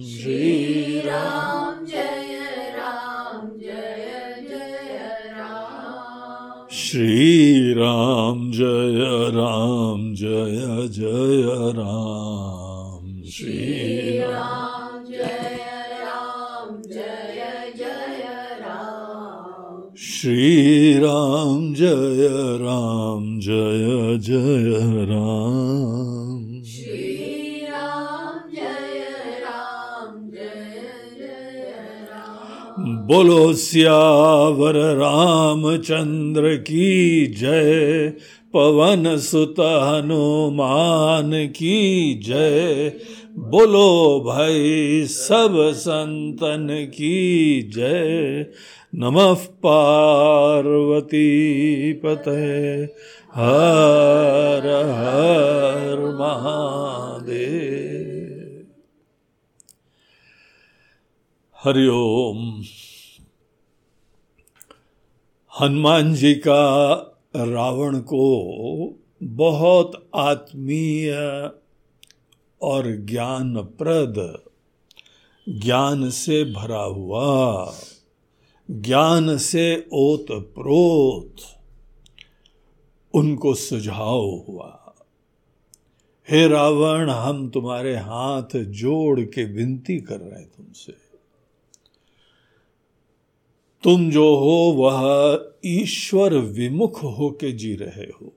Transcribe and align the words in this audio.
श्री 6.72 7.72
राम 7.74 8.50
जय 8.52 9.30
राम 9.34 10.14
जय 10.14 10.88
जय 10.88 11.42
राम 11.76 13.22
श्री 13.30 14.18
राम 14.18 14.76
श्री 19.96 20.98
राम 20.98 21.74
जय 21.74 22.28
राम 22.60 23.40
जय 23.40 24.18
जय 24.18 25.04
राम 25.04 25.65
बोलो, 33.06 33.52
सियावर 33.52 34.74
रामचंद्र 34.74 36.56
की 36.56 37.26
जय। 37.26 38.08
पवन 38.54 39.16
सुत 39.16 39.54
हनुमान 39.60 41.46
की 41.46 42.14
जय। 42.14 42.92
बोलो, 43.38 44.22
भाई, 44.26 45.04
सब 45.04 45.72
संतन 45.76 46.68
की 46.70 47.62
जय। 47.62 48.46
नमः 48.94 49.34
पार्वती 49.34 51.12
पते 51.92 52.82
हर 53.34 54.62
हर 54.94 56.16
महादेव। 56.20 57.96
हरिओम 61.64 62.62
हनुमान 65.60 66.14
जी 66.14 66.34
का 66.34 66.92
रावण 67.36 67.98
को 67.98 68.44
बहुत 69.22 70.10
आत्मीय 70.14 71.12
और 72.62 72.96
ज्ञानप्रद 72.96 74.38
ज्ञान 75.48 76.10
से 76.10 76.44
भरा 76.44 76.82
हुआ, 76.82 77.74
ज्ञान 78.70 79.38
से 79.38 79.86
ओत 79.92 80.26
प्रोत 80.30 81.36
उनको 83.14 83.54
सुझाव 83.54 84.44
हुआ। 84.48 84.94
हे 86.30 86.48
रावण, 86.48 87.10
हम 87.10 87.48
तुम्हारे 87.48 87.96
हाथ 87.96 88.56
जोड़ 88.56 89.20
के 89.20 89.44
विनती 89.44 90.00
कर 90.00 90.20
रहे 90.20 90.40
हैं 90.40 90.48
तुमसे। 90.48 91.05
तुम 93.86 94.10
जो 94.10 94.36
हो, 94.36 94.72
वह 94.72 95.52
ईश्वर 95.64 96.34
विमुख 96.34 97.02
होके 97.04 97.52
जी 97.52 97.76
रहे 97.76 98.04
हो। 98.04 98.32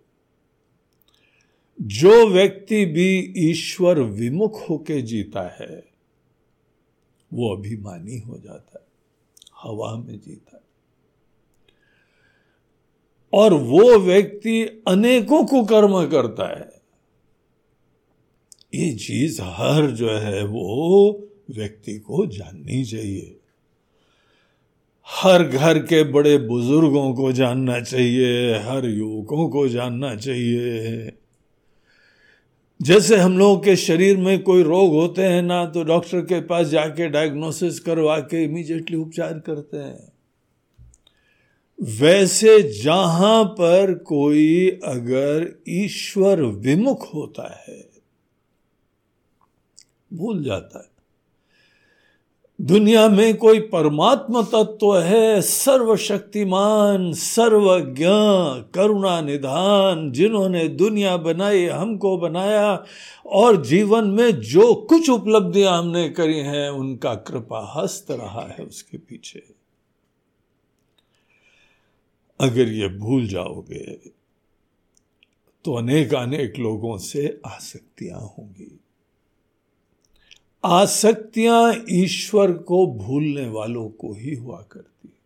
जो 1.82 2.28
व्यक्ति 2.28 2.86
भी 2.86 3.34
ईश्वर 3.38 4.00
विमुख 4.00 4.70
होके 4.70 5.02
जीता 5.02 5.58
है, 5.62 5.84
वो 7.34 7.56
अभिमानी 7.56 8.20
हो 8.20 8.38
जाता 8.38 8.80
है, 8.80 8.86
हवा 9.64 9.96
में 9.96 10.20
जीता 10.20 10.58
है। 10.58 10.64
और 13.34 13.54
वो 13.54 14.00
व्यक्ति 14.00 14.84
अनेकों 14.88 15.46
को 15.46 15.66
कर्म 15.66 16.10
करता 16.10 16.60
है। 16.60 16.82
ये 18.84 18.96
चीज़ 18.96 19.42
हर 19.42 19.92
जो 19.92 20.10
है, 20.10 20.46
वो 20.46 21.12
व्यक्ति 21.50 22.00
को 22.00 22.26
जाननी 22.26 22.86
चाहिए। 22.86 23.39
हर 25.10 25.44
घर 25.44 25.78
के 25.80 26.04
बड़े 26.04 26.38
बुज़ुर्गों 26.38 27.14
को 27.14 27.32
जानना 27.32 27.80
चाहिए, 27.82 28.58
हर 28.60 28.86
युवकों 28.88 29.48
को 29.50 29.68
जानना 29.68 30.16
चाहिए। 30.16 31.12
जैसे 32.80 33.18
हम 33.18 33.38
लोगों 33.38 33.58
के 33.60 33.76
शरीर 33.76 34.18
में 34.18 34.42
कोई 34.44 34.64
रोग 34.64 34.94
होते 34.94 35.24
हैं 35.24 35.42
ना 35.42 35.66
तो 35.66 35.84
डॉक्टर 35.84 36.22
के 36.22 36.40
पास 36.42 36.68
जाके 36.68 37.08
डायग्नोसिस 37.10 37.80
करवा 37.80 38.20
के 38.20 38.44
इमीडिएटली 38.44 38.98
उपचार 38.98 39.40
करते 39.40 39.78
हैं। 39.78 40.12
वैसे 41.80 42.62
जहाँ 42.74 43.44
पर 43.60 43.94
कोई 44.06 44.70
अगर 44.86 45.52
ईश्वर 45.70 46.42
विमुख 46.42 47.14
होता 47.14 47.50
है, 47.60 47.84
भूल 50.12 50.44
जाता 50.44 50.80
है। 50.80 50.89
दुनिया 52.62 53.10
में 53.10 53.38
कोई 53.38 53.60
परमात्मा 53.60 54.42
तत्व 54.42 54.64
तो 54.64 54.92
है, 54.92 55.42
सर्वशक्तिमान 55.42 57.14
सर्वज्ञ 57.14 58.06
करुणा 58.74 59.22
निधान, 59.22 60.12
जिन्होंने 60.12 60.68
दुनिया 60.68 61.18
बनाई, 61.18 61.66
हमको 61.66 62.18
बनाया, 62.18 62.84
और 63.26 63.66
जीवन 63.66 64.08
में 64.08 64.42
जो 64.42 64.74
कुछ 64.74 65.10
उपलब्धियाँ 65.10 65.80
हमने 65.80 66.10
करी 66.10 66.40
हैं, 66.40 66.70
उनका 66.70 67.16
कृपा 67.16 67.74
हस्त 67.78 68.12
रहा 68.12 68.48
है 68.60 68.66
उसके 68.66 68.98
पीछे। 68.98 69.44
अगर 72.40 72.70
ये 72.70 72.88
भूल 72.88 73.28
जाओगे 73.28 74.00
तो 75.66 75.74
अनेक 75.74 76.14
अनेक 76.14 76.54
लोगों 76.60 76.98
से 76.98 77.42
आसक्तियाँ 77.46 78.20
होंगी। 78.20 78.80
आसक्तियाँ 80.66 81.86
ईश्वर 81.90 82.54
को 82.54 82.88
भूलने 82.88 83.48
वालों 83.48 83.90
को 83.90 84.14
ही 84.14 84.36
हुआ 84.36 84.66
करती 84.72 85.08
है। 85.08 85.20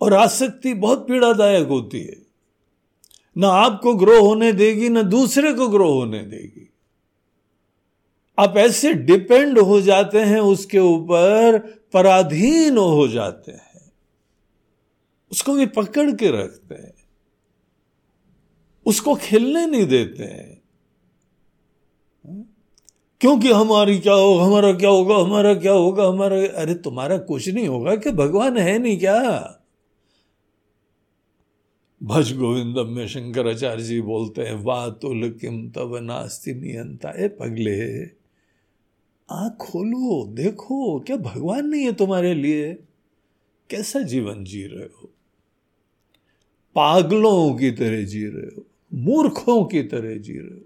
और 0.00 0.14
आसक्ति 0.14 0.74
बहुत 0.74 1.08
पीड़ादायक 1.08 1.68
होती 1.68 2.00
है। 2.00 2.26
ना 3.38 3.48
आपको 3.48 3.94
ग्रो 3.94 4.20
होने 4.20 4.52
देगी, 4.52 4.88
ना 4.88 5.02
दूसरे 5.02 5.52
को 5.52 5.68
ग्रो 5.68 5.92
होने 5.92 6.18
देगी। 6.18 6.70
आप 8.38 8.56
ऐसे 8.56 8.94
डिपेंड 8.94 9.58
हो 9.58 9.80
जाते 9.80 10.18
हैं, 10.18 10.40
उसके 10.40 10.78
ऊपर 10.78 11.58
पराधीन 11.92 12.78
हो 12.78 13.08
जाते 13.08 13.52
हैं। 13.52 13.92
उसको 15.32 15.54
भी 15.54 15.66
पकड़ 15.66 16.10
के 16.10 16.30
रखते 16.30 16.74
हैं। 16.74 16.94
उसको 18.86 19.14
खेलने 19.14 19.66
नहीं 19.66 19.86
देते 19.86 20.22
हैं। 20.22 20.55
क्योंकि 23.20 23.52
हमारी 23.52 23.98
क्या 23.98 24.14
होगा 24.14 24.44
हमारा 24.44 24.72
क्या 24.72 24.90
होगा, 24.90 25.16
हमारा 25.16 25.54
क्या 25.54 25.72
होगा, 25.72 26.06
हमारा 26.06 26.36
अरे, 26.36 26.74
तुम्हारा 26.74 27.18
कुछ 27.18 27.48
नहीं 27.48 27.68
होगा 27.68 27.96
कि 27.96 28.10
भगवान 28.10 28.58
है 28.58 28.78
नहीं 28.78 28.98
क्या? 28.98 29.20
भज 32.02 32.32
गोविंदम 32.36 32.86
में 32.86 33.08
शंकराचार्य 33.08 33.82
जी 33.82 34.00
बोलते 34.00 34.42
हैं 34.42 34.54
वाह 34.64 34.90
तुल 34.90 35.30
किम 35.30 35.70
तब 35.70 35.98
नास्ति 36.02 36.54
नियंता 36.54 37.12
ए 37.16 37.28
पगले। 37.28 38.04
आँख 39.28 39.56
खोलो, 39.60 40.26
देखो, 40.26 41.00
क्या 41.00 41.16
भगवान 41.16 41.66
नहीं 41.66 41.84
है 41.84 41.92
तुम्हारे 41.92 42.34
लिए? 42.34 42.74
कैसा 43.70 44.00
जीवन 44.00 44.44
जी 44.44 44.62
रहे 44.66 44.84
हो? 44.84 45.10
पागलों 46.74 47.54
की 47.54 47.70
तरह 47.70 48.04
जी 48.04 48.26
रहे 48.26 48.56
हो, 48.56 48.66
मूर्खों 48.94 49.64
की 49.64 49.82
तरह 49.82 50.16
जी 50.18 50.38
रहे 50.38 50.58
हो। 50.58 50.65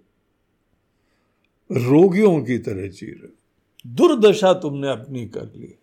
रोगियों 1.72 2.42
की 2.42 2.58
तरह 2.58 2.88
जी 2.88 3.06
रहे 3.06 3.40
दुर्दशा 3.86 4.52
तुमने 4.52 4.88
अपनी 4.88 5.26
कर 5.26 5.44
ली। 5.44 5.78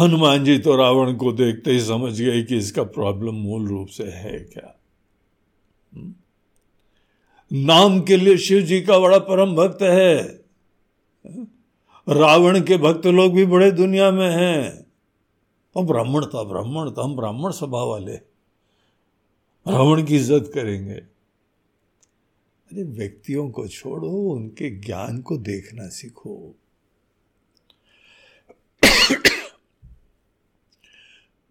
हनुमान 0.00 0.44
जी 0.44 0.58
तो 0.58 0.76
रावण 0.76 1.16
को 1.16 1.32
देखते 1.32 1.70
ही 1.70 1.80
समझ 1.80 2.20
गए 2.20 2.42
कि 2.42 2.56
इसका 2.56 2.82
प्रॉब्लम 2.82 3.34
मूल 3.34 3.68
रूप 3.68 3.88
से 3.88 4.04
है 4.04 4.38
क्या। 4.40 4.78
हम्म? 5.94 6.14
नाम 7.52 8.00
के 8.00 8.16
लिए 8.16 8.36
शिव 8.36 8.60
जी 8.60 8.80
का 8.80 8.98
बड़ा 8.98 9.18
परम 9.18 9.54
भक्त 9.54 9.82
है। 9.82 10.24
रावण 12.08 12.60
के 12.60 12.76
भक्त 12.76 13.06
लोग 13.06 13.34
भी 13.34 13.46
बड़े 13.46 13.70
दुनिया 13.70 14.10
में 14.10 14.30
हैं। 14.30 14.86
और 15.76 15.84
ब्राह्मण 15.84 16.26
था 16.26 16.42
ब्राह्मण 16.42 16.90
था, 16.90 17.02
हम 17.02 17.16
ब्राह्मण 17.16 17.50
स्वभाव 17.50 17.88
वाले। 17.88 18.14
रावण 19.68 20.04
की 20.04 20.16
इज़्ज़त 20.16 20.50
करेंगे। 20.54 21.17
अरे 22.72 22.82
व्यक्तियों 22.82 23.50
को 23.50 23.68
छोड़ो, 23.68 24.08
उनके 24.08 24.70
ज्ञान 24.70 25.20
को 25.20 25.36
देखना 25.36 25.88
सीखो। 25.88 26.54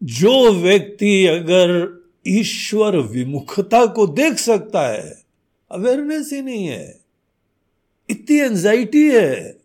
जो 0.04 0.54
व्यक्ति 0.54 1.26
अगर 1.26 1.70
ईश्वर 2.28 2.98
विमुखता 2.98 3.86
को 3.86 4.08
देख 4.08 4.34
सकता 4.34 4.88
है 4.88 5.24
अवेयरनेस 5.72 6.34
ही 6.34 6.42
नहीं 6.42 6.68
है, 6.68 7.00
इतनी 8.10 8.38
एंजाइटी 8.38 9.10
है, 9.12 9.62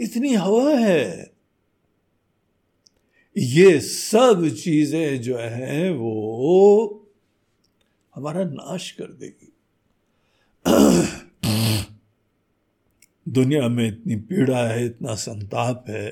इतनी 0.00 0.34
हवा 0.34 0.70
है, 0.70 1.32
ये 3.38 3.80
सब 3.80 4.48
चीज़ें 4.48 5.20
जो 5.20 5.38
है 5.38 5.92
वो 5.92 7.08
हमारा 8.14 8.44
नाश 8.44 8.90
कर 8.90 9.12
देगी। 9.12 9.51
दुनिया 13.32 13.68
में 13.68 13.86
इतनी 13.88 14.16
पीड़ा 14.16 14.58
है 14.68 14.84
इतना 14.86 15.14
संताप 15.14 15.84
है 15.88 16.08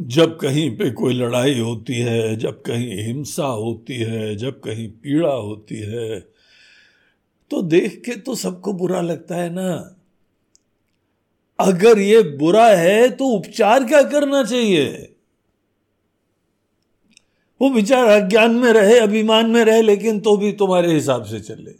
जब 0.00 0.38
कहीं 0.38 0.70
पे 0.76 0.90
कोई 0.90 1.14
लड़ाई 1.14 1.58
होती 1.58 1.94
है, 1.94 2.36
जब 2.36 2.62
कहीं 2.62 3.02
हिंसा 3.06 3.46
होती 3.46 3.96
है, 3.96 4.36
जब 4.36 4.60
कहीं 4.60 4.88
पीड़ा 4.88 5.32
होती 5.32 5.76
है 5.76 6.20
तो 7.50 7.62
देख 7.62 8.00
के 8.04 8.16
तो 8.16 8.34
सबको 8.34 8.72
बुरा 8.72 9.00
लगता 9.00 9.36
है 9.36 9.50
ना। 9.50 9.96
अगर 11.58 11.98
ये 11.98 12.22
बुरा 12.36 12.66
है 12.66 13.08
तो 13.10 13.26
उपचार 13.26 13.84
क्या 13.84 14.02
करना 14.02 14.42
चाहिए? 14.44 15.16
वो 17.60 17.70
विचार 17.70 18.06
अज्ञान 18.06 18.54
में 18.54 18.72
रहे, 18.72 18.98
अभिमान 18.98 19.50
में 19.50 19.64
रहे, 19.64 19.82
लेकिन 19.82 20.20
तो 20.20 20.36
भी 20.36 20.52
तुम्हारे 20.52 20.92
हिसाब 20.94 21.24
से 21.24 21.40
चले। 21.40 21.70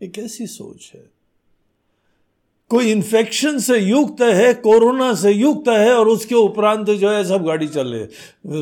ये 0.00 0.08
कैसी 0.08 0.46
सोच 0.46 0.90
है। 0.94 1.13
कोई 2.68 2.92
इन्फेक्शन 2.92 3.58
से 3.58 3.78
युक्त 3.78 4.22
है 4.22 4.54
कोरोना 4.54 5.14
से 5.14 5.32
युक्त 5.32 5.68
है 5.68 5.94
और 5.94 6.08
उसके 6.08 6.34
उपरांत 6.34 6.90
जो 6.90 7.10
है 7.10 7.24
सब 7.24 7.44
गाड़ी 7.44 7.68
चले। 7.68 8.06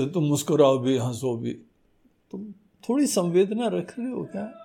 तुम 0.09 0.25
मुस्कुराओ 0.25 0.79
भी, 0.79 0.99
हंसो 0.99 1.37
भी। 1.37 1.51
तुम 2.31 2.53
थोड़ी 2.89 3.07
संवेदना 3.07 3.67
रख 3.67 3.99
रहे 3.99 4.11
हो 4.11 4.25
क्या? 4.25 4.59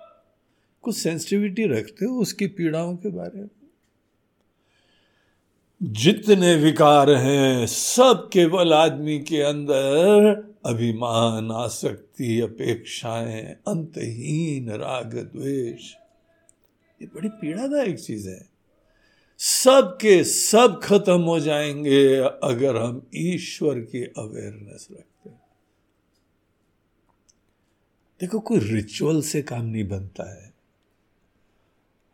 कुछ 0.82 0.96
सेंसिटिविटी 0.96 1.66
रखते 1.66 2.04
हो 2.04 2.20
उसकी 2.20 2.46
पीड़ाओं 2.46 2.96
के 2.96 3.08
बारे 3.08 3.40
में? 3.40 3.48
जितने 5.82 6.54
विकार 6.54 7.10
हैं, 7.10 7.66
सब 7.66 8.30
केवल 8.32 8.72
आदमी 8.72 9.18
के 9.18 9.42
अंदर 9.42 10.44
अभिमान, 10.66 11.50
आसक्ति, 11.50 12.40
अपेक्षाएँ, 12.40 13.44
अंतहीन 13.68 14.70
राग, 14.70 15.30
द्वेष। 15.36 15.92
ये 17.02 17.06
बड़ी 17.06 17.28
पीड़ादायक 17.28 17.98
चीज़ 17.98 18.28
है। 18.28 18.57
सब 19.38 19.98
के 20.00 20.24
सब 20.24 20.80
खत्म 20.82 21.20
हो 21.20 21.40
जाएँगे 21.40 22.16
अगर 22.16 22.76
हम 22.76 23.06
ईश्वर 23.14 23.78
की 23.80 24.04
अवेयरनेस 24.04 24.88
रखते 24.92 25.30
हैं। 25.30 25.40
देखो, 28.20 28.40
कोई 28.40 28.58
रिचुअल 28.58 29.22
से 29.22 29.42
काम 29.42 29.64
नहीं 29.64 29.88
बनता 29.88 30.32
है। 30.32 30.54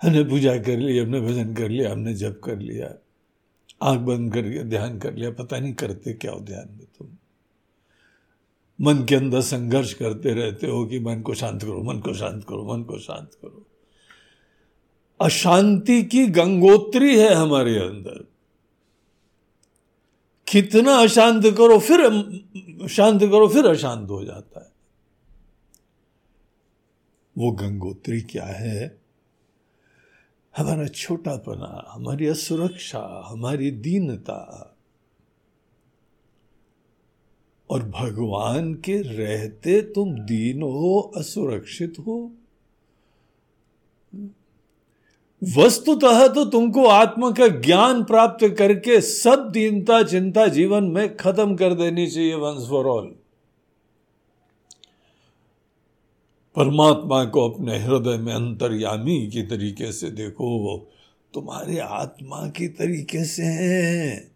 हमने 0.02 0.24
पूजा 0.24 0.56
कर 0.58 0.78
ली, 0.78 0.98
हमने 0.98 1.20
भजन 1.20 1.54
कर 1.54 1.68
लिया, 1.68 1.92
हमने 1.92 2.14
जप 2.14 2.40
कर 2.44 2.58
लिया, 2.58 2.94
आँख 3.82 4.00
बंद 4.00 4.34
करके 4.34 4.64
ध्यान 4.64 4.98
कर 4.98 5.14
लिया, 5.14 5.30
पता 5.30 5.58
नहीं 5.58 5.74
करते 5.74 6.12
क्या 6.12 6.32
हो 6.32 6.40
ध्यान 6.40 6.68
में 6.68 6.86
तुम। 6.98 7.08
मन 8.80 9.04
के 9.04 9.14
अंदर 9.14 9.40
संघर्ष 9.40 9.94
करते 9.94 10.32
रहते 10.32 10.66
हो 10.66 10.86
कि 10.86 11.00
मन 11.00 11.20
को 11.20 11.34
शांत 11.34 11.62
करो, 11.62 11.82
मन 11.82 12.00
को 12.00 12.14
शांत 12.14 12.44
करो, 12.44 12.76
मन 12.76 12.82
को 12.82 12.98
शांत 12.98 13.34
करो। 13.34 13.66
अशांति 15.24 16.02
की 16.02 16.26
गंगोत्री 16.26 17.18
है 17.18 17.34
हमारे 17.34 17.78
अंदर। 17.78 18.24
कितना 20.48 20.94
अशांत 20.94 21.42
करो, 21.44 21.78
फिर 21.78 22.00
शांत 22.88 23.20
करो, 23.20 23.48
फिर 23.48 23.66
अशांत 23.66 24.10
हो 24.10 24.24
जाता 24.24 24.60
है। 24.60 24.72
वो 27.38 27.52
गंगोत्री 27.52 28.20
क्या 28.20 28.44
है? 28.44 29.00
हमारा 30.56 30.86
छोटापना, 30.86 31.84
हमारी 31.88 32.26
असुरक्षा, 32.26 33.24
हमारी 33.26 33.70
दीनता 33.70 34.76
और 37.70 37.82
भगवान 37.82 38.74
के 38.74 39.02
रहते 39.02 39.80
तुम 39.80 40.14
दीन 40.14 40.62
हो, 40.62 41.12
असुरक्षित 41.16 41.94
हो। 41.98 42.32
वस्तुतः 45.58 46.28
तो 46.28 46.44
तुमको 46.44 46.86
आत्मा 46.86 47.30
का 47.30 47.48
ज्ञान 47.48 48.04
प्राप्त 48.04 48.54
करके 48.58 49.00
सब 49.00 49.50
दीनता, 49.52 50.02
चिंता, 50.02 50.46
जीवन 50.46 50.84
में 50.84 51.16
खत्म 51.16 51.56
कर 51.56 51.74
देनी 51.74 52.06
चाहिए 52.06 52.34
वंस 52.34 52.68
फॉर 52.68 52.86
ऑल 52.86 53.06
परमात्मा 56.56 57.24
को 57.24 57.50
अपने 57.50 57.78
हृदय 57.78 58.16
में 58.16 58.34
अंतर्यामी 58.34 59.26
की 59.26 59.42
तरीके 59.42 59.92
से 59.92 60.10
देखो, 60.10 60.58
वो 60.58 60.90
तुम्हारे 61.34 61.78
आत्मा 61.78 62.48
की 62.48 62.68
तरीके 62.68 63.24
से 63.24 63.42
है। 63.42 64.30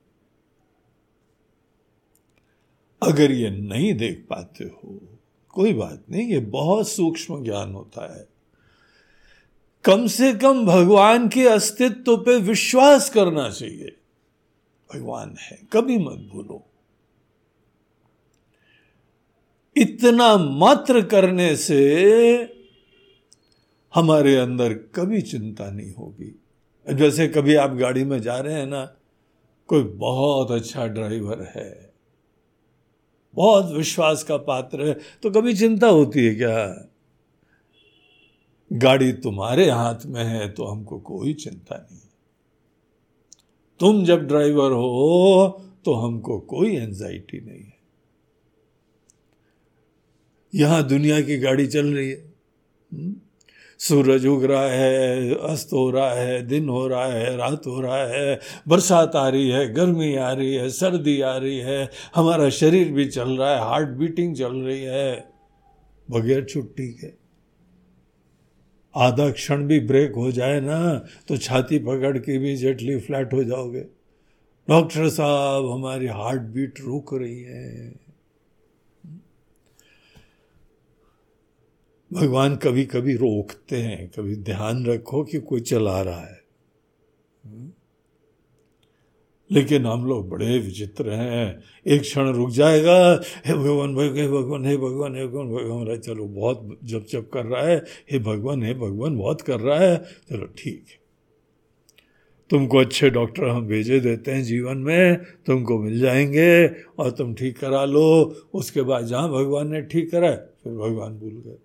अगर 3.03 3.31
ये 3.31 3.51
नहीं 3.51 3.95
देख 3.95 4.27
पाते 4.31 4.65
हो, 4.65 5.01
कोई 5.49 5.73
बात 5.73 6.05
नहीं, 6.11 6.29
ये 6.29 6.39
बहुत 6.39 6.89
सूक्ष्म 6.89 7.45
ज्ञान 7.45 7.73
होता 7.73 8.17
है। 8.17 8.38
कम 9.89 10.07
से 10.07 10.33
कम 10.33 10.65
भगवान 10.67 11.29
के 11.29 11.47
अस्तित्व 11.49 12.17
पे 12.17 12.37
विश्वास 12.39 13.09
करना 13.11 13.49
चाहिए। 13.51 13.95
भगवान 14.91 15.35
है, 15.41 15.59
कभी 15.73 15.97
मत 15.99 16.29
भूलो। 16.33 16.63
इतना 19.77 20.37
मात्र 20.37 21.03
करने 21.03 21.55
से 21.57 21.79
हमारे 23.95 24.37
अंदर 24.37 24.75
कभी 24.95 25.23
चिंता 25.23 25.71
नहीं 25.71 25.93
होगी। 25.95 26.35
जैसे 26.87 27.29
कभी 27.29 27.55
आप 27.55 27.71
गाड़ी 27.71 28.05
में 28.05 28.21
जा 28.23 28.39
रहे 28.39 28.55
हैं 28.55 28.67
ना, 28.67 28.85
कोई 29.69 29.83
बहुत 29.83 30.51
अच्छा 30.51 30.87
ड्राइवर 30.87 31.43
है, 31.57 31.93
बहुत 33.35 33.73
विश्वास 33.73 34.23
का 34.23 34.37
पात्र 34.37 34.87
है 34.87 34.99
तो 35.23 35.31
कभी 35.31 35.55
चिंता 35.55 35.87
होती 35.87 36.27
है 36.27 36.35
क्या? 36.35 36.89
गाड़ी 38.73 39.13
तुम्हारे 39.13 39.71
हाथ 39.71 40.07
में 40.07 40.25
है 40.25 40.49
तो 40.49 40.65
हमको 40.65 40.99
कोई 40.99 41.35
चिंता 41.35 41.89
नहीं। 41.93 42.01
तुम 43.81 44.05
जब 44.05 44.27
ड्राइवर 44.27 44.73
हो 44.73 45.63
तो 45.85 45.95
हमको 45.95 46.39
कोई 46.39 46.77
एंजाइटी 46.77 47.41
नहीं 47.41 47.61
है। 47.61 47.79
यहाँ 50.55 50.89
दुनिया 50.89 51.21
की 51.21 51.39
गाड़ी 51.39 51.67
चल 51.67 51.87
रही 51.87 52.11
है। 52.11 52.35
हम्म? 52.93 53.17
सूरज 53.79 54.27
उग 54.27 54.45
रहा 54.45 54.67
है, 54.67 55.35
अस्त 55.35 55.73
हो 55.73 55.91
रहा 55.91 56.11
है, 56.11 56.47
दिन 56.47 56.69
हो 56.69 56.87
रहा 56.89 57.07
है, 57.07 57.37
रात 57.37 57.67
हो 57.67 57.81
रहा 57.81 58.07
है, 58.07 58.41
बरसात 58.69 59.17
आ 59.17 59.29
रही 59.29 59.49
है, 59.49 59.75
गर्मी 59.75 60.15
आ 60.15 60.33
रही 60.33 60.55
है, 60.55 60.71
सर्दी 60.71 61.21
आ 61.21 61.37
रही 61.37 61.59
है, 61.59 61.91
हमारा 62.15 62.51
शरीर 62.51 62.93
भी 62.93 63.05
चल 63.05 63.37
रहा 63.37 63.51
है 63.51 63.61
हार्ट 63.61 63.89
बीटिंग 63.89 64.37
चल 64.37 64.57
रही 64.57 64.83
है, 64.83 65.31
बगैर 66.11 66.45
छुट्टी 66.45 66.89
के। 66.89 67.18
आधा 68.99 69.31
क्षण 69.31 69.67
भी 69.67 69.79
ब्रेक 69.81 70.15
हो 70.15 70.31
जाए 70.33 70.61
ना 70.61 70.79
तो 71.29 71.37
छाती 71.37 71.79
पकड़ 71.79 72.19
के 72.19 72.39
भी 72.39 72.57
जेटली 72.57 72.99
फ्लैट 73.01 73.33
हो 73.33 73.45
जाओगे। 73.45 73.81
डॉक्टर 74.69 75.09
साहब, 75.09 75.71
हमारी 75.71 76.07
हार्ट 76.07 76.43
बीट 76.43 76.81
रुक 76.81 77.15
रही 77.15 77.41
है। 77.43 77.95
भगवान 82.11 82.57
कभी 82.57 82.85
कभी 82.85 83.15
रोकते 83.15 83.77
हैं, 83.77 84.09
कभी 84.09 84.37
ध्यान 84.37 84.85
रखो 84.87 85.23
कि 85.25 85.39
कोई 85.39 85.61
चला 85.61 86.01
रहा 86.03 86.21
है। 86.21 86.41
लेकिन 89.53 89.87
हम 89.87 90.07
लोग 90.07 90.29
बड़े 90.29 90.59
विचित्र 90.59 91.11
हैं। 91.11 91.63
एक 91.87 92.01
क्षण 92.01 92.29
रुक 92.29 92.51
जाएगा। 92.51 93.23
हे 93.47 93.55
भगवान 93.55 93.95
भगवान, 93.95 94.17
हे 94.17 94.29
भगवान 94.29 94.65
हे 94.67 94.77
भगवान 94.77 95.17
हे 95.17 95.27
भगवान। 95.27 95.49
भगवान 95.49 95.97
चलो, 95.99 96.25
बहुत 96.25 96.79
जब 96.85 97.07
जब 97.07 97.29
कर 97.29 97.47
रहा 97.47 97.63
है। 97.63 97.85
हे 98.13 98.19
भगवान 98.19 98.63
हे 98.63 98.75
भगवान, 98.75 99.17
बहुत 99.17 99.41
कर 99.41 99.61
रहा 99.61 99.79
है। 99.79 99.97
चलो, 100.31 100.47
ठीक 100.47 100.85
है। 100.89 101.09
तुमको 102.51 102.79
अच्छे 102.79 103.11
डॉक्टर 103.11 103.45
हम 103.45 103.67
भेजे 103.67 104.01
देते 104.01 104.31
हैं 104.31 104.43
जीवन 104.45 104.77
में। 104.77 105.17
तुमको 105.47 105.79
मिल 105.79 105.99
जाएँगे 106.01 106.69
और 106.99 107.11
तुम 107.11 107.35
ठीक 107.35 107.59
करा 107.59 107.85
लो। 107.85 108.37
उसके 108.55 108.83
बाद 108.83 109.05
जहाँ 109.05 109.29
भगवान 109.29 109.69
ने 109.69 109.83
ठीक 109.83 110.11
करा 110.11 110.31
फिर 110.37 110.73
भगवान 110.73 111.19
भूल 111.19 111.43
गए। 111.47 111.59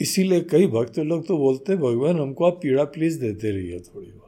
इसीलिए 0.00 0.40
कई 0.40 0.66
भक्त 0.66 0.98
लोग 0.98 1.26
तो 1.26 1.38
बोलते 1.38 1.72
हैं, 1.72 1.82
भगवान, 1.82 2.20
हमको 2.20 2.44
आप 2.44 2.60
पीड़ा 2.62 2.84
प्लीज़ 2.84 3.20
देते 3.20 3.50
रहिए 3.50 3.80
थोड़ी 3.80 4.08
बहुत। 4.08 4.25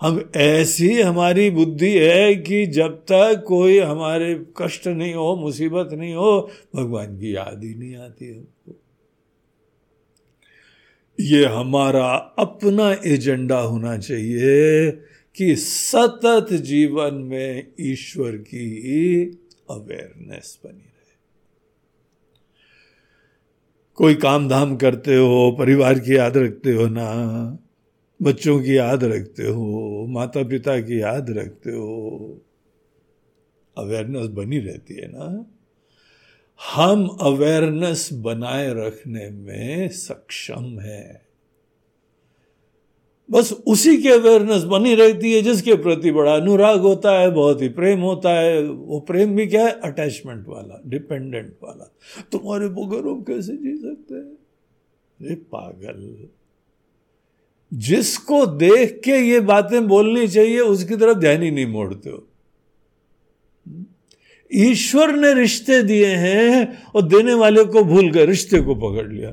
हम 0.00 0.30
ऐसी 0.36 1.00
हमारी 1.00 1.50
बुद्धि 1.50 1.98
है 1.98 2.34
कि 2.34 2.66
जब 2.66 2.96
तक 2.96 3.44
कोई 3.46 3.78
हमारे 3.78 4.46
कष्ट 4.56 4.86
नहीं 4.86 5.14
हो, 5.14 5.36
मुसीबत 5.36 5.88
नहीं 5.92 6.14
हो, 6.14 6.50
भगवान 6.76 7.18
की 7.18 7.36
याद 7.36 7.60
ही 7.64 7.74
नहीं 7.74 7.96
आती 7.96 8.34
हमको। 8.34 8.80
ये 11.20 11.44
हमारा 11.44 12.14
अपना 12.38 12.96
एजेंडा 13.06 13.58
होना 13.58 13.98
चाहिए 13.98 14.90
कि 15.36 15.56
सतत 15.56 16.52
जीवन 16.52 17.14
में 17.14 17.72
ईश्वर 17.80 18.30
की 18.30 19.24
अवेयरनेस 19.70 20.58
बनी 20.64 20.78
रहे। 20.78 21.16
कोई 23.94 24.14
काम 24.14 24.48
धाम 24.48 24.76
करते 24.76 25.16
हो, 25.16 25.56
परिवार 25.58 25.98
की 25.98 26.16
याद 26.16 26.36
रखते 26.36 26.72
हो 26.72 26.86
ना 26.86 27.08
बच्चों 28.22 28.62
की 28.62 28.76
याद 28.76 29.04
रखते 29.04 29.42
हो 29.42 30.06
माता 30.06 30.42
पिता 30.42 30.80
की 30.80 31.00
याद 31.02 31.30
रखते 31.30 31.70
हो। 31.70 32.40
अवेयरनेस 33.78 34.26
बनी 34.26 34.58
रहती 34.58 34.94
है 34.94 35.08
ना? 35.08 35.46
हम 36.74 37.08
अवेयरनेस 37.08 38.08
बनाए 38.12 38.74
रखने 38.74 39.30
में 39.30 39.88
सक्षम 39.88 40.80
है। 40.80 41.28
बस 43.30 43.52
उसी 43.66 44.02
की 44.02 44.08
अवेयरनेस 44.08 44.62
बनी 44.62 44.94
रहती 44.94 45.32
है 45.32 45.42
जिसके 45.42 45.74
प्रति 45.74 46.12
बड़ा 46.12 46.34
अनुराग 46.34 46.80
होता 46.80 47.18
है, 47.18 47.30
बहुत 47.30 47.62
ही 47.62 47.68
प्रेम 47.68 48.00
होता 48.00 48.30
है। 48.30 48.68
वो 48.68 49.00
प्रेम 49.00 49.36
भी 49.36 49.46
क्या 49.46 49.66
है? 49.66 49.72
अटैचमेंट 49.72 50.48
वाला 50.48 50.82
डिपेंडेंट 50.86 51.56
वाला। 51.62 51.96
तुम्हारे 52.32 52.68
बगैर 52.68 53.06
हम 53.06 53.22
कैसे 53.22 53.56
जी 53.56 53.76
सकते 53.76 54.14
हैं? 54.14 54.38
पागल। 55.42 56.28
जिसको 57.74 58.46
देख 58.46 59.00
के 59.04 59.10
ये 59.10 59.40
बातें 59.40 59.88
बोलनी 59.88 60.28
चाहिए, 60.28 60.60
उसकी 60.60 60.96
तरफ़ 60.96 61.18
ध्यान 61.18 61.42
ही 61.42 61.50
नहीं 61.50 61.66
मोड़ते 61.66 62.10
हो। 62.10 62.24
ईश्वर 64.54 65.16
ने 65.16 65.34
रिश्ते 65.34 65.82
दिए 65.82 66.06
हैं 66.06 66.82
और 66.94 67.02
देने 67.02 67.34
वाले 67.34 67.64
को 67.64 67.84
भूल 67.84 68.10
गए, 68.10 68.26
रिश्ते 68.26 68.60
को 68.60 68.74
पकड़ 68.74 69.12
लिया। 69.12 69.30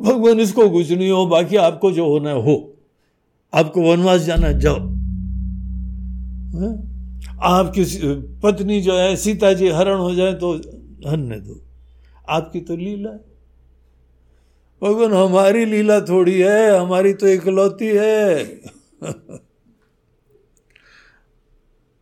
भगवान, 0.00 0.40
इसको 0.40 0.70
कुछ 0.70 0.90
नहीं 0.90 1.10
हो, 1.10 1.26
बाकी 1.26 1.56
आपको 1.56 1.92
जो 1.92 2.06
होना 2.06 2.30
है, 2.30 2.42
हो। 2.42 2.74
आपको 3.54 3.82
वनवास 3.82 4.20
जाना 4.20 4.52
जाओ। 4.52 4.78
हाँ? 6.60 6.84
आपकी 7.42 7.84
पत्नी 8.40 8.80
जो 8.80 8.98
है, 8.98 9.16
सीता 9.16 9.52
जी 9.52 9.68
हरण 9.68 9.98
हो 9.98 10.14
जाए 10.14 10.32
तो 10.34 10.52
हन्ने 11.10 11.40
दो। 11.40 11.62
आपकी 12.28 12.60
तो 12.60 12.76
लीला 12.76 13.10
है। 13.10 13.37
भगवान, 14.82 15.12
हमारी 15.12 15.64
लीला 15.64 16.00
थोड़ी 16.00 16.40
है, 16.40 16.76
हमारी 16.76 17.14
तो 17.14 17.28
इकलौती 17.28 17.86
है। 17.86 18.44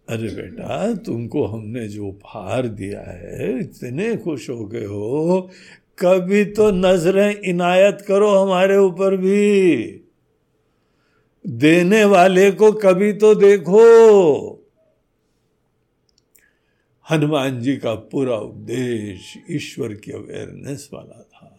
अरे 0.09 0.29
बेटा, 0.29 0.95
तुमको 0.95 1.47
हमने 1.47 1.89
जो 1.89 2.07
उपहार 2.07 2.67
दिया 2.67 3.01
है, 3.01 3.61
इतने 3.61 4.17
खुश 4.17 4.51
हो 4.51 4.67
गए 4.67 4.85
हो। 4.85 5.51
कभी 5.99 6.45
तो 6.45 6.71
नज़रें 6.71 7.41
इनायत 7.41 8.05
करो 8.09 8.31
हमारे 8.31 8.77
ऊपर 8.77 9.17
भी। 9.17 9.77
देने 11.47 12.05
वाले 12.05 12.51
को 12.51 12.73
कभी 12.73 13.13
तो 13.13 13.35
देखो। 13.35 13.87
हनुमान 17.11 17.61
जी 17.61 17.77
का 17.77 17.95
पूरा 17.95 18.37
उपदेश 18.37 19.39
ईश्वर 19.51 19.95
की 19.95 20.13
अवेयरनेस 20.13 20.91
वाला 20.93 21.23
था। 21.23 21.56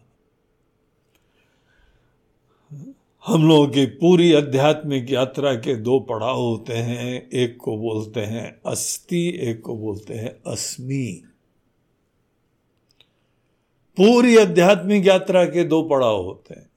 हम 3.26 3.48
लोगों 3.48 3.68
की 3.68 3.86
पूरी 3.86 4.34
आध्यात्मिक 4.34 5.12
यात्रा 5.12 5.54
के 5.54 5.76
दो 5.76 6.00
पड़ाव 6.00 6.36
होते 6.36 6.74
हैं। 6.74 7.30
एक 7.30 7.58
को 7.58 7.78
बोलते 7.78 8.20
हैं 8.20 8.62
अस्ति, 8.66 9.40
एक 9.42 9.62
को 9.62 9.78
बोलते 9.78 10.14
हैं 10.14 10.36
अस्मि। 10.48 11.24
पूरी 13.98 14.38
आध्यात्मिक 14.38 15.08
यात्रा 15.08 15.46
के 15.46 15.64
दो 15.64 15.82
पड़ाव 15.82 16.24
होते 16.24 16.54
हैं। 16.54 16.70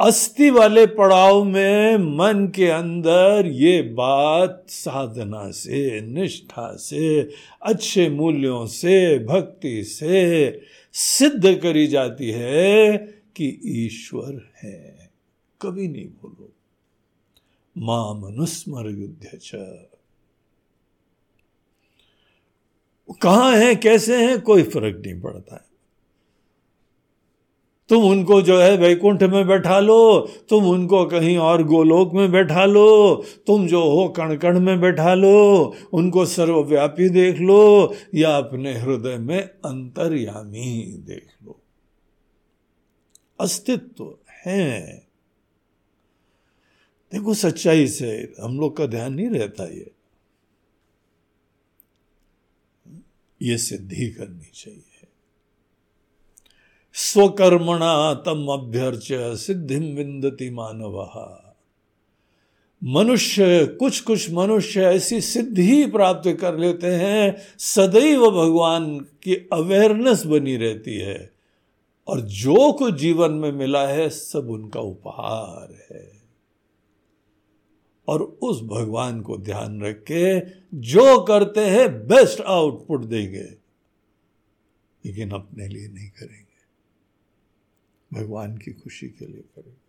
अस्थि 0.00 0.50
वाले 0.50 0.86
पड़ाव 0.86 1.44
में 1.44 1.96
मन 1.96 2.52
के 2.56 2.66
अंदर 2.66 3.46
ये 3.46 3.82
बात 3.82 4.64
साधना 4.68 5.50
से, 5.50 6.00
निष्ठा 6.00 6.76
से, 6.76 7.30
अच्छे 7.62 8.10
मूल्यों 8.10 8.66
से, 8.66 9.18
भक्ति 9.18 9.84
से 9.84 10.60
सिद्ध 10.92 11.60
करी 11.62 11.86
जाती 11.86 12.30
है 12.30 13.19
कि 13.36 13.60
ईश्वर 13.64 14.50
है। 14.62 15.10
कभी 15.62 15.88
नहीं 15.88 16.06
भूलो 16.06 16.52
माँ 17.78 18.14
मनुस्मर 18.14 18.90
युद्ध 18.90 19.38
कहाँ 23.22 23.56
है, 23.56 23.74
कैसे 23.74 24.26
हैं, 24.26 24.40
कोई 24.40 24.62
फ़र्क 24.62 25.02
नहीं 25.06 25.20
पड़ता 25.20 25.54
है। 25.54 25.70
तुम 27.88 28.04
उनको 28.04 28.42
जो 28.42 28.60
है 28.60 28.76
वैकुंठ 28.76 29.22
में 29.22 29.46
बैठा 29.46 29.80
लो, 29.80 30.20
तुम 30.48 30.64
उनको 30.64 31.06
कहीं 31.06 31.38
और 31.38 31.62
गोलोक 31.62 32.14
में 32.14 32.32
बैठा 32.32 32.64
लो, 32.64 33.16
तुम 33.46 33.66
जो 33.66 33.82
हो 33.82 34.08
कण 34.08 34.36
कण 34.36 34.60
में 34.60 34.80
बैठा 34.80 35.14
लो, 35.14 35.74
उनको 35.92 36.26
सर्वव्यापी 36.26 37.08
देख 37.08 37.38
लो, 37.40 37.94
या 38.14 38.36
अपने 38.36 38.78
हृदय 38.78 39.16
में 39.16 39.42
अंतर्यामी 39.42 40.84
देख 40.98 41.26
लो। 41.44 41.59
अस्तित्व 43.40 44.14
है। 44.30 44.96
देखो 47.12 47.34
सच्चाई 47.34 47.86
से 47.86 48.34
हम 48.40 48.60
लोग 48.60 48.76
का 48.76 48.86
ध्यान 48.86 49.14
नहीं 49.14 49.30
रहता 49.30 49.64
ये। 49.64 49.90
ये 53.42 53.58
सिद्धि 53.58 54.10
करनी 54.10 54.50
चाहिए। 54.54 55.06
स्वकर्मणा 56.92 58.14
तम 58.14 58.46
अभ्यर्च 58.46 59.08
सिद्धिम 59.38 59.82
विंदति 59.82 60.50
मानव। 60.50 61.00
मनुष्य, 62.84 63.66
कुछ 63.66 64.00
कुछ 64.00 64.30
मनुष्य 64.30 64.82
ऐसी 64.82 65.20
सिद्धि 65.20 65.86
प्राप्त 65.86 66.36
कर 66.40 66.58
लेते 66.58 66.86
हैं, 66.86 67.36
सदैव 67.58 68.30
भगवान 68.30 68.98
की 69.00 69.48
अवेयरनेस 69.52 70.26
बनी 70.26 70.56
रहती 70.56 70.94
है। 70.98 71.39
और 72.10 72.20
जो 72.20 72.72
कुछ 72.72 72.94
जीवन 72.94 73.32
में 73.32 73.52
मिला 73.52 73.88
है, 73.88 74.10
सब 74.10 74.50
उनका 74.50 74.80
उपहार 74.80 75.86
है। 75.90 76.22
और 78.08 78.22
उस 78.22 78.62
भगवान 78.62 79.20
को 79.20 79.38
ध्यान 79.38 79.82
रख 79.82 80.04
के 80.10 80.40
जो 80.74 81.20
करते 81.24 81.60
हैं 81.60 82.06
बेस्ट 82.06 82.40
आउटपुट 82.40 83.04
देंगे। 83.04 83.54
लेकिन 85.06 85.30
अपने 85.30 85.68
लिए 85.68 85.88
नहीं 85.88 86.10
करेंगे। 86.10 86.50
भगवान 88.20 88.56
की 88.56 88.72
खुशी 88.72 89.08
के 89.08 89.26
लिए 89.26 89.40
करेंगे। 89.40 89.80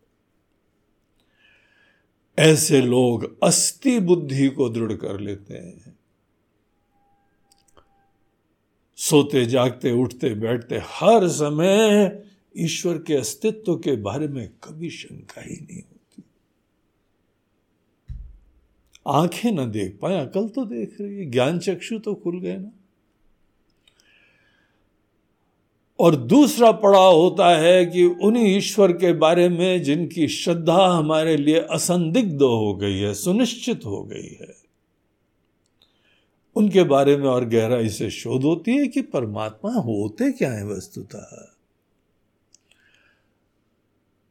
ऐसे 2.43 2.81
लोग 2.81 3.43
अस्थि 3.43 3.99
बुद्धि 3.99 4.49
को 4.49 4.69
दृढ़ 4.69 4.93
कर 4.93 5.19
लेते 5.19 5.53
हैं। 5.53 5.99
सोते, 9.03 9.45
जागते, 9.45 9.91
उठते, 9.91 10.29
बैठते, 10.29 10.81
हर 10.85 11.27
समय 11.27 12.23
ईश्वर 12.57 12.97
के 12.97 13.13
अस्तित्व 13.13 13.75
के 13.75 13.95
बारे 13.95 14.27
में 14.27 14.49
कभी 14.63 14.89
शंका 14.89 15.41
ही 15.41 15.55
नहीं 15.55 15.79
होती। 15.79 16.23
आँखें 19.07 19.51
ना 19.51 19.65
देख 19.65 19.99
पाए, 20.01 20.25
अकल 20.25 20.47
तो 20.47 20.65
देख 20.65 21.01
रही 21.01 21.17
है, 21.17 21.25
ज्ञान 21.25 21.59
चक्षु 21.59 21.99
तो 21.99 22.15
खुल 22.15 22.39
गए 22.39 22.57
ना। 22.57 22.71
और 25.99 26.15
दूसरा 26.15 26.71
पड़ाव 26.71 27.15
होता 27.15 27.57
है 27.57 27.85
कि 27.85 28.05
उन्हीं 28.05 28.57
ईश्वर 28.57 28.91
के 28.91 29.13
बारे 29.13 29.49
में 29.49 29.83
जिनकी 29.83 30.27
श्रद्धा 30.27 30.87
हमारे 30.87 31.37
लिए 31.37 31.59
असंदिग्ध 31.59 32.41
हो 32.41 32.75
गई 32.75 32.99
है, 32.99 33.13
सुनिश्चित 33.13 33.85
हो 33.85 34.03
गई 34.03 34.37
है। 34.41 34.60
उनके 36.55 36.83
बारे 36.83 37.17
में 37.17 37.27
और 37.27 37.45
गहराई 37.45 37.89
से 37.89 38.09
शोध 38.09 38.43
होती 38.43 38.77
है 38.77 38.87
कि 38.87 39.01
परमात्मा 39.01 39.71
होते 39.71 40.31
क्या 40.31 40.51
है 40.51 40.67
वस्तुतः। 40.67 41.47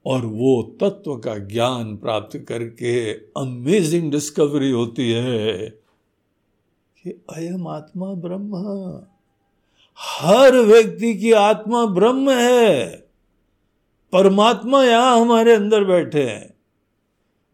और 0.06 0.26
वो 0.26 0.76
तत्व 0.80 1.16
का 1.16 1.38
ज्ञान 1.38 1.96
प्राप्त 1.96 2.38
करके 2.38 3.12
अमेजिंग 3.12 4.11
डिस्कवरी 4.11 4.70
होती 4.70 5.11
है 5.11 5.68
कि 7.02 7.11
अयम 7.11 7.68
आत्मा 7.68 8.14
ब्रह्म। 8.14 8.56
हर 9.98 10.56
व्यक्ति 10.56 11.14
की 11.14 11.33
आत्मा 11.33 11.87
ब्रह्म 11.87 12.30
है। 12.30 12.96
परमात्मा 14.12 14.85
यहाँ 14.85 15.20
हमारे 15.20 15.52
अंदर 15.52 15.85
बैठे 15.85 16.22
हैं। 16.22 16.54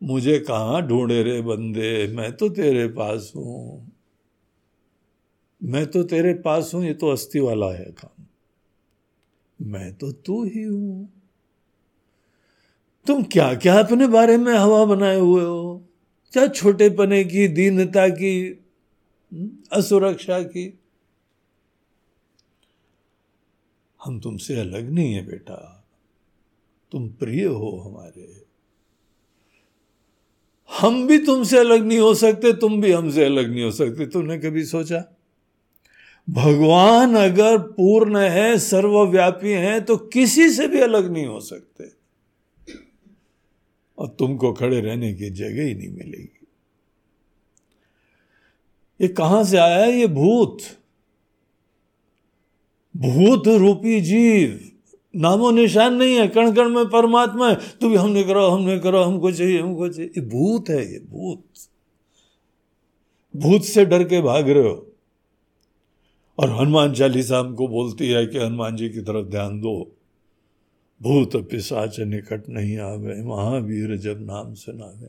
मुझे 0.02 0.38
कहा 0.38 0.80
ढूंढे 0.80 1.22
रे 1.22 1.40
बंदे? 1.40 2.06
मैं 2.06 2.32
तो 2.32 2.48
तेरे 2.48 2.88
पास 2.88 3.32
हूँ। 3.36 3.85
मैं 5.62 5.86
तो 5.86 6.02
तेरे 6.02 6.34
पास 6.34 6.70
हूँ, 6.74 6.84
ये 6.84 6.94
तो 6.94 7.08
अस्थि 7.08 7.40
वाला 7.40 7.72
है 7.72 7.84
काम। 7.84 8.26
मैं 9.60 9.94
तो 9.94 10.12
तू 10.12 10.44
ही 10.44 10.62
हूँ। 10.62 11.12
तुम 13.06 13.22
क्या 13.22 13.54
क्या 13.54 13.80
अपने 13.80 14.06
बारे 14.06 14.36
में 14.36 14.54
हवा 14.54 14.84
बनाए 14.84 15.16
हुए 15.16 15.44
हो? 15.44 15.84
क्या 16.32 16.46
छोटे 16.46 16.90
पने 16.90 17.24
की, 17.24 17.48
दीनता 17.48 18.08
की 18.08 18.64
असुरक्षा 19.72 20.42
की? 20.42 20.78
हम 24.04 24.20
तुमसे 24.20 24.60
अलग 24.60 24.90
नहीं 24.90 25.14
है 25.14 25.26
बेटा। 25.26 25.86
तुम 26.92 27.08
प्रिय 27.08 27.44
हो 27.44 27.70
हमारे। 27.86 28.46
हम 30.80 31.06
भी 31.06 31.18
तुमसे 31.18 31.58
अलग 31.58 31.84
नहीं 31.84 31.98
हो 31.98 32.14
सकते, 32.14 32.52
तुम 32.52 32.80
भी 32.80 32.92
हमसे 32.92 33.24
अलग 33.24 33.50
नहीं 33.50 33.64
हो 33.64 33.70
सकते। 33.70 34.06
तुमने 34.06 34.38
कभी 34.38 34.64
सोचा? 34.64 35.15
भगवान 36.30 37.14
अगर 37.14 37.58
पूर्ण 37.58 38.18
है, 38.18 38.58
सर्वव्यापी 38.58 39.52
है 39.52 39.80
तो 39.80 39.96
किसी 39.96 40.50
से 40.50 40.68
भी 40.68 40.80
अलग 40.80 41.12
नहीं 41.12 41.26
हो 41.26 41.40
सकते। 41.40 41.84
और 43.98 44.08
तुमको 44.08 44.52
खड़े 44.52 44.80
रहने 44.80 45.14
की 45.14 45.30
जगह 45.30 45.62
ही 45.62 45.74
नहीं 45.74 45.88
मिलेगी। 45.88 46.46
ये 49.00 49.08
कहाँ 49.08 49.44
से 49.44 49.56
आया 49.56 49.78
है? 49.78 49.92
ये 49.92 50.06
भूत। 50.06 50.58
भूत 52.96 53.48
रूपी 53.48 54.00
जीव। 54.00 54.70
नामो 55.16 55.50
निशान 55.50 55.94
नहीं 55.94 56.14
है 56.14 56.28
कण 56.28 56.54
कण 56.54 56.68
में 56.68 56.84
परमात्मा 56.84 57.48
है। 57.48 57.54
तू 57.54 57.88
भी 57.88 57.96
हमने 57.96 58.22
करो 58.22 58.46
हमने 58.46 58.78
करो, 58.78 59.02
हमको 59.02 59.32
चाहिए 59.32 59.60
हमको 59.60 59.88
चाहिए। 59.88 60.10
ये 60.10 60.20
भूत 60.20 60.68
है, 60.68 60.92
ये 60.92 60.98
भूत। 60.98 61.44
भूत 63.36 63.62
से 63.62 63.84
डर 63.84 64.04
के 64.04 64.20
भाग 64.20 64.48
रहे 64.50 64.62
हो। 64.62 64.85
और 66.38 66.50
हनुमान 66.50 66.94
चालीसा 66.94 67.38
हमको 67.38 67.68
बोलती 67.68 68.08
है 68.08 68.26
कि 68.26 68.38
हनुमान 68.38 68.76
जी 68.76 68.88
की 68.88 69.00
तरफ़ 69.00 69.26
ध्यान 69.26 69.60
दो। 69.60 69.96
भूत 71.02 71.36
पिशाच 71.36 72.00
निकट 72.00 72.48
नहीं 72.48 72.78
आवे, 72.78 73.22
महावीर 73.22 73.96
जब 73.96 74.20
नाम 74.20 74.54
सुनावे। 74.54 75.06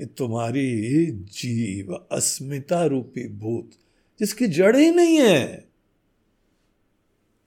ये 0.00 0.06
तुम्हारी 0.06 1.10
जीव 1.10 1.92
अस्मिता 2.12 2.84
रूपी 2.84 3.28
भूत, 3.28 3.70
जिसकी 4.20 4.46
जड़ 4.46 4.76
ही 4.76 4.90
नहीं 4.90 5.16
है। 5.16 5.68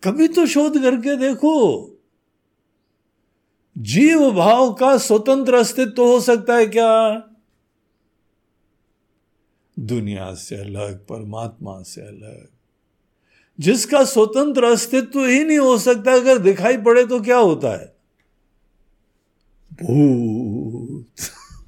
कभी 0.03 0.27
तो 0.27 0.45
शोध 0.45 0.81
करके 0.81 1.15
देखो। 1.15 1.85
जीव 3.77 4.31
भाव 4.31 4.73
का 4.73 4.97
स्वतंत्र 4.97 5.55
अस्तित्व 5.55 6.03
हो 6.03 6.21
सकता 6.21 6.55
है 6.55 6.65
क्या? 6.65 7.23
दुनिया 9.79 10.33
से 10.33 10.55
अलग, 10.55 11.05
परमात्मा 11.07 11.81
से 11.81 12.01
अलग। 12.01 12.58
जिसका 13.59 14.03
स्वतंत्र 14.03 14.63
अस्तित्व 14.63 15.25
ही 15.25 15.43
नहीं 15.43 15.57
हो 15.57 15.77
सकता, 15.77 16.13
अगर 16.13 16.37
दिखाई 16.37 16.77
पड़े 16.77 17.05
तो 17.05 17.21
क्या 17.21 17.37
होता 17.37 17.81
है? 17.81 17.95
भूत। 19.73 21.05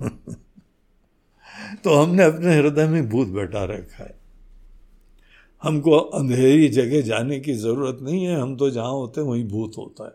तो 1.84 1.94
हमने 1.94 2.24
अपने 2.24 2.56
हृदय 2.56 2.88
में 2.88 3.10
भूत 3.10 3.28
बैठा 3.28 3.64
रखा 3.64 4.04
है। 4.04 4.22
हमको 5.64 5.92
अंधेरी 5.92 6.68
जगह 6.68 7.02
जाने 7.02 7.40
की 7.40 7.54
ज़रूरत 7.54 8.00
नहीं 8.02 8.26
है, 8.26 8.42
हम 8.42 8.58
तो 8.58 8.70
जहाँ 8.70 8.92
होते 8.92 9.22
हैं 9.22 9.28
वहीं 9.28 9.48
भूत 9.48 9.72
होता 9.78 10.06
है। 10.06 10.14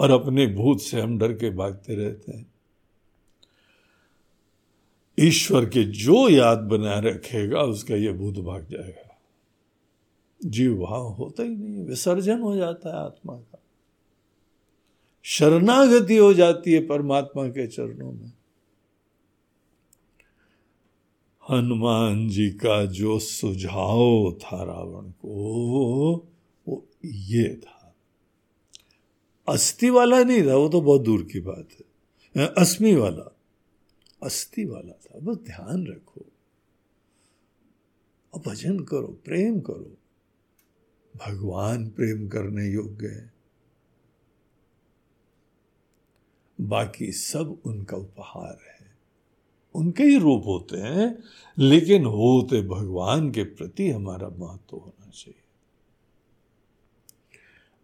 और 0.00 0.10
अपने 0.10 0.46
भूत 0.46 0.80
से 0.80 1.00
हम 1.00 1.18
डर 1.18 1.32
के 1.32 1.50
भागते 1.50 1.94
रहते 1.94 2.32
हैं। 2.32 2.55
ईश्वर 5.20 5.64
के 5.64 5.84
जो 5.84 6.28
याद 6.28 6.58
बनाए 6.58 7.00
रखेगा, 7.00 7.62
उसका 7.62 7.94
ये 7.94 8.12
भूत 8.12 8.34
भाग 8.34 8.66
जाएगा। 8.70 9.20
जीव 10.44 10.74
भाव 10.74 11.08
होता 11.08 11.42
ही 11.42 11.48
नहीं 11.48 11.84
विसर्जन 11.84 12.40
हो 12.40 12.56
जाता 12.56 12.88
है 12.88 13.04
आत्मा 13.04 13.36
का। 13.36 13.62
शरणागति 15.22 16.16
हो 16.16 16.34
जाती 16.34 16.72
है 16.72 16.86
परमात्मा 16.86 17.48
के 17.48 17.66
चरणों 17.66 18.12
में। 18.12 18.32
हनुमान 21.50 22.28
जी 22.28 22.50
का 22.50 22.84
जो 22.84 23.18
सुझाव 23.18 24.32
था 24.32 24.62
रावण 24.62 25.10
को, 25.10 25.34
वो 26.68 26.86
ये 27.04 27.54
था। 27.54 27.94
अस्थि 29.48 29.90
वाला 29.90 30.24
नहीं 30.24 30.46
था, 30.46 30.56
वो 30.56 30.68
तो 30.68 30.80
बहुत 30.80 31.00
दूर 31.00 31.22
की 31.22 31.40
बात 31.40 31.68
है। 31.72 32.46
अस्मि 32.46 32.94
वाला। 32.94 33.36
अस्थि 34.22 34.64
वाला 34.64 34.92
बस 35.20 35.36
ध्यान 35.36 35.86
रखो। 35.86 36.20
और 38.34 38.42
भजन 38.46 38.80
करो, 38.80 39.06
प्रेम 39.06 39.60
करो। 39.60 39.96
भगवान 41.16 41.88
प्रेम 41.88 42.28
करने 42.28 42.66
योग्य 42.66 43.08
है। 43.08 43.32
बाकी 46.60 47.12
सब 47.12 47.58
उनका 47.64 47.96
उपहार 47.96 48.58
है। 48.66 48.96
उनके 49.74 50.04
ही 50.04 50.18
रूप 50.18 50.42
होते 50.46 50.76
हैं, 50.76 51.24
लेकिन 51.58 52.04
होते 52.04 52.62
भगवान 52.62 53.30
के 53.30 53.44
प्रति 53.44 53.90
हमारा 53.90 54.28
महत्व 54.28 54.76
होना 54.76 55.10
चाहिए। 55.10 55.42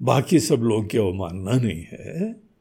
बाकी 0.03 0.41
सब 0.41 0.55
लोग 0.55 0.91
की 0.91 0.99
अवमानना 0.99 1.53
नहीं 1.53 1.87
है। 1.91 2.52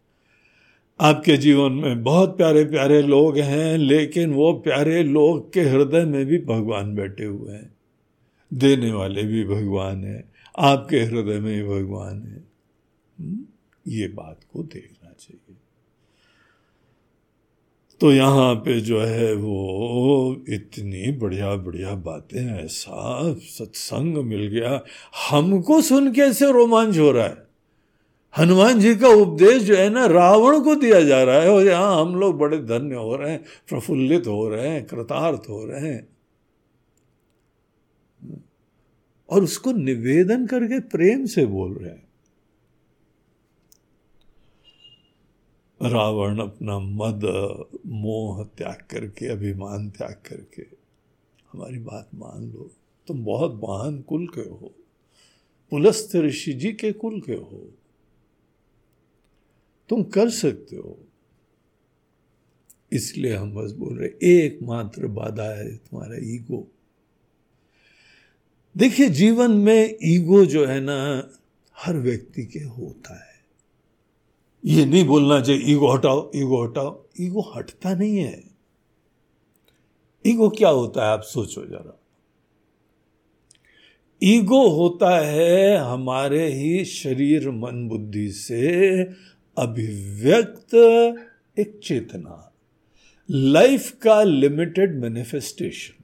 आपके 1.01 1.37
जीवन 1.37 1.71
में 1.71 2.03
बहुत 2.03 2.37
प्यारे 2.37 2.65
प्यारे 2.65 3.01
लोग 3.01 3.37
हैं 3.37 3.77
लेकिन 3.77 4.33
वो 4.33 4.53
प्यारे 4.53 5.03
लोग 5.03 5.53
के 5.53 5.61
हृदय 5.61 6.05
में 6.05 6.25
भी 6.25 6.37
भगवान 6.37 6.95
बैठे 6.95 7.23
हुए 7.23 7.53
हैं। 7.53 7.75
देने 8.53 8.91
वाले 8.91 9.23
भी 9.23 9.45
भगवान 9.45 10.03
है 10.03 10.31
आपके 10.59 10.99
हृदय 10.99 11.39
में 11.39 11.63
भी 11.63 11.63
भगवान 11.63 12.23
है। 12.23 12.43
हम्म, 13.19 13.45
ये 13.87 14.07
बात 14.07 14.39
को 14.53 14.63
देखना 14.63 15.09
चाहिए। 15.19 15.55
तो 17.99 18.11
यहाँ 18.13 18.55
पे 18.55 18.81
जो 18.81 19.01
है 19.01 19.33
वो 19.33 20.35
इतनी 20.49 21.11
बढ़िया 21.11 21.55
बढ़िया 21.55 21.95
बातें 21.95 22.63
ऐसा 22.63 23.33
सत्संग 23.33 24.17
मिल 24.17 24.47
गया। 24.47 24.83
हमको 25.29 25.81
सुन 25.81 26.13
के 26.13 26.21
ऐसे 26.21 26.51
रोमांच 26.51 26.97
हो 26.97 27.11
रहा 27.11 27.27
है। 27.27 27.50
हनुमान 28.37 28.79
जी 28.79 28.95
का 28.95 29.07
उपदेश 29.07 29.63
जो 29.63 29.75
है 29.75 29.89
ना, 29.89 30.05
रावण 30.05 30.63
को 30.63 30.75
दिया 30.75 31.01
जा 31.01 31.23
रहा 31.23 31.35
है। 31.35 31.49
और 31.49 31.65
यहाँ 31.65 32.01
हम 32.01 32.15
लोग 32.15 32.37
बड़े 32.37 32.57
धन्य 32.57 32.95
हो 32.95 33.15
रहे 33.15 33.31
हैं, 33.31 33.43
प्रफुल्लित 33.69 34.27
हो 34.27 34.49
रहे 34.49 34.67
हैं, 34.67 34.85
कृतार्थ 34.85 35.41
हो 35.49 35.65
रहे 35.65 35.87
हैं। 35.87 36.09
और 39.29 39.43
उसको 39.43 39.71
निवेदन 39.71 40.47
करके 40.47 40.79
प्रेम 40.79 41.25
से 41.25 41.45
बोल 41.45 41.73
रहे 41.73 41.89
हैं। 41.89 42.11
रावण 45.91 46.39
अपना 46.39 46.79
मद, 46.79 47.23
मोह 47.87 48.43
त्याग 48.43 48.83
करके, 48.91 49.27
अभिमान 49.27 49.89
त्याग 49.89 50.21
करके, 50.25 50.65
हमारी 51.51 51.79
बात 51.79 52.09
मान 52.15 52.51
लो, 52.51 52.71
तुम 53.07 53.25
बहुत 53.25 53.61
महान 53.63 54.01
कुल 54.01 54.27
के 54.27 54.41
हो। 54.41 54.73
पुलस्त 55.71 56.15
ऋषि 56.15 56.53
जी 56.53 56.73
के 56.73 56.91
कुल 56.91 57.19
के 57.19 57.33
हो। 57.33 57.73
तुम 59.91 60.03
कर 60.03 60.29
सकते 60.29 60.75
हो। 60.75 61.07
इसलिए 62.91 63.35
हम 63.35 63.51
बस 63.55 63.71
बोल 63.71 63.97
रहे, 63.97 64.09
एकमात्र 64.27 65.07
बाधा 65.07 65.57
है 65.57 65.75
तुम्हारा 65.75 66.15
ईगो। 66.17 66.71
देखिए, 68.77 69.09
जीवन 69.09 69.51
में 69.51 69.97
ईगो 70.03 70.45
जो 70.45 70.65
है 70.65 70.81
ना, 70.81 71.29
हर 71.77 71.97
व्यक्ति 71.97 72.45
के 72.45 72.59
होता 72.59 73.27
है। 73.27 73.31
ये 74.65 74.85
नहीं 74.85 75.05
बोलना 75.05 75.41
चाहिए, 75.41 75.61
ईगो 75.65 75.87
हटाओ 75.87 76.31
ईगो 76.35 76.63
हटाओ। 76.63 77.05
ईगो 77.21 77.53
हटता 77.55 77.93
नहीं 77.93 78.17
है। 78.17 78.43
ईगो 80.27 80.49
क्या 80.49 80.69
होता 80.69 81.05
है, 81.05 81.11
आप 81.11 81.21
सोचो 81.21 81.65
जरा। 81.65 81.97
ईगो 84.23 84.69
होता 84.69 85.19
है 85.19 85.77
हमारे 85.77 86.53
ही 86.53 86.85
शरीर, 86.85 87.51
मन, 87.51 87.87
बुद्धि 87.87 88.31
से 88.31 89.03
अभिव्यक्त 89.57 90.75
एक 91.59 91.79
चेतना 91.83 92.53
लाइफ 93.31 93.91
का 93.91 94.23
लिमिटेड 94.23 94.95
मैनिफेस्टेशन 94.95 96.03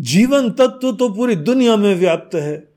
जीवन 0.00 0.50
तत्व 0.50 0.92
तो 0.92 1.08
पूरी 1.08 1.36
दुनिया 1.36 1.76
में 1.76 1.94
व्याप्त 1.94 2.34
है 2.34 2.68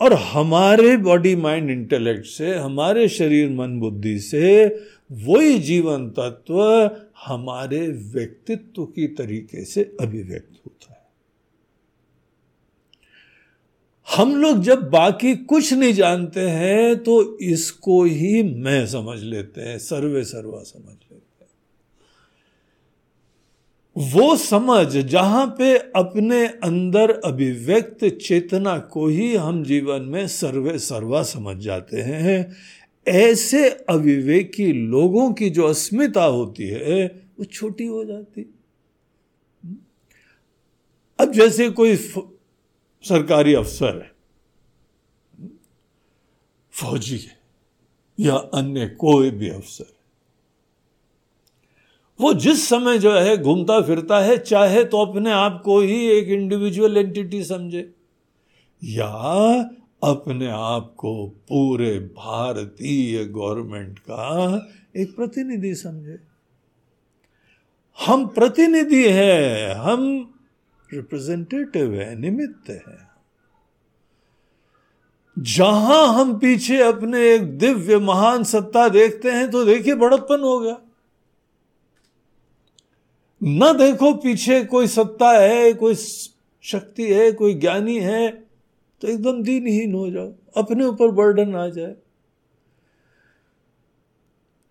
और 0.00 0.12
हमारे 0.12 0.96
बॉडी 0.96 1.36
माइंड 1.36 1.70
इंटेलेक्ट 1.70 2.26
से, 2.26 2.54
हमारे 2.54 3.08
शरीर, 3.08 3.50
मन, 3.50 3.80
बुद्धि 3.80 4.20
से 4.20 4.66
वही 5.12 5.58
जीवन 5.58 6.10
तत्व 6.10 6.62
हमारे 7.26 7.88
व्यक्तित्व 7.88 8.84
की 8.84 9.06
तरीके 9.06 9.64
से 9.64 9.96
अभिव्यक्त 10.00 10.60
होता 10.66 10.92
है 10.92 11.10
हम 14.10 14.34
लोग 14.36 14.62
जब 14.62 14.88
बाकी 14.90 15.34
कुछ 15.36 15.72
नहीं 15.72 15.92
जानते 15.92 16.40
हैं 16.40 16.96
तो 17.02 17.38
इसको 17.38 18.02
ही 18.04 18.42
मैं 18.42 18.86
समझ 18.86 19.18
लेते 19.22 19.60
हैं, 19.60 19.78
सर्वे 19.78 20.24
सर्वा 20.24 20.62
समझ 20.62 20.94
लेते 21.12 21.14
हैं। 21.14 21.50
वो 24.12 24.36
समझ 24.36 24.86
जहाँ 24.86 25.46
पे 25.58 25.76
अपने 25.96 26.46
अंदर 26.46 27.10
अभिव्यक्त 27.24 28.04
चेतना 28.22 28.78
को 28.78 29.06
ही 29.06 29.34
हम 29.36 29.62
जीवन 29.64 30.02
में 30.02 30.26
सर्वे 30.28 30.78
सर्वा 30.78 31.22
समझ 31.22 31.56
जाते 31.56 32.00
हैं। 32.00 32.56
ऐसे 33.06 33.68
अविवेकी 33.88 34.72
लोगों 34.72 35.32
की 35.32 35.50
जो 35.50 35.66
अस्मिता 35.66 36.24
होती 36.24 36.68
है, 36.68 37.06
वो 37.38 37.44
छोटी 37.44 37.86
हो 37.86 38.04
जाती। 38.04 38.54
अब 41.18 41.32
जैसे 41.32 41.68
कोई 41.70 41.96
सरकारी 43.04 43.54
अफसर 43.54 43.96
है। 43.96 44.10
फौजी 46.72 47.16
है 47.16 47.38
या 48.18 48.36
अन्य 48.54 48.86
कोई 48.88 49.30
भी 49.30 49.48
अफसर। 49.48 49.92
वो 52.20 52.32
जिस 52.34 52.68
समय 52.68 52.98
जो 52.98 53.12
है 53.12 53.36
घूमता 53.36 53.80
फिरता 53.80 54.18
है, 54.20 54.36
चाहे 54.38 54.84
तो 54.84 55.04
अपने 55.06 55.30
आप 55.30 55.60
को 55.64 55.80
ही 55.80 56.06
एक 56.08 56.28
इंडिविजुअल 56.28 56.96
एंटिटी 56.96 57.44
समझे, 57.44 57.94
या 58.82 59.06
अपने 60.02 60.46
आप 60.46 60.94
को 60.96 61.26
पूरे 61.48 61.98
भारतीय 61.98 63.24
गवर्नमेंट 63.24 63.98
का 63.98 64.68
एक 64.96 65.16
प्रतिनिधि 65.16 65.74
समझे। 65.74 66.18
हम 67.98 68.26
प्रतिनिधि 68.26 69.08
हैं, 69.08 69.74
हम 69.74 70.34
रिप्रेजेंटेटिव 70.92 71.94
है, 71.94 72.14
निमित्त 72.18 72.70
है। 72.70 73.08
जहाँ 75.36 76.06
हम 76.14 76.38
पीछे 76.38 76.80
अपने 76.82 77.18
एक 77.34 77.58
दिव्य 77.58 77.98
महान 77.98 78.42
सत्ता 78.44 78.88
देखते 78.88 79.30
हैं 79.30 79.50
तो 79.50 79.64
देखिए 79.64 79.94
बड़प्पन 79.94 80.40
हो 80.40 80.58
गया। 80.60 80.76
न 83.40 83.72
देखो 83.78 84.12
पीछे 84.14 84.62
कोई 84.64 84.86
सत्ता 84.86 85.30
है, 85.32 85.72
कोई 85.72 85.94
शक्ति 85.94 87.12
है, 87.12 87.30
कोई 87.32 87.54
ज्ञानी 87.54 87.98
है 87.98 88.30
तो 89.02 89.08
एकदम 89.08 89.42
दीनहीन 89.42 89.94
हो 89.94 90.10
जाओ, 90.10 90.32
अपने 90.56 90.84
ऊपर 90.84 91.10
बर्डन 91.10 91.54
आ 91.56 91.68
जाए। 91.68 91.94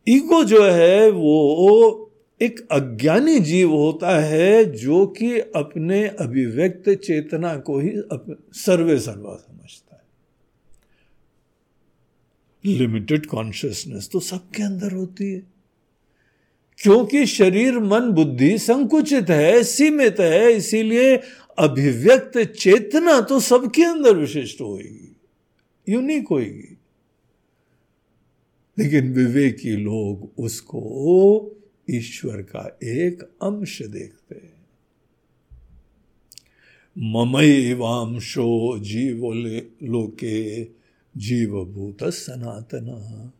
ईगो 0.07 0.43
जो 0.43 0.63
है, 0.63 1.09
वो 1.09 2.08
एक 2.41 2.67
अज्ञानी 2.71 3.39
जीव 3.39 3.71
होता 3.71 4.19
है 4.19 4.65
जो 4.65 5.07
कि 5.07 5.39
अपने 5.39 6.07
अभिव्यक्त 6.07 6.89
चेतना 6.89 7.57
को 7.57 7.79
ही 7.79 7.91
सर्वे 8.53 8.99
सर्वा 8.99 9.35
समझता 9.35 10.05
है। 12.65 12.77
लिमिटेड 12.77 13.25
कॉन्शियसनेस 13.25 14.09
तो 14.11 14.19
सबके 14.19 14.63
अंदर 14.63 14.91
होती 14.91 15.33
है। 15.33 15.43
क्योंकि 16.81 17.25
शरीर, 17.25 17.79
मन, 17.79 18.11
बुद्धि 18.11 18.57
संकुचित 18.57 19.29
है, 19.29 19.63
सीमित 19.63 20.19
है, 20.19 20.51
इसीलिए 20.51 21.17
अभिव्यक्त 21.59 22.39
चेतना 22.39 23.21
तो 23.21 23.39
सबके 23.39 23.83
अंदर 23.83 24.15
विशिष्ट 24.15 24.61
होगी 24.61 25.15
यूनिक 25.89 26.27
होगी 26.27 26.77
लेकिन 28.79 29.13
विवेकी 29.13 29.71
लोग 29.71 30.31
उसको 30.37 30.81
ईश्वर 31.89 32.41
का 32.41 32.77
एक 32.83 33.23
अंश 33.23 33.81
देखते 33.81 34.35
हैं। 34.35 34.59
ममैवांशो 36.97 38.79
जीव 38.79 39.33
लोके 39.83 40.63
जीवभूत 41.17 41.97
सनातना। 42.03 43.33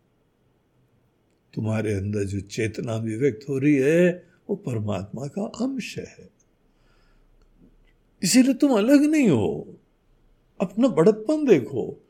तुम्हारे 1.53 1.93
अंदर 1.93 2.23
जो 2.23 2.39
चेतना 2.39 2.95
विव्यक्त 2.95 3.49
हो 3.49 3.57
रही 3.57 3.75
है, 3.75 4.27
वो 4.49 4.55
परमात्मा 4.55 5.27
का 5.27 5.43
अंश 5.43 5.97
है। 5.97 6.29
इसीलिए 8.23 8.53
तुम 8.53 8.71
अलग 8.71 9.01
नहीं 9.01 9.29
हो। 9.29 9.77
अपना 10.61 10.87
बड़प्पन 10.87 11.45
देखो। 11.45 12.05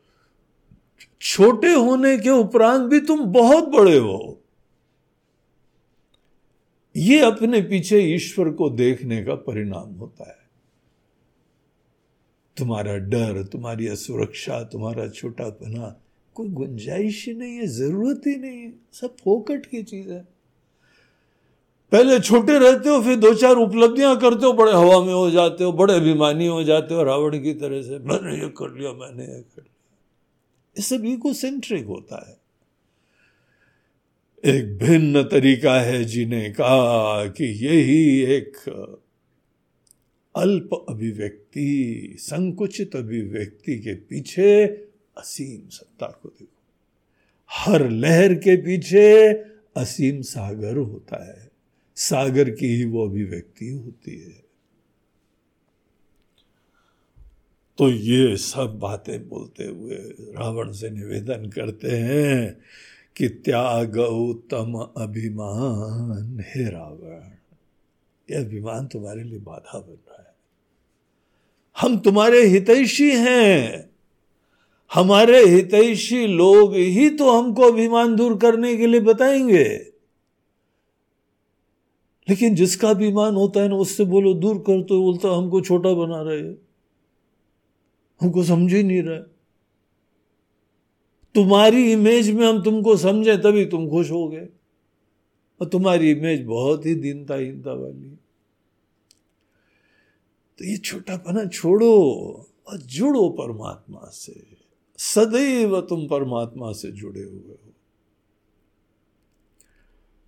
छोटे 1.20 1.74
होने 1.74 2.18
के 2.18 2.30
उपरांत 2.30 2.90
भी 2.90 3.00
तुम 3.00 3.24
बहुत 3.24 3.64
बड़े 3.64 3.98
हो। 3.98 4.39
ये 6.96 7.20
अपने 7.20 7.62
पीछे 7.62 8.00
ईश्वर 8.00 8.50
को 8.50 8.70
देखने 8.70 9.24
का 9.24 9.34
परिणाम 9.34 9.94
होता 9.94 10.30
है। 10.30 10.40
तुम्हारा 12.56 12.96
डर, 12.96 13.42
तुम्हारी 13.42 13.86
असुरक्षा, 13.88 14.62
तुम्हारा 14.62 15.08
छोटापना, 15.08 16.00
कोई 16.34 16.48
गुंजाइश 16.48 17.26
ही 17.26 17.34
नहीं 17.34 17.56
है, 17.56 17.66
ज़रूरत 17.66 18.22
ही 18.26 18.36
नहीं 18.36 18.58
है, 18.58 18.72
सब 18.92 19.16
फोकट 19.24 19.66
की 19.66 19.82
चीज़ 19.82 20.10
है। 20.10 20.28
पहले 21.92 22.20
छोटे 22.20 22.58
रहते 22.58 22.88
हो, 22.88 23.02
फिर 23.02 23.16
दो 23.16 23.34
चार 23.34 23.54
उपलब्धियाँ 23.54 24.20
करते 24.20 24.46
हो, 24.46 24.52
बड़े 24.52 24.72
हवा 24.72 25.04
में 25.04 25.14
हो 25.14 25.30
जाते 25.30 25.64
हो, 25.64 25.72
बड़े 25.72 25.94
अभिमानी 25.94 26.46
हो 26.46 26.64
जाते 26.64 26.94
हो, 26.94 27.02
रावण 27.02 27.42
की 27.42 27.54
तरह 27.54 27.82
से, 27.82 27.98
मैंने 27.98 28.42
ये 28.42 28.48
कर 28.48 28.78
लिया, 28.78 28.92
मैंने 28.92 29.22
ये 29.22 29.40
कर 29.40 29.62
लिया। 29.62 29.76
ये 30.78 30.82
सब 30.82 31.04
इको 31.04 31.32
सेंट्रिक 31.32 31.86
होता 31.86 32.30
है। 32.30 32.39
एक 34.44 34.78
भिन्न 34.78 35.22
तरीका 35.22 35.80
है 35.80 36.04
जीने 36.04 36.50
का 36.50 37.26
कि 37.26 37.44
यही 37.44 38.20
एक 38.20 38.56
अल्प 40.36 40.86
अभिव्यक्ति, 40.88 42.16
संकुचित 42.18 42.96
अभिव्यक्ति 42.96 43.78
के 43.78 43.94
पीछे 43.94 44.66
असीम 45.18 45.68
सत्ता 45.68 46.06
को 46.06 46.28
देखो। 46.28 46.62
हर 47.50 47.90
लहर 47.90 48.34
के 48.34 48.56
पीछे 48.56 49.32
असीम 49.76 50.22
सागर 50.22 50.76
होता 50.76 51.26
है। 51.26 51.50
सागर 51.96 52.50
की 52.50 52.66
ही 52.66 52.84
वो 52.84 53.08
अभिव्यक्ति 53.08 53.68
होती 53.68 54.20
है। 54.20 54.50
तो 57.78 57.90
ये 57.90 58.36
सब 58.36 58.78
बातें 58.78 59.28
बोलते 59.28 59.64
हुए 59.64 59.94
रावण 60.20 60.72
से 60.72 60.90
निवेदन 60.90 61.48
करते 61.48 61.90
हैं 61.90 62.60
कि 63.16 63.28
त्याग 63.28 63.96
उत्तम 63.98 64.74
अभिमान 64.96 66.44
हे 66.48 66.70
रावण। 66.70 67.30
ये 68.30 68.44
अभिमान 68.44 68.86
तुम्हारे 68.86 69.22
लिए 69.22 69.38
बाधा 69.38 69.78
बन 69.78 69.98
रहा 70.08 70.22
है। 70.22 70.34
हम 71.80 71.98
तुम्हारे 71.98 72.42
हितैषी 72.42 73.10
हैं। 73.10 73.90
हमारे 74.94 75.46
हितैषी 75.46 76.26
लोग 76.26 76.74
ही 76.74 77.10
तो 77.10 77.38
हमको 77.38 77.62
अभिमान 77.62 78.16
दूर 78.16 78.36
करने 78.36 78.76
के 78.76 78.86
लिए 78.86 79.00
बताएँगे। 79.00 79.92
लेकिन 82.28 82.54
जिसका 82.54 82.90
अभिमान 82.90 83.34
होता 83.34 83.60
है 83.60 83.68
ना, 83.68 83.76
उससे 83.76 84.04
बोलो, 84.04 84.34
दूर 84.34 84.58
कर 84.58 84.82
तो 84.82 85.02
बोलता, 85.02 85.28
हमको 85.28 85.60
छोटा 85.60 85.92
बना 85.92 86.22
रहे। 86.22 86.70
हमको 88.20 88.44
समझ 88.44 88.72
ही 88.72 88.82
नहीं 88.82 89.02
रहा 89.02 89.29
तुम्हारी 91.34 91.92
इमेज 91.92 92.30
में 92.30 92.46
हम 92.46 92.62
तुमको 92.62 92.96
समझे, 92.96 93.36
तभी 93.36 93.64
तुम 93.66 93.88
खुश 93.88 94.10
हो 94.10 94.26
गए 94.28 94.48
और 95.60 95.68
तुम्हारी 95.68 96.10
इमेज 96.10 96.44
बहुत 96.44 96.86
ही 96.86 96.94
दीनता 96.94 97.34
हीनता 97.34 97.72
वाली 97.72 98.16
तो 100.58 100.64
ये 100.64 100.76
छोटापना 100.76 101.44
छोड़ो 101.44 101.92
और 102.68 102.76
जुड़ो 102.76 103.28
परमात्मा 103.30 104.00
से। 104.12 104.34
सदैव 104.98 105.80
तुम 105.80 106.06
परमात्मा 106.08 106.72
से 106.72 106.90
जुड़े 106.92 107.22
हुए 107.22 107.48
हो। 107.48 107.72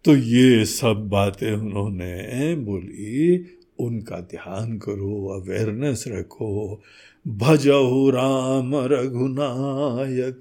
तो 0.04 0.16
ये 0.16 0.64
सब 0.64 1.08
बातें 1.08 1.52
उन्होंने 1.52 2.54
बोली, 2.56 3.38
उनका 3.78 4.20
ध्यान 4.20 4.78
करो 4.78 5.40
अवेयरनेस 5.40 6.04
रखो 6.08 6.80
भजहु 7.28 8.11
राम 8.11 8.76
रघुनायक, 8.76 10.40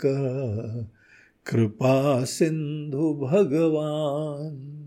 कृपा 1.45 2.23
सिंधु 2.23 3.13
भगवान। 3.13 4.77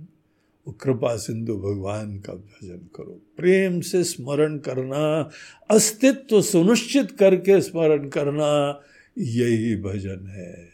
कृपा 0.81 1.17
सिंधु 1.17 1.57
भगवान 1.57 2.19
का 2.19 2.33
भजन 2.33 2.89
करो। 2.97 3.21
प्रेम 3.37 3.81
से 3.81 4.05
स्मरण 4.05 4.59
करना, 4.59 5.31
अस्तित्व 5.71 6.43
सुनिश्चित 6.43 7.11
करके 7.11 7.61
स्मरण 7.61 8.09
करना, 8.09 8.81
यही 9.19 9.77
भजन 9.77 10.27
है। 10.27 10.69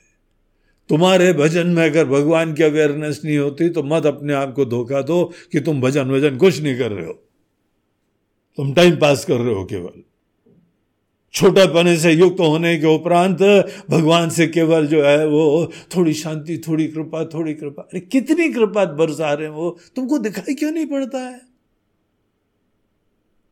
तुम्हारे 0.89 1.33
भजन 1.33 1.67
में 1.67 1.91
अगर 1.91 2.05
भगवान 2.05 2.55
की 2.55 2.63
अवेयरनेस 2.63 3.21
नहीं 3.25 3.39
होती 3.39 3.69
तो 3.69 3.83
मत 3.83 4.07
अपने 4.07 4.33
आप 4.33 4.55
को 4.55 4.65
धोखा 4.65 5.03
दो 5.03 5.33
कि 5.53 5.61
तुम 5.61 5.81
भजन 5.81 6.11
भजन 6.11 6.37
कुछ 6.37 6.61
नहीं 6.61 6.79
कर 6.79 6.93
रहे 6.93 7.07
हो। 7.07 7.13
तुम 8.57 8.73
टाइम 8.73 8.97
पास 8.97 9.25
कर 9.25 9.37
रहे 9.37 9.55
हो 9.55 9.65
केवल। 9.65 10.03
छोटा 11.33 11.67
पने 11.67 11.97
से 11.97 12.13
युक्त 12.13 12.41
होने 12.41 12.79
के 12.79 12.87
उपरांत 12.87 13.39
भगवान 13.91 14.31
से 14.31 14.47
केवल 14.47 14.87
जो 14.87 15.05
है 15.05 15.27
वो 15.27 15.73
थोड़ी 15.97 16.15
शांति, 16.15 16.59
थोड़ी 16.59 16.87
कृपा 16.89 17.25
थोड़ी 17.25 17.55
कृपा। 17.55 17.83
अरे 17.83 18.01
कितनी 18.01 18.53
कृपा 18.53 18.85
बरसा 18.85 19.33
रहे 19.33 19.47
हैं 19.47 19.55
वो? 19.55 19.79
तुमको 19.97 20.19
दिखाई 20.19 20.55
क्यों 20.55 20.73
नहीं 20.73 20.87
पड़ता 20.87 21.19
है? 21.19 21.41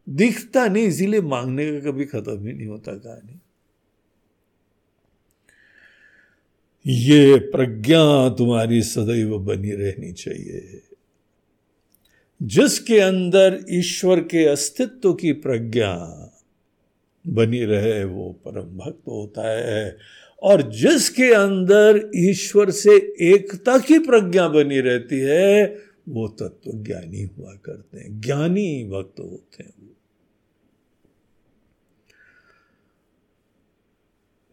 दिखता 0.08 0.66
नहीं, 0.66 0.84
इसीलिए 0.84 1.20
मांगने 1.20 1.80
का 1.80 1.90
कभी 1.90 2.04
खत्म 2.04 2.46
ही 2.46 2.52
नहीं 2.52 2.66
होता 2.66 2.92
कहानी। 2.92 3.40
ये 6.86 7.36
प्रज्ञा 7.36 8.28
तुम्हारी 8.28 8.82
सदैव 8.82 9.38
बनी 9.38 9.70
रहनी 9.70 10.12
चाहिए। 10.12 10.82
जिसके 12.42 13.00
अंदर 13.00 13.64
ईश्वर 13.70 14.20
के 14.20 14.44
अस्तित्व 14.44 15.14
की 15.14 15.32
प्रज्ञा 15.32 16.24
बनी 17.28 17.64
रहे, 17.64 18.04
वो 18.04 18.32
परम 18.32 18.78
भक्त 18.78 19.08
होता 19.08 19.48
है। 19.48 19.98
और 20.42 20.62
जिसके 20.62 21.34
अंदर 21.34 22.10
ईश्वर 22.16 22.70
से 22.70 22.90
एकता 23.20 23.78
की 23.78 23.98
प्रज्ञा 23.98 24.48
बनी 24.48 24.80
रहती 24.80 25.20
है, 25.20 25.66
वो 26.08 26.28
तत्व 26.28 26.72
ज्ञानी 26.74 27.22
हुआ 27.22 27.54
करते 27.54 27.98
हैं। 27.98 28.20
ज्ञानी 28.20 28.84
भक्त 28.84 29.20
होते 29.20 29.62
हैं 29.62 29.88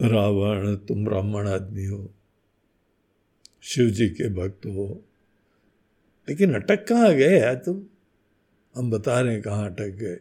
रावण, 0.01 0.75
तुम 0.75 1.05
ब्राह्मण 1.05 1.47
आदमी 1.47 1.85
हो, 1.85 2.13
शिव 3.61 3.89
जी 3.89 4.09
के 4.09 4.29
भक्त 4.29 4.65
हो, 4.65 5.03
लेकिन 6.29 6.53
अटक 6.53 6.87
कहाँ 6.87 7.13
गए 7.13 7.39
यार 7.39 7.55
तुम? 7.55 7.85
हम 8.75 8.91
बता 8.91 9.19
रहे 9.19 9.33
हैं 9.33 9.41
कहाँ 9.41 9.71
अटक 9.71 9.87
गए। 9.87 10.19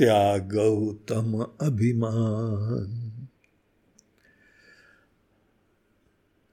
हम्म? 0.00 0.08
त्याग 0.08 0.54
गौतम 0.54 1.46
अभिमान। 1.66 3.00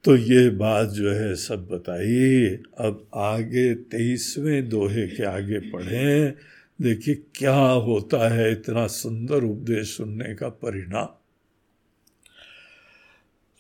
तो 0.04 0.15
ये 0.15 0.49
बात 0.49 0.89
जो 0.89 1.12
है, 1.12 1.36
सब 1.36 1.67
बताई 1.67 2.47
अब 2.77 3.08
आगे 3.15 3.75
तेईसवें 3.75 4.69
दोहे 4.69 5.08
के 5.08 5.23
आगे 5.23 5.60
पढ़ें। 5.60 6.36
देखिए, 6.82 7.15
क्या 7.15 7.56
होता 7.56 8.30
है 8.30 8.51
इतना 8.51 8.88
सुंदर 8.88 9.43
उपदेश 9.43 9.97
सुनने 9.97 10.36
का 10.36 10.49
परिणाम। 10.49 11.20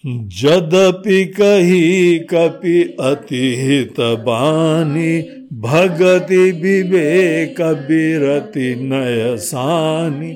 जदपि 0.05 1.25
कही 1.25 2.19
कपि 2.19 2.97
अतिहित 2.99 3.99
बानी, 3.99 5.21
भगति 5.53 6.51
विवेक 6.51 7.61
बिरति 7.61 8.75
नयसानी 8.79 10.31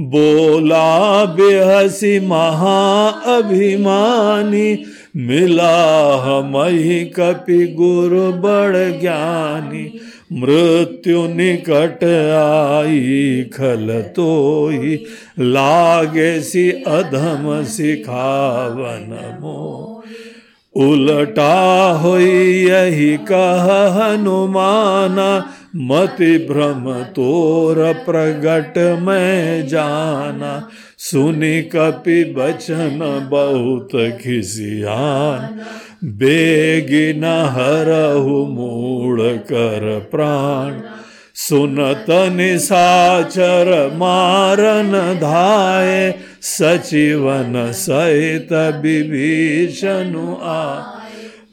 बोला 0.00 1.24
बेहसी 1.24 2.20
महा 2.20 3.08
अभिमानी 3.08 4.84
मिला 5.16 6.40
मही 6.40 7.04
कपि 7.04 7.66
गुरु 7.66 8.32
बड़ 8.32 9.00
ज्ञानी। 9.00 9.84
मृत्यु 11.00 11.26
निकट 11.26 12.02
आई, 12.36 13.42
खल 13.54 14.00
तो 14.16 14.68
ही 14.68 14.94
लागे 15.38 16.40
सी 16.40 16.70
अधम 16.70 17.62
सिखावन 17.64 19.38
मो 19.40 19.96
उलटा 20.76 21.54
हो 21.92 22.18
यही 22.18 23.16
कह 23.30 23.66
हनुमाना, 23.94 25.28
मति 25.76 26.36
भ्रम 26.50 26.92
तोर 27.10 27.76
प्रगट 28.06 28.78
में 29.02 29.66
जाना। 29.68 30.52
सुनि 30.98 31.62
कपि 31.74 32.22
बचन 32.36 32.98
बहुत 33.30 33.90
खिसियान 34.20 35.60
बेगी 36.04 37.12
न 37.12 37.24
हरहु 37.24 38.46
मूड़ 38.46 39.20
कर 39.20 40.08
प्राण। 40.10 40.80
सुनत 41.34 42.06
निशाचर 42.10 43.90
मारन 43.94 45.14
धाये, 45.14 46.14
सचिवन 46.42 47.72
सहित 47.72 48.48
विभीषणु 48.52 50.36
आ 50.42 50.82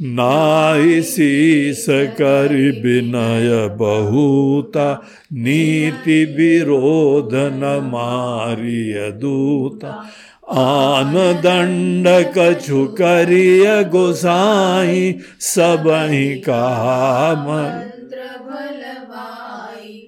नाई 0.02 1.02
शीस 1.02 1.86
कर 1.90 2.54
विनय 2.86 3.76
बहुता, 3.76 5.08
नीति 5.34 6.26
विरोध 6.26 7.30
न 7.34 7.90
मारिय 7.94 9.12
दूता। 9.12 10.06
आन 10.48 11.14
दंड 11.44 12.08
कछु 12.38 12.86
करिय 13.00 13.66
गोसाई 13.92 15.14
सब 15.40 15.88
ही 16.10 16.36
कहा 16.48 17.34
मन 17.44 17.84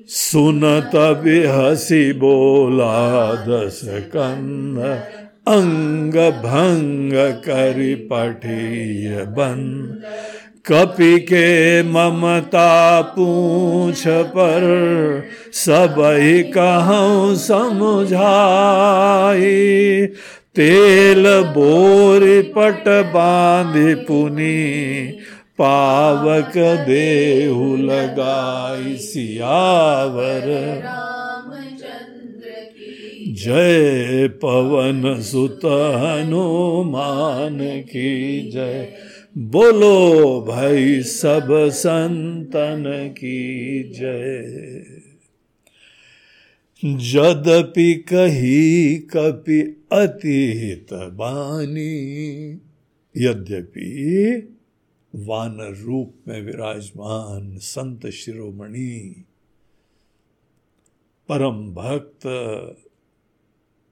सुनत 0.09 0.95
हसी 1.49 2.01
बोला 2.13 2.95
दस 3.47 3.81
कंद 4.15 4.79
अंग 5.47 6.15
भंग 6.43 7.13
करी 7.45 7.93
पठिय 8.11 9.23
बन 9.37 9.61
कपि 10.65 11.19
के 11.19 11.83
ममता 11.83 13.01
पूछ 13.01 14.03
पर 14.07 15.23
सब 15.53 15.95
कहूँ 16.57 17.35
समझाई। 17.35 20.07
तेल 20.55 21.27
बोर 21.27 22.53
पट 22.57 23.13
बांधि 23.13 23.95
पुनी, 23.95 25.17
पावक 25.61 26.85
देहु 26.87 27.77
लगाई 27.77 28.95
सियावर। 28.95 30.83
जय 33.27 34.27
पवन 34.27 35.21
सुत 35.21 35.61
हनुमान 35.65 37.57
की 37.61 38.51
जय। 38.51 38.89
बोलो 39.37 40.41
भाई 40.41 41.03
सब 41.03 41.47
संतन 41.69 42.83
की 43.17 43.83
जय। 43.83 44.85
जदपि 46.85 47.93
कही 47.93 48.95
कपि 48.95 49.85
अतीत 49.91 50.93
बानी, 50.93 52.49
यद्यपि 53.17 53.89
वानर 55.15 55.75
रूप 55.77 56.13
में 56.27 56.41
विराजमान 56.41 57.57
संत 57.57 58.07
शिरोमणि, 58.07 59.23
परम 61.29 61.71
भक्त, 61.73 62.27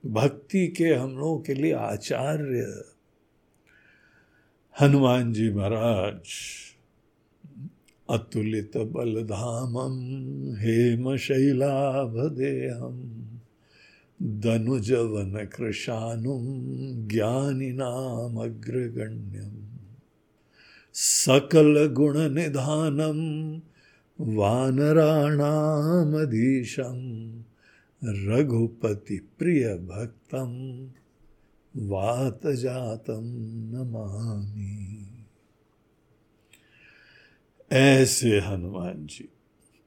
भक्ति 0.06 0.68
के 0.68 0.86
हम 0.86 1.18
लोगों 1.18 1.40
के 1.40 1.54
लिए 1.54 1.74
आचार्य 1.74 2.84
हनुमान 4.82 5.34
जी 5.34 5.50
महाराज, 5.54 6.34
अतुलित 8.10 8.78
बलधामम 8.78 9.96
हेम 10.58 11.16
शैलाभदेहम 11.18 13.00
दनुजवन 14.44 15.34
कृशानुम 15.46 16.46
ज्ञानी 17.08 17.70
अग्रगण्यम 18.44 19.56
सकल 20.94 21.88
गुण 21.88 22.20
निधानम 22.34 23.20
वानराणामधीशम 24.20 25.34
रघुपति 28.30 29.18
प्रिय 29.40 29.68
भक्तम 29.90 30.54
वात 31.78 32.48
जातम 32.48 33.24
नमामि। 33.76 35.08
ऐसे 37.72 38.40
हनुमान 38.40 39.08
जी, 39.08 39.30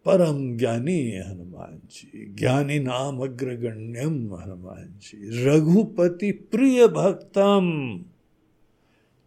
परम 0.04 0.56
ज्ञानी 0.56 1.16
हनुमान 1.16 1.80
जी, 1.84 2.34
ज्ञानी 2.38 2.78
नाम 2.78 3.18
अग्रगण्यम 3.18 4.34
हनुमान 4.34 4.94
जी, 4.98 5.44
रघुपति 5.44 6.32
प्रिय 6.32 6.88
भक्तम। 6.88 8.04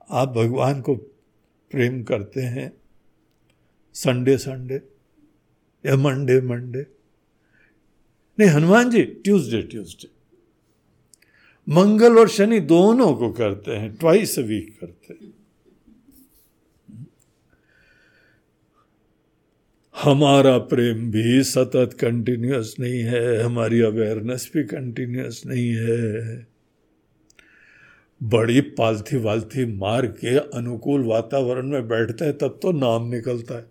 आप 0.10 0.30
भगवान 0.30 0.82
को 0.82 0.96
प्रेम 1.72 2.04
करते 2.04 2.42
हैं, 2.42 2.74
संडे 3.94 4.38
संडे 4.38 4.82
या 5.86 5.98
मंडे 5.98 6.42
मंडे? 6.42 6.88
नहीं, 8.40 8.50
हनुमान 8.50 8.90
जी, 8.90 9.04
ट्यूसडे 9.04 9.62
ट्यूसडे। 9.62 10.13
मंगल 11.70 12.20
और 12.20 12.30
शनि 12.30 12.60
दोनों 12.60 13.14
को 13.14 13.30
करते 13.32 13.72
हैं 13.72 13.96
ट्वाइस 13.96 14.40
वीक 14.40 14.78
करते 14.82 15.14
हैं। 15.14 15.34
हमारा 19.96 20.58
प्रेम 20.58 21.12
भी 21.12 21.44
सतत 21.44 21.98
कंटिन्यूस 22.00 22.76
नहीं 22.80 23.00
है, 23.00 23.42
हमारी 23.42 23.82
अवेयरनेस 23.82 24.52
भी 24.54 24.64
कंटिन्यूस 24.64 25.44
नहीं 25.46 25.70
है। 25.70 26.48
बड़ी 28.24 28.62
पालथी 28.62 29.18
वालथी 29.18 29.66
मार 29.66 30.06
के 30.06 30.38
अनुकूल 30.38 31.04
वातावरण 31.04 31.68
में 31.68 31.88
बैठते 31.88 32.26
हैं, 32.26 32.38
तब 32.38 32.60
तो 32.62 32.72
नाम 32.72 33.08
निकलता 33.10 33.56
है? 33.56 33.66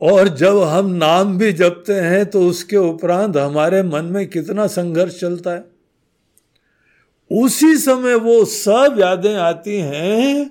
और 0.00 0.28
जब 0.28 0.58
हम 0.62 0.86
नाम 0.86 1.36
भी 1.38 1.52
जपते 1.52 1.92
हैं 1.92 2.24
तो 2.26 2.46
उसके 2.48 2.76
उपरांत 2.76 3.36
हमारे 3.36 3.82
मन 3.82 4.04
में 4.04 4.26
कितना 4.26 4.66
संघर्ष 4.66 5.20
चलता 5.20 5.50
है। 5.50 5.64
उसी 7.30 7.76
समय 7.76 8.14
वो 8.14 8.44
सब 8.44 8.96
यादें 9.00 9.34
आती 9.34 9.76
हैं, 9.76 10.50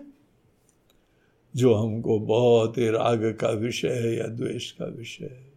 जो 1.55 1.73
हमको 1.73 2.19
बहुत 2.19 2.77
ही 2.77 2.89
राग 2.89 3.23
का 3.41 3.49
विषय 3.49 3.89
है 3.89 4.15
या 4.15 4.27
द्वेष 4.27 4.71
का 4.71 4.86
विषय 4.86 5.25
है, 5.25 5.53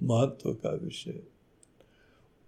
महत्व 0.00 0.52
का 0.52 0.70
विषय 0.74 1.20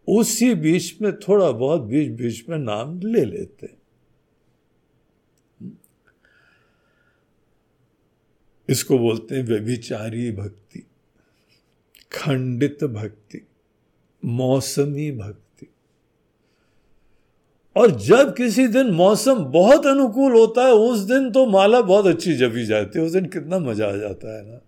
उसी 0.09 0.55
बीच 0.55 0.95
में 1.03 1.13
थोड़ा 1.19 1.51
बहुत 1.51 1.83
बीच 1.83 2.11
बीच 2.13 2.49
में 2.49 2.59
नाम 2.59 2.99
ले 3.01 3.25
लेते 3.25 3.67
इसको 8.69 8.99
बोलते 8.99 9.35
हैं 9.35 9.43
व्यभिचारी 9.43 10.33
भक्ति, 10.33 10.87
खंडित 12.13 12.85
भक्ति, 12.85 13.47
मौसमी 14.25 15.13
भक्ति। 15.13 15.67
और 17.77 17.91
जब 17.91 18.37
किसी 18.37 18.67
दिन 18.67 18.91
मौसम 18.91 19.45
बहुत 19.45 19.87
अनुकूल 19.87 20.33
होता 20.33 20.67
है, 20.67 20.73
उस 20.73 20.99
दिन 20.99 21.31
तो 21.31 21.47
माला 21.47 21.81
बहुत 21.81 22.07
अच्छी 22.07 22.35
जपी 22.35 22.67
जाती 22.67 22.99
है, 22.99 23.05
उस 23.05 23.13
दिन 23.13 23.27
कितना 23.27 23.59
मज़ा 23.59 23.89
आ 23.89 23.97
जाता 23.97 24.37
है 24.37 24.47
ना। 24.47 24.61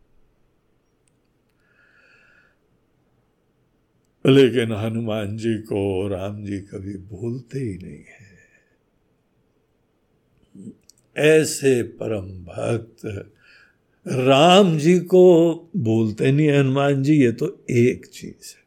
लेकिन 4.27 4.73
हनुमान 4.73 5.37
जी 5.37 5.55
को 5.55 6.09
राम 6.09 6.45
जी 6.45 6.59
कभी 6.59 6.97
भूलते 6.99 7.59
ही 7.59 7.79
नहीं 7.79 8.05
है। 8.05 8.27
ऐसे 11.17 11.83
परम 11.83 12.27
भक्त 12.45 13.33
राम 14.09 14.79
जी 14.79 14.99
को 14.99 15.53
बोलते 15.77 16.33
नहीं 16.33 16.51
हनुमान 16.51 17.03
जी, 17.03 17.15
ये 17.15 17.33
तो 17.33 17.65
एक 17.71 18.07
चीज़ 18.07 18.55
है। 18.55 18.67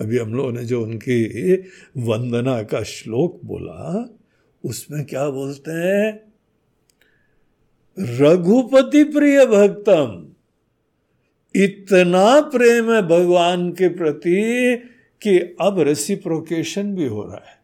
अभी 0.00 0.18
हम 0.18 0.34
लोगों 0.34 0.52
ने 0.52 0.64
जो 0.64 0.82
उनकी 0.82 1.54
वंदना 1.96 2.62
का 2.62 2.82
श्लोक 2.82 3.40
बोला, 3.44 4.14
उसमें 4.64 5.04
क्या 5.04 5.30
बोलते 5.30 5.70
हैं? 5.70 6.20
रघुपति 7.98 9.04
प्रिय 9.04 9.46
भक्तम, 9.46 10.28
इतना 11.56 12.40
प्रेम 12.40 12.92
है 12.92 13.02
भगवान 13.02 13.70
के 13.72 13.88
प्रति 13.88 14.76
कि 15.22 15.38
अब 15.60 15.80
रेसिप्रोकेशन 15.80 16.94
भी 16.94 17.06
हो 17.06 17.24
रहा 17.24 17.44
है। 17.50 17.63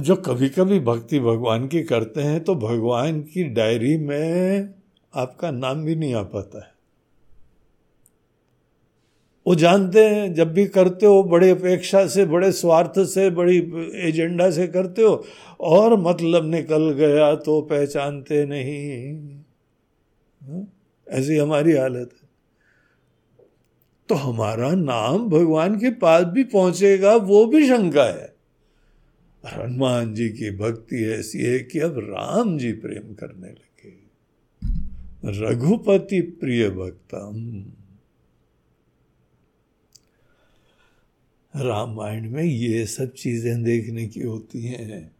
जो 0.00 0.16
कभी 0.16 0.48
कभी 0.48 0.80
भक्ति 0.80 1.20
भगवान 1.20 1.68
की 1.68 1.82
करते 1.82 2.20
हैं 2.20 2.44
तो 2.44 2.54
भगवान 2.54 3.20
की 3.20 3.44
डायरी 3.44 3.96
में 3.96 4.74
आपका 5.14 5.50
नाम 5.50 5.84
भी 5.84 5.96
नहीं 5.96 6.14
आ 6.14 6.22
पाता 6.22 6.58
है। 6.58 6.76
वो 9.46 9.54
जानते 9.54 10.04
हैं, 10.04 10.34
जब 10.34 10.52
भी 10.52 10.66
करते 10.66 11.06
हो, 11.06 11.22
बड़े 11.22 11.50
अपेक्षा 11.50 12.06
से, 12.06 12.26
बड़े 12.26 12.52
स्वार्थ 12.52 12.92
से, 12.98 13.30
बड़ी 13.30 13.58
एजेंडा 13.94 14.50
से 14.50 14.66
करते 14.66 15.02
हो, 15.02 15.24
और 15.60 16.00
मतलब 16.00 16.44
निकल 16.44 16.90
गया 16.90 17.34
तो 17.34 17.60
पहचानते 17.60 18.46
नहीं। 18.46 19.18
हाँ? 20.42 20.66
ऐसी 21.08 21.36
हमारी 21.36 21.72
हालत 21.72 22.10
है। 22.22 22.28
तो 24.08 24.14
हमारा 24.14 24.70
नाम 24.70 25.28
भगवान 25.28 25.78
के 25.78 25.90
पास 25.90 26.24
भी 26.24 26.44
पहुंचेगा, 26.44 27.16
वो 27.16 27.46
भी 27.46 27.68
शंका 27.68 28.04
है। 28.04 28.35
हनुमान 29.46 30.14
जी 30.14 30.28
की 30.28 30.50
भक्ति 30.50 31.04
ऐसी 31.04 31.38
है 31.38 31.58
कि 31.58 31.78
अब 31.78 31.98
राम 31.98 32.58
जी 32.58 32.72
प्रेम 32.72 33.14
करने 33.14 33.48
लगे। 33.48 33.66
रघुपति 35.24 36.20
प्रिय 36.20 36.70
भक्तम। 36.70 37.64
रामायण 41.56 42.30
में 42.30 42.44
ये 42.44 42.86
सब 42.86 43.12
चीज़ें 43.12 43.62
देखने 43.62 44.06
की 44.06 44.20
होती 44.20 44.62
हैं। 44.62 45.16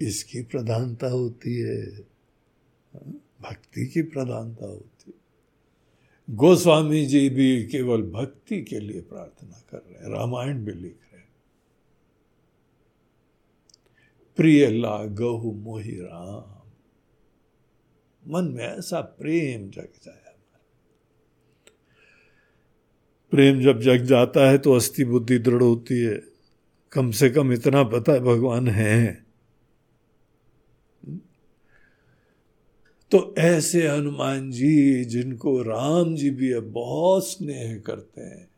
इसकी 0.00 0.42
प्रधानता 0.42 1.06
होती 1.06 1.60
है। 1.60 1.86
भक्ति 3.40 3.86
की 3.86 4.02
प्रधानता 4.02 4.66
होती 4.66 5.04
है। 5.08 5.26
गोस्वामी 6.36 7.06
जी 7.06 7.30
भी 7.30 7.64
केवल 7.64 8.02
भक्ति 8.02 8.62
के 8.62 8.80
लिए 8.80 9.00
प्रार्थना 9.00 9.64
कर 9.70 9.78
रहे 9.78 10.04
हैं। 10.04 10.18
रामायण 10.18 10.64
भी 10.64 10.72
लिख 10.72 10.80
रहे 10.82 11.20
हैं 11.20 11.28
प्रिय 14.36 14.70
लागहु 14.70 15.52
मोहि 15.52 15.96
राम 16.00 16.70
मन 18.32 18.44
में 18.44 18.64
ऐसा 18.64 19.00
प्रेम 19.00 19.70
जग 19.70 19.88
जाए 20.04 20.34
प्रेम 23.30 23.60
जब 23.60 23.80
जग 23.80 24.04
जाता 24.04 24.50
है 24.50 24.58
तो 24.58 24.72
अस्थि 24.72 25.04
बुद्धि 25.04 25.38
दृढ़ 25.38 25.62
होती 25.62 26.00
है। 26.00 26.22
कम 26.92 27.10
से 27.10 27.30
कम 27.30 27.52
इतना 27.52 27.82
पता 27.82 28.12
है 28.12 28.20
भगवान 28.20 28.68
है। 28.68 29.26
तो 33.10 33.34
ऐसे 33.38 33.88
हनुमान 33.88 34.50
जी 34.50 35.04
जिनको 35.04 35.62
राम 35.62 36.16
जी 36.16 36.30
भी 36.30 36.60
बहुत 36.60 37.28
स्नेह 37.28 37.82
करते 37.86 38.20
हैं 38.20 38.55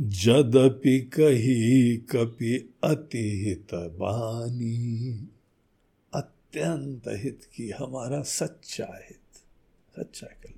जदपि 0.00 1.00
कही 1.00 1.96
कपि 1.96 2.74
अति 2.84 3.44
हित 3.44 3.74
बानी, 3.74 5.28
अत्यंत 6.14 7.02
हित 7.08 7.40
की 7.54 7.70
हमारा 7.70 8.22
सच्चा 8.22 9.00
हित, 9.10 9.42
सच्चा 9.96 10.26
कल्याण। 10.26 10.56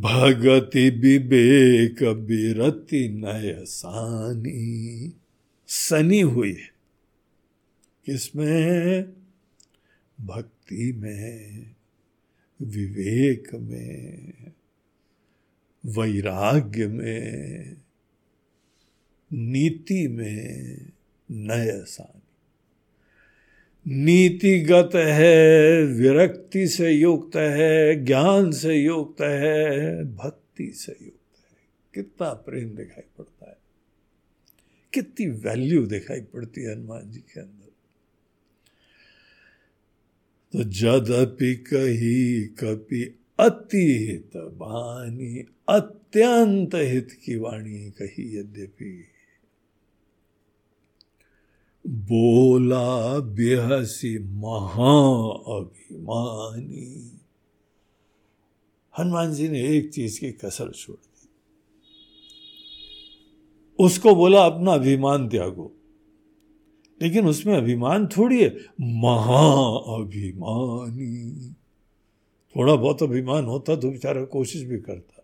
भगति 0.00 0.90
विवेक 0.90 2.02
बिरति 2.02 3.08
नय 3.08 3.64
सानी, 3.64 5.12
सनी 5.66 6.20
हुई 6.20 6.52
है। 6.52 6.72
किसमें? 8.06 9.12
भक्ति 10.20 10.92
में, 10.92 11.74
विवेक 12.62 13.54
में। 13.54 14.32
वैराग्य 15.86 16.86
में, 16.86 17.76
नीति 19.32 20.08
में 20.08 20.76
नय 21.30 21.84
सानी 21.84 22.22
नीतिगत 23.86 24.90
है, 24.94 25.82
विरक्ति 25.84 26.68
से 26.68 26.90
युक्त 26.92 27.36
है, 27.36 28.04
ज्ञान 28.04 28.52
से 28.52 28.74
युक्त 28.74 29.20
है, 29.20 30.04
भक्ति 30.04 30.72
से 30.72 30.92
युक्त 30.92 31.38
है। 31.38 31.58
कितना 31.94 32.32
प्रेम 32.32 32.76
दिखाई 32.76 33.04
पड़ता 33.18 33.50
है। 33.50 33.56
कितनी 34.94 35.26
वैल्यू 35.26 35.86
दिखाई 35.86 36.20
पड़ती 36.20 36.60
है 36.60 36.72
हनुमान 36.72 37.10
जी 37.10 37.18
के 37.18 37.40
अंदर। 37.40 37.72
तो 40.52 40.64
जदपि 40.64 41.54
कही, 41.54 42.46
कपि 42.46 43.18
अति 43.40 44.08
हित 44.10 44.30
बानी 44.36 45.44
अत्यंत 45.68 46.74
हित 46.74 47.08
की 47.24 47.36
वाणी 47.36 47.90
कही 47.90 48.38
यद्यपि। 48.38 49.04
बोला 51.86 53.18
बेहसी 53.18 54.18
महा 54.18 55.56
अभिमानी 55.56 57.20
हनुमान 58.98 59.34
जी 59.34 59.48
ने 59.48 59.68
एक 59.68 59.92
चीज़ 59.92 60.20
की 60.20 60.32
कसर 60.32 60.72
छोड़ 60.72 60.96
दी। 60.96 61.28
उसको 63.84 64.14
बोला, 64.14 64.46
अपना 64.46 64.72
अभिमान 64.72 65.28
त्यागो। 65.28 65.72
लेकिन 67.02 67.26
उसमें 67.26 67.56
अभिमान 67.56 68.06
थोड़ी 68.06 68.44
है। 68.44 68.56
महाअभिमानी। 68.80 71.54
थोड़ा 72.56 72.74
बहुत 72.74 73.02
अभिमान 73.02 73.44
होता 73.44 73.76
तो 73.76 73.90
बेचारा 73.90 74.24
कोशिश 74.24 74.62
भी 74.62 74.78
करता। 74.78 75.17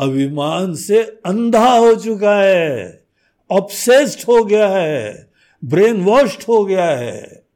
अभिमान 0.00 0.74
से 0.74 1.02
अंधा 1.02 1.78
हो 1.78 1.94
चुका 1.94 2.40
है 2.42 3.04
ऑब्सेस्ड 3.50 4.20
हो 4.28 4.44
गया 4.44 4.68
है 4.68 5.30
ब्रेन 5.64 6.04
वॉश्ड 6.04 6.42
हो 6.48 6.64
गया 6.64 6.90
है। 6.90 7.46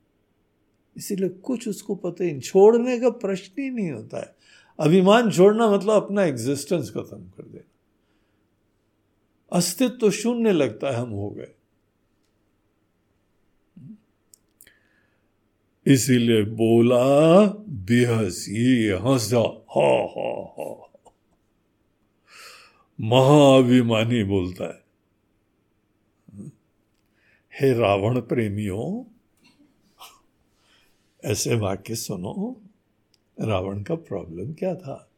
इसीलिए 0.97 1.28
कुछ 1.28 1.68
उसको 1.68 1.95
पता 1.95 2.24
ही 2.24 2.40
छोड़ने 2.40 3.01
का 3.01 3.11
प्रश्न 3.11 3.62
ही 3.62 3.70
नहीं 3.70 3.90
होता 3.90 4.18
है। 4.18 4.34
अभिमान 4.80 5.30
छोड़ना 5.30 5.70
मतलब 5.70 5.90
अपना 5.90 6.24
एग्जिस्टेंस 6.24 6.90
खत्म 6.90 7.28
कर 7.28 7.42
देना। 7.42 7.70
अस्तित्व 9.53 9.97
तो 9.97 10.11
शून्य 10.11 10.53
लगता 10.53 10.88
है, 10.88 10.95
हम 10.95 11.11
हो 11.11 11.30
गए। 11.30 11.49
इसीलिए 15.86 16.42
बोला, 16.42 17.47
बेहसी 17.68 18.88
हंसा, 18.88 19.64
हा 19.76 20.03
हा 20.05 20.55
हा। 20.59 20.93
महाअभिमानी 23.01 24.24
बोलता 24.24 24.64
है। 24.64 24.84
हे 27.61 27.72
रावण 27.72 28.20
प्रेमियों, 28.20 29.05
ऐसे 31.24 31.55
वाक्य 31.55 31.95
सुनो, 31.95 32.61
रावण 33.40 33.82
का 33.82 33.95
प्रॉब्लम 33.95 34.53
क्या 34.53 34.74
था? 34.74 35.11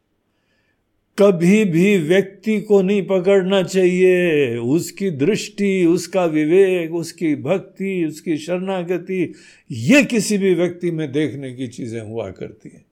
कभी 1.18 1.64
भी 1.64 1.98
व्यक्ति 1.98 2.60
को 2.60 2.82
नहीं 2.82 3.06
पकड़ना 3.06 3.62
चाहिए। 3.62 4.56
उसकी 4.56 5.10
दृष्टि, 5.10 5.86
उसका 5.86 6.24
विवेक, 6.24 6.94
उसकी 6.94 7.36
भक्ति, 7.36 8.04
उसकी 8.04 8.36
शरणागति, 8.36 9.34
ये 9.70 10.04
किसी 10.04 10.38
भी 10.38 10.54
व्यक्ति 10.54 10.90
में 10.90 11.12
देखने 11.12 11.54
की 11.54 11.68
चीज़ें 11.68 12.00
हुआ 12.00 12.30
करती 12.30 12.68
हैं। 12.68 12.85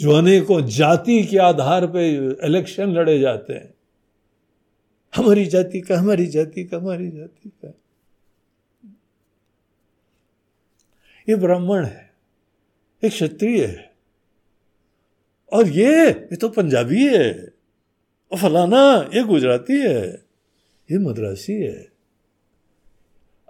जो 0.00 0.10
अनेकों 0.10 0.60
जाति 0.66 1.22
के 1.24 1.38
आधार 1.38 1.86
पे 1.86 2.16
इलेक्शन 2.46 2.92
लड़े 2.92 3.18
जाते 3.18 3.52
हैं। 3.52 3.74
हमारी 5.16 5.46
जाति 5.46 5.80
का, 5.80 5.98
हमारी 5.98 6.26
जाति 6.26 6.64
का, 6.64 6.76
हमारी 6.76 7.10
जाति 7.10 7.48
का। 7.48 7.74
ये 11.28 11.36
ब्राह्मण 11.36 11.84
है, 11.84 12.10
एक 13.04 13.12
क्षत्रिय 13.12 13.64
है। 13.64 13.92
और 15.52 15.68
ये 15.68 16.10
ये 16.10 16.36
तो 16.36 16.48
पंजाबी 16.48 17.06
है, 17.06 17.52
और 18.32 18.38
फलाना, 18.38 19.10
ये 19.14 19.24
गुजराती 19.24 19.80
है, 19.80 20.24
ये 20.90 20.98
मद्रासी 20.98 21.52
है। 21.52 21.88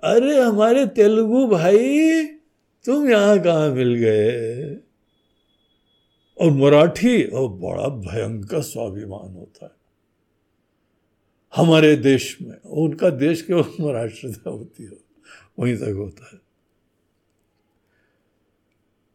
अरे 0.05 0.41
हमारे 0.41 0.87
तेलुगु 0.87 1.47
भाई, 1.47 2.25
तुम 2.85 3.11
यहाँ 3.11 3.39
कहा 3.39 3.69
मिल 3.69 3.95
गए? 3.95 4.90
और 6.41 6.51
मराठी 6.51 7.25
और 7.25 7.49
बड़ा 7.49 7.89
भयंकर 7.89 8.63
स्वाभिमान 8.63 9.35
होता 9.35 9.67
है। 9.67 9.73
हमारे 11.57 11.97
देश 11.97 12.39
में, 12.43 12.61
उनका 12.61 13.11
देश 13.11 13.43
केवल 13.43 13.61
महाराष्ट्र 13.81 14.51
होती 14.51 14.83
है, 14.83 14.91
वहीं 15.59 15.77
तक 15.77 15.95
होता 15.97 16.31
है। 16.33 16.51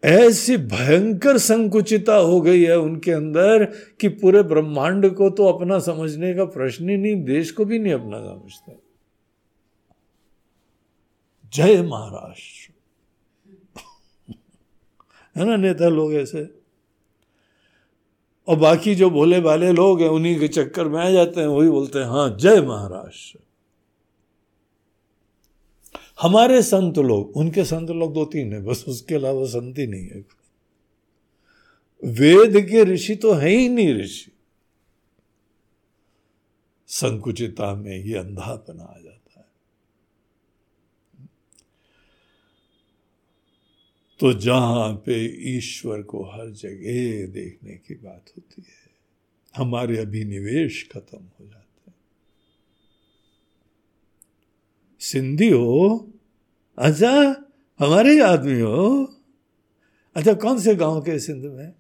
ऐसी 0.04 0.58
भयंकर 0.58 1.38
संकुचिता 1.38 2.16
हो 2.16 2.42
गई 2.42 2.64
है 2.64 2.80
उनके 2.80 3.12
अंदर 3.12 3.66
कि 4.00 4.08
पूरे 4.08 4.44
ब्रह्मांड 4.44 5.16
को 5.16 5.30
तो 5.30 5.46
अपना 5.46 5.80
समझने 5.80 6.34
का 6.34 6.46
प्रश्न 6.46 6.90
ही 6.90 6.98
नहीं, 6.98 7.24
देश 7.24 7.52
को 7.52 7.66
भी 7.66 7.80
नहीं 7.80 7.94
अपना 7.94 8.20
समझते। 8.20 8.76
जय 11.54 11.82
महाराष्ट्र। 11.82 12.74
है 15.40 15.46
ना 15.46 15.56
नेता 15.56 15.90
लोग 15.90 16.14
ऐसे? 16.14 16.64
और 18.48 18.56
बाकी 18.56 18.96
जो 18.96 19.10
भोले 19.10 19.39
भाले 19.41 19.72
लोग 19.72 20.02
हैं, 20.02 20.10
उन्हीं 20.10 20.39
के 20.39 20.48
चक्कर 20.48 20.88
में 20.88 21.00
आ 21.02 21.10
जाते 21.10 21.41
हैं, 21.41 21.48
वही 21.48 21.70
बोलते 21.70 22.00
हैं 22.00 22.06
हाँ 22.06 22.30
जय 22.38 22.62
महाराष्ट्र 22.62 23.39
हमारे 26.22 26.62
संत 26.64 26.98
लोग, 26.98 27.38
उनके 27.38 27.64
संत 27.64 27.89
लोग 27.89 28.14
दो 28.14 28.26
तीन 28.26 28.54
है, 28.54 28.62
बस 28.64 28.86
उसके 28.88 29.16
अलावा 29.16 29.46
संत 29.46 29.78
ही 29.78 29.88
नहीं 29.88 30.08
है। 30.08 30.24
वेद 32.04 32.58
के 32.70 32.84
ऋषि 32.84 33.16
तो 33.16 33.34
है 33.34 33.50
ही 33.50 33.70
नहीं 33.70 33.93
ऋषि। 33.96 34.32
संकुचिता 36.88 37.74
में 37.76 38.04
ही 38.04 38.14
अंधापन 38.14 38.80
आ 38.80 38.93
जाता 39.04 39.39
है 39.39 39.46
तो 44.20 44.34
जहाँ 44.34 44.93
पे 44.93 45.16
ईश्वर 45.57 46.01
को 46.01 46.24
हर 46.24 46.49
जगह 46.49 47.28
देखने 47.28 47.74
की 47.74 47.93
बात 47.95 48.26
होती 48.38 48.61
है, 48.61 48.91
हमारे 49.55 49.97
अभिनिवेश 49.97 50.89
खत्म 50.91 51.18
हो 51.18 51.45
जाते 51.45 51.91
हैं। 51.91 51.95
सिंधी 54.99 55.49
हो 55.49 56.11
अच्छा 56.78 57.11
हमारे 57.80 58.22
आदमी 58.22 58.59
हो। 58.59 59.13
अच्छा 60.16 60.34
कौन 60.34 60.59
से 60.59 60.76
गाँव 60.76 61.01
के 61.01 61.20
सिंध 61.20 61.45
में? 61.45 61.74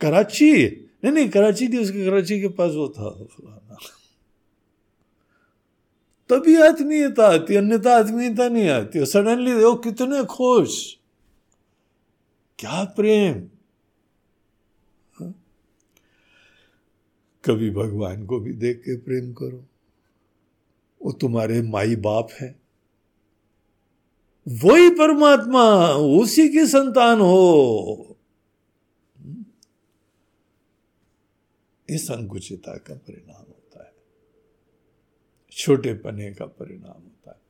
कराची? 0.00 0.66
नहीं 1.04 1.12
नहीं, 1.12 1.28
कराची 1.28 1.68
थी 1.68 1.78
उसके 1.78 2.04
कराची 2.04 2.40
के 2.40 2.48
पास 2.48 2.72
वो 2.72 2.88
था 2.88 3.59
तभी 6.30 6.60
आत्मीयता 6.62 7.28
आती 7.28 7.54
अन्यथा 7.54 7.96
आत्मीयता 7.96 8.48
नहीं 8.48 8.68
आती. 8.68 9.06
सडनली 9.06 9.54
देखो 9.54 9.74
कितने 9.74 10.24
खुश. 10.24 10.96
क्या 12.58 12.84
प्रेम. 12.84 13.48
कभी 17.44 17.70
भगवान 17.70 18.26
को 18.26 18.40
भी 18.40 18.52
देख 18.52 18.78
के 18.78 18.96
प्रेम 18.96 19.32
करो. 19.32 19.66
वो 21.02 21.12
तुम्हारे 21.12 21.62
माई 21.62 21.96
बाप 21.96 22.28
है. 22.40 22.60
वही 24.48 24.90
परमात्मा, 24.90 25.86
उसी 25.92 26.48
की 26.48 26.66
संतान 26.66 27.20
हो. 27.20 28.16
इस 31.88 32.10
अंकुचिता 32.10 32.76
का 32.76 32.94
परिणाम. 32.94 33.39
छोटे 35.60 35.94
पने 35.94 36.34
का 36.34 36.46
परिणाम 36.46 37.02
होता 37.02 37.30
है। 37.30 37.40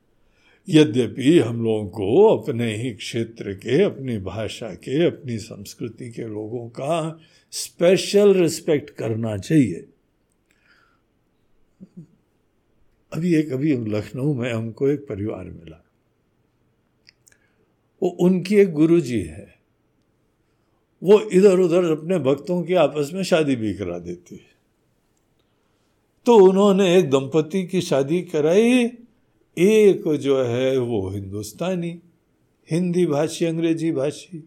यद्यपि 0.69 1.39
हम 1.39 1.63
लोगों 1.63 1.89
को 1.89 2.37
अपने 2.37 2.75
ही 2.75 2.93
क्षेत्र 2.93 3.53
के, 3.53 3.83
अपनी 3.83 4.17
भाषा 4.17 4.73
के, 4.73 5.05
अपनी 5.05 5.37
संस्कृति 5.37 6.11
के 6.11 6.21
लोगों 6.21 6.69
का 6.69 7.19
स्पेशल 7.51 8.33
रिस्पेक्ट 8.33 8.89
करना 8.89 9.37
चाहिए। 9.37 9.85
अभी 13.13 13.35
एक, 13.35 13.51
अभी 13.51 13.77
लखनऊ 13.77 14.33
में 14.33 14.53
हमको 14.53 14.89
एक 14.89 15.07
परिवार 15.07 15.45
मिला। 15.45 15.85
वो 18.03 18.09
उनकी 18.09 18.55
एक 18.55 18.71
गुरुजी 18.71 19.21
है। 19.21 19.59
वो 21.03 21.21
इधर 21.21 21.59
उधर 21.59 21.83
अपने 21.83 22.19
भक्तों 22.19 22.63
की 22.63 22.73
आपस 22.73 23.11
में 23.13 23.23
शादी 23.23 23.55
भी 23.55 23.73
करा 23.73 23.99
देती 23.99 24.35
है। 24.35 24.50
तो 26.25 26.35
उन्होंने 26.37 26.97
एक 26.97 27.09
दंपति 27.09 27.63
की 27.63 27.81
शादी 27.81 28.21
कराई। 28.21 28.85
एक 29.57 30.15
जो 30.15 30.41
है 30.43 30.77
वो 30.77 31.09
हिंदुस्तानी, 31.09 31.99
हिंदी 32.71 33.05
भाषी, 33.05 33.45
अंग्रेज़ी 33.45 33.91
भाषी। 33.91 34.43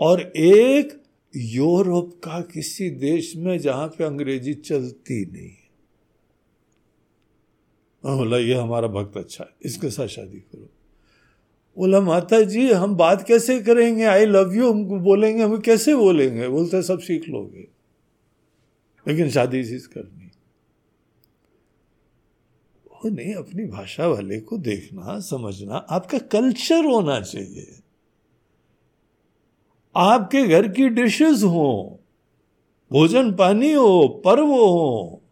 और 0.00 0.20
एक 0.36 1.02
यूरोप 1.36 2.14
का 2.24 2.40
किसी 2.40 2.90
देश 2.90 3.36
में 3.36 3.58
जहाँ 3.58 3.88
पे 3.88 4.04
अंग्रेज़ी 4.04 4.54
चलती 4.54 5.24
नहीं 5.26 5.48
है। 5.48 5.60
बोला, 8.16 8.38
ये 8.38 8.54
हमारा 8.54 8.88
भक्त 8.88 9.16
अच्छा 9.16 9.44
है, 9.44 9.50
इसके 9.62 9.90
साथ 9.90 10.06
शादी 10.06 10.38
करो। 10.38 10.68
बोला 11.78 12.00
माता 12.00 12.40
जी 12.40 12.70
हम 12.72 12.94
बात 12.96 13.26
कैसे 13.26 13.60
करेंगे? 13.60 14.04
आई 14.04 14.24
लव 14.24 14.54
यू 14.54 14.70
हम 14.72 14.84
बोलेंगे, 14.84 15.42
हम 15.42 15.58
कैसे 15.58 15.94
बोलेंगे? 15.94 16.48
बोलते, 16.48 16.82
सब 16.82 16.98
सीख 16.98 17.28
लोगे। 17.28 17.68
लेकिन 19.08 19.30
शादी 19.30 19.64
चीज़ 19.64 19.88
करनी 19.88 20.19
नहीं 23.08 23.34
अपनी 23.34 23.64
भाषा 23.64 24.06
वाले 24.06 24.40
को 24.40 24.58
देखना, 24.58 25.20
समझना, 25.20 25.74
आपका 25.74 26.18
कल्चर 26.18 26.84
होना 26.84 27.20
चाहिए। 27.20 27.78
आपके 29.96 30.46
घर 30.46 30.68
की 30.68 30.88
डिशेस 30.88 31.42
हो, 31.42 32.00
भोजन 32.92 33.32
पानी 33.32 33.72
हो, 33.72 34.22
पर्व 34.24 34.46
हो 34.46 35.22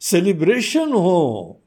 सेलिब्रेशन 0.00 0.92
हो, 0.92 1.60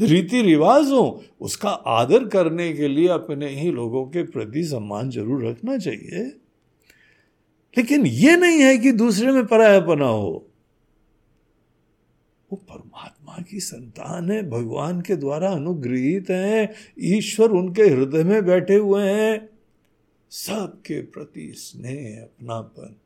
रीति 0.00 0.42
रिवाज 0.42 0.86
हो, 0.86 1.24
उसका 1.40 1.70
आदर 1.70 2.28
करने 2.28 2.72
के 2.72 2.88
लिए 2.88 3.08
अपने 3.08 3.48
ही 3.48 3.70
लोगों 3.70 4.06
के 4.06 4.22
प्रति 4.22 4.64
सम्मान 4.64 5.10
ज़रूर 5.10 5.46
रखना 5.46 5.78
चाहिए। 5.78 6.24
लेकिन 7.78 8.06
यह 8.06 8.36
नहीं 8.36 8.58
है 8.58 8.78
कि 8.78 8.92
दूसरे 8.92 9.32
में 9.32 9.46
परायापना 9.46 10.06
हो। 10.06 10.46
वो 12.52 12.56
परमात्मा 12.56 13.19
की 13.40 13.60
संतान 13.60 14.30
है 14.30 14.42
भगवान 14.50 15.00
के 15.00 15.16
द्वारा 15.16 15.50
अनुग्रहित 15.50 16.30
हैं, 16.30 16.68
ईश्वर 17.00 17.50
उनके 17.50 17.82
हृदय 17.82 18.24
में 18.24 18.44
बैठे 18.44 18.74
हुए 18.74 19.02
हैं। 19.02 19.48
सबके 20.30 21.00
प्रति 21.02 21.52
स्नेह 21.56 22.22
अपनापन। 22.22 22.96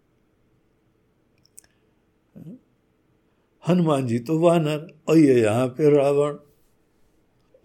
हनुमान 3.64 4.06
जी 4.06 4.18
तो 4.18 4.38
वानर, 4.38 4.86
और 5.08 5.18
ये 5.18 5.40
यहाँ 5.42 5.66
पे 5.68 5.90
रावण 5.90 6.36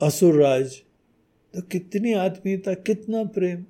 असुरराज 0.01 0.76
तो 1.53 1.61
कितनी 1.61 2.13
आत्मीयता, 2.13 2.74
कितना 2.74 3.24
प्रेम। 3.24 3.65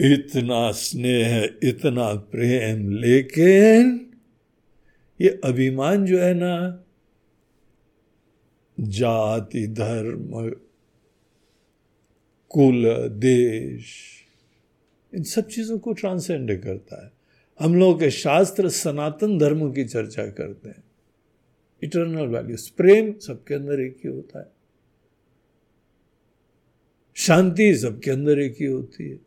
इतना 0.00 0.70
स्नेह, 0.72 1.58
इतना 1.62 2.14
प्रेम, 2.14 2.90
लेकिन 2.90 3.98
ये 5.20 5.40
अभिमान 5.44 6.06
जो 6.06 6.18
है 6.18 6.34
ना, 6.34 6.84
जाति, 8.80 9.66
धर्म, 9.66 10.50
कुल, 12.48 13.08
देश, 13.08 13.86
इन 15.14 15.22
सब 15.22 15.48
चीज़ों 15.48 15.78
को 15.78 15.92
ट्रांसेंड 15.92 16.62
करता 16.62 17.04
है। 17.04 17.12
हम 17.60 17.74
लोग 17.74 18.00
के 18.00 18.10
शास्त्र 18.10 18.68
सनातन 18.68 19.38
धर्म 19.38 19.72
की 19.72 19.84
चर्चा 19.84 20.26
करते 20.26 20.68
हैं। 20.68 20.84
इटर्नल 21.82 22.26
वैल्यूज़ 22.26 22.70
प्रेम 22.76 23.18
सबके 23.18 23.54
अंदर 23.54 23.80
एक 23.80 23.96
ही 24.04 24.10
होता 24.10 24.40
है। 24.40 24.46
शांति 27.14 27.76
सबके 27.76 28.10
अंदर 28.10 28.38
एक 28.38 28.56
ही 28.60 28.66
होती 28.66 29.10
है। 29.10 29.20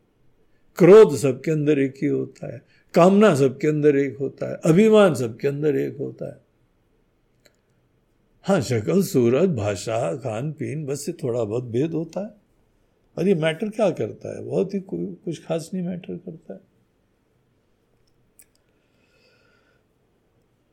क्रोध 0.77 1.17
सबके 1.17 1.51
अंदर 1.51 1.79
एक 1.79 1.93
ही 2.01 2.07
होता 2.07 2.53
है। 2.53 2.61
कामना 2.93 3.35
सबके 3.35 3.67
अंदर 3.67 3.95
एक 3.95 4.17
होता 4.17 4.49
है, 4.51 4.59
अभिमान 4.65 5.15
सबके 5.15 5.47
अंदर 5.47 5.75
एक 5.75 5.97
होता 5.97 6.29
है। 6.29 6.37
हाँ 8.43 8.61
शक्ल, 8.61 9.01
सूरत, 9.03 9.49
भाषा, 9.49 10.15
खान, 10.15 10.51
पीन, 10.51 10.85
बस 10.85 11.05
से 11.05 11.11
थोड़ा 11.13 11.43
बहुत 11.43 11.63
भेद 11.63 11.93
होता 11.93 12.25
है। 12.25 12.31
और 13.17 13.27
ये 13.27 13.35
मैटर 13.35 13.69
क्या 13.69 13.89
करता 13.91 14.35
है? 14.35 14.43
बहुत 14.43 14.73
ही 14.73 14.79
कुछ 14.89 15.45
खास 15.45 15.69
नहीं 15.73 15.83
मैटर 15.83 16.17
करता 16.17 16.53
है। 16.53 16.59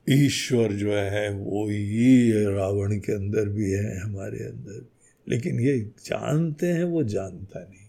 ईश्वर 0.09 0.73
जो 0.73 0.93
है, 0.93 1.31
वो 1.31 1.67
ही 1.67 2.33
रावण 2.47 2.99
के 2.99 3.13
अंदर 3.13 3.49
भी 3.49 3.71
है, 3.71 4.01
हमारे 4.01 4.39
अंदर 4.39 4.81
भी 4.81 4.91
लेकिन 5.29 5.61
ये 5.61 5.79
जानते 5.81 6.67
हैं, 6.67 6.85
वो 6.85 7.03
जानता 7.03 7.61
नहीं। 7.61 7.86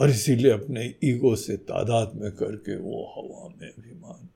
और 0.00 0.10
इसीलिए 0.10 0.50
अपने 0.50 0.94
ईगो 1.04 1.36
से 1.36 1.56
तादाद 1.56 2.12
में 2.14 2.32
करके 2.32 2.76
वो 2.76 3.12
हवा 3.16 3.54
में 3.60 3.68
अभिमान 3.68 4.28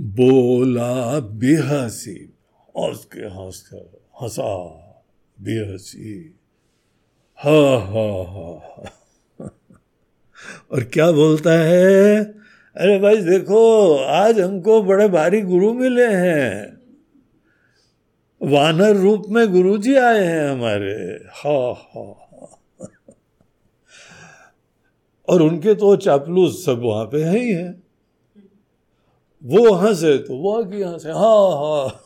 बोला 0.00 1.20
बेहसी 1.20 2.34
हंस 2.78 3.04
के 3.04 3.20
हंस 3.20 3.62
कर 3.62 4.00
हंसा 4.22 4.68
बेहसी 5.40 6.34
हा 7.36 7.78
हा 7.78 8.22
हा 8.22 8.60
हा। 8.64 8.94
और 10.72 10.84
क्या 10.84 11.12
बोलता 11.12 11.52
है? 11.52 12.24
अरे 12.76 12.98
भाई 12.98 13.16
देखो, 13.16 13.96
आज 13.98 14.40
हमको 14.40 14.82
बड़े 14.82 15.08
भारी 15.08 15.40
गुरु 15.40 15.74
मिले 15.74 16.06
हैं। 16.06 16.77
वानर 18.40 18.96
रूप 18.96 19.24
में 19.30 19.46
गुरुजी 19.52 19.94
आए 19.96 20.24
हैं 20.24 20.48
हमारे। 20.48 20.94
हा 21.34 21.58
हा 21.74 22.04
और 25.28 25.42
उनके 25.42 25.74
तो 25.74 25.94
चापलूस 25.98 26.64
सब 26.64 26.80
वहाँ 26.82 27.04
पे 27.06 27.22
है 27.24 27.38
ही 27.38 27.52
है। 27.52 27.68
वो 29.42 29.70
वहाँ 29.70 29.92
से 29.94 30.16
तो 30.18 30.36
वो 30.36 30.52
आगे 30.52 30.78
यहाँ 30.78 30.98
से, 30.98 31.10
हा 31.10 31.34
हा। 31.60 32.04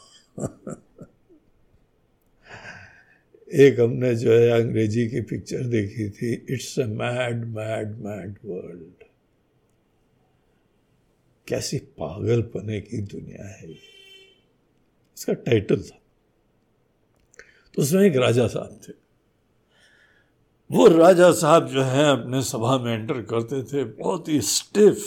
एक 3.48 3.80
हमने 3.80 4.14
जो 4.16 4.32
है 4.32 4.50
अंग्रेज़ी 4.52 5.06
की 5.08 5.20
पिक्चर 5.30 5.64
देखी 5.68 6.08
थी 6.10 6.32
it's 6.50 6.78
a 6.80 6.86
mad 6.88 7.44
mad 7.54 7.96
mad 8.04 8.36
world 8.44 9.04
कैसी 11.48 11.78
पागलपने 11.98 12.80
की 12.80 13.00
दुनिया 13.06 13.48
है 13.48 13.70
इसका 13.70 15.32
टाइटल 15.32 15.82
था। 15.82 15.98
तो 17.74 17.82
उसमें 17.82 18.02
एक 18.02 18.16
राजा 18.16 18.46
साहब 18.46 18.80
थे। 18.88 18.92
वो 20.70 20.86
राजा 20.88 21.30
साहब 21.32 21.68
जो 21.68 21.82
है, 21.82 22.10
अपने 22.12 22.42
सभा 22.42 22.78
में 22.78 22.92
एंटर 22.94 23.22
करते 23.22 23.62
थे। 23.62 23.84
बहुत 23.84 24.28
ही 24.28 24.40
स्टिफ 24.40 25.04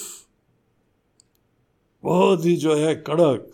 बहुत 2.03 2.45
ही 2.45 2.55
जो 2.55 2.75
है 2.75 2.95
कड़क 3.07 3.51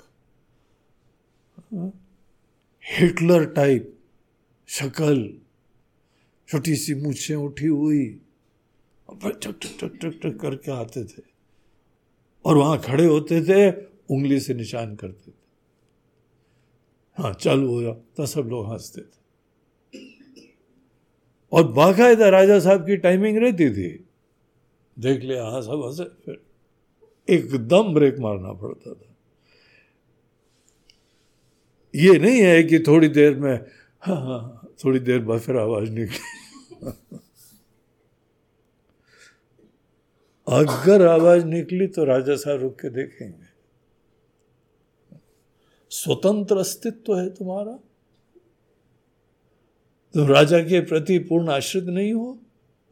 हिटलर 2.83 3.45
टाइप 3.45 3.97
शक्ल, 4.69 5.33
छोटी 6.47 6.75
सी 6.75 6.95
मूछें 6.95 7.35
उठी 7.35 7.67
हुई 7.67 8.03
टक 9.09 9.39
टक 9.43 9.77
टक 9.79 9.97
टक 10.01 10.19
टक 10.23 10.37
करके 10.41 10.71
आते 10.71 11.03
थे। 11.03 11.21
और 12.45 12.57
वहाँ 12.57 12.77
खड़े 12.79 13.05
होते 13.05 13.41
थे, 13.41 13.71
उंगली 14.11 14.39
से 14.39 14.53
निशान 14.53 14.95
करते 14.95 15.31
थे। 15.31 15.40
हाँ 17.21 17.33
चालू 17.33 17.67
हो 17.73 17.81
जा 17.83 17.91
तो 17.91 18.25
सब 18.25 18.41
लोग 18.41 18.73
हँसते 18.73 19.01
थे। 19.01 19.19
और 21.51 21.67
बाकायदा 21.67 22.29
राजा 22.29 22.59
साहब 22.59 22.85
की 22.85 22.97
टाइमिंग 22.97 23.37
रहती 23.37 23.69
थी। 23.69 24.05
देख 24.99 25.21
लिया 25.21 25.43
हाँ 25.45 25.61
सब 25.61 25.83
हंसे। 25.85 26.03
फिर 26.03 26.41
एकदम 27.29 27.93
ब्रेक 27.93 28.19
मारना 28.19 28.53
पड़ता 28.53 28.93
था। 28.93 29.15
ये 31.95 32.19
नहीं 32.19 32.41
है 32.41 32.63
कि 32.63 32.79
थोड़ी 32.79 33.07
देर 33.07 33.35
में 33.39 33.53
हाँ 33.53 34.15
हाँ, 34.15 34.39
हाँ 34.39 34.73
थोड़ी 34.85 34.99
देर 34.99 35.19
बाद 35.19 35.39
फिर 35.39 35.57
आवाज़ 35.57 35.89
निकली। 35.91 36.19
अगर 40.47 41.07
आवाज़ 41.07 41.45
निकली 41.45 41.87
तो 41.87 42.03
राजा 42.03 42.35
साहब 42.35 42.61
रुक 42.61 42.79
के 42.81 42.89
देखेंगे। 42.89 43.40
स्वतंत्र 45.91 46.57
अस्तित्व 46.57 47.15
है 47.17 47.29
तुम्हारा। 47.29 47.77
तुम 50.15 50.27
राजा 50.27 50.59
के 50.59 50.79
प्रति 50.81 51.17
पूर्ण 51.19 51.49
आश्रित 51.49 51.83
नहीं 51.85 52.13
हो, 52.13 52.37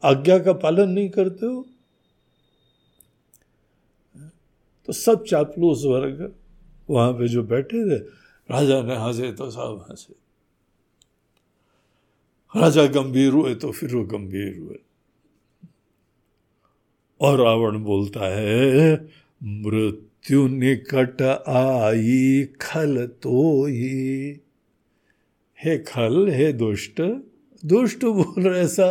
आज्ञा 0.02 0.38
का 0.38 0.52
पालन 0.52 0.90
नहीं 0.90 1.08
करते 1.10 1.46
हो 1.46 1.66
तो 4.88 4.92
सब 4.92 5.24
चापलूस 5.24 5.82
वर्ग 5.86 6.32
वहाँ 6.90 7.12
पे 7.12 7.28
जो 7.28 7.42
बैठे 7.42 7.84
थे, 7.90 7.98
राजा 8.48 8.80
ने 8.82 8.96
हंसे 8.96 9.32
तो 9.32 9.50
साहब 9.50 9.86
हंसे 9.90 10.14
राजा 12.54 12.84
गंभीर 12.92 13.32
हुए 13.32 13.54
तो 13.54 13.70
फिर 13.72 13.94
वो 13.94 14.04
गंभीर 14.04 14.56
हुए। 14.58 14.78
और 17.20 17.40
रावण 17.40 17.82
बोलता 17.84 18.26
है 18.26 18.96
मृत्यु 20.24 20.46
निकट 20.48 21.22
आई 21.48 22.44
खल 22.60 23.06
तो 23.22 23.64
ही 23.66 24.36
खल, 25.86 26.28
हे 26.30 26.52
दुष्ट 26.52 27.00
दुष्ट 27.62 28.04
बोल 28.04 28.42
रहे 28.42 28.60
ऐसा, 28.60 28.90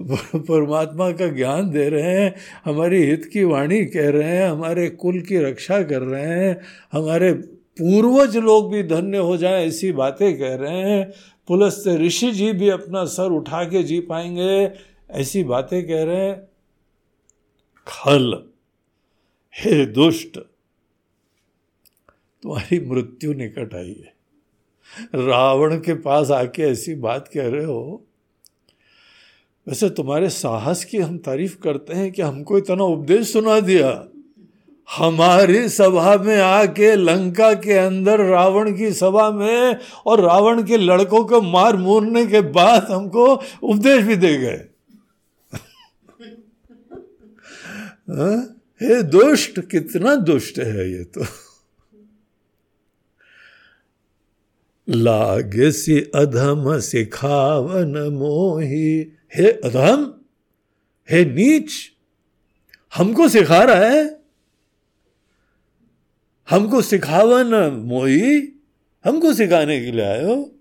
परमात्मा 0.00 1.10
का 1.12 1.26
ज्ञान 1.26 1.70
दे 1.70 1.88
रहे 1.88 2.02
हैं, 2.02 2.34
हमारी 2.64 3.02
हित 3.02 3.24
की 3.32 3.44
वाणी 3.44 3.84
कह 3.84 4.08
रहे 4.10 4.28
हैं, 4.28 4.48
हमारे 4.48 4.88
कुल 4.90 5.20
की 5.20 5.38
रक्षा 5.38 5.82
कर 5.82 6.02
रहे 6.02 6.26
हैं, 6.26 6.60
हमारे 6.92 7.32
पूर्वज 7.80 8.36
लोग 8.36 8.70
भी 8.72 8.82
धन्य 8.82 9.18
हो 9.18 9.36
जाएँ, 9.36 9.66
ऐसी 9.66 9.92
बातें 9.92 10.38
कह 10.38 10.54
रहे 10.54 10.80
हैं। 10.80 11.10
पुलस 11.48 11.84
से 11.84 11.96
ऋषि 11.96 12.30
जी 12.32 12.52
भी 12.52 12.68
अपना 12.68 13.04
सर 13.04 13.32
उठा 13.32 13.64
के 13.64 13.82
जी 13.82 14.00
पाएँगे, 14.00 14.70
ऐसी 15.10 15.44
बातें 15.44 15.82
कह 15.88 16.02
रहे 16.04 16.16
हैं। 16.16 16.38
खल, 17.86 18.32
हे 19.54 19.84
दुष्ट 19.86 20.38
तुम्हारी 22.42 22.80
मृत्यु 22.80 23.32
निकट 23.32 23.74
आई 23.74 24.04
है। 24.04 24.14
रावण 25.14 25.76
के 25.76 25.94
पास 25.94 26.30
आके 26.30 26.62
ऐसी 26.62 26.94
बात 26.94 27.30
कह 27.34 27.48
रहे 27.48 27.64
हो। 27.64 28.04
वैसे 29.68 29.90
तुम्हारे 29.90 30.28
साहस 30.28 30.84
की 30.84 30.98
हम 30.98 31.18
तारीफ़ 31.18 31.58
करते 31.58 31.94
हैं 31.94 32.12
कि 32.12 32.22
हमको 32.22 32.58
इतना 32.58 32.84
उपदेश 32.84 33.32
सुना 33.32 33.60
दिया। 33.60 34.08
हमारी 34.96 35.68
सभा 35.68 36.16
में 36.16 36.40
आके 36.40 36.94
लंका 36.94 37.54
के 37.54 37.72
अंदर 37.72 38.20
रावण 38.20 38.76
की 38.76 38.92
सभा 38.92 39.30
में 39.30 39.76
और 40.06 40.20
रावण 40.20 40.62
के 40.62 40.76
लड़कों 40.76 41.24
को 41.24 41.42
मार 41.42 41.76
मूरने 41.76 42.26
के 42.26 42.40
बाद 42.40 42.86
हमको 42.90 43.40
उपदेश 43.62 44.04
भी 44.04 44.16
दे 44.16 44.36
गए। 44.36 44.64
हाँ? 48.10 48.56
हे 48.82 49.02
दुष्ट, 49.02 49.60
कितना 49.60 50.14
दुष्ट 50.14 50.58
है 50.58 50.92
ये 50.92 51.04
तो। 51.04 51.49
लागे 54.90 55.72
सी 55.72 56.00
अधम 56.14 56.78
सिखावन 56.78 57.98
मोही। 57.98 59.12
हे 59.34 59.50
अधम, 59.50 60.14
हे 61.10 61.24
नीच, 61.24 61.72
हमको 62.94 63.28
सिखा 63.28 63.64
रहा 63.64 63.76
है? 63.76 64.20
हमको 66.50 66.82
सिखावन 66.82 67.72
मोही, 67.72 68.48
हमको 69.04 69.34
सिखाने 69.34 69.84
के 69.84 69.92
लिए 69.92 70.04
आए 70.04 70.24
हो? 70.24 70.52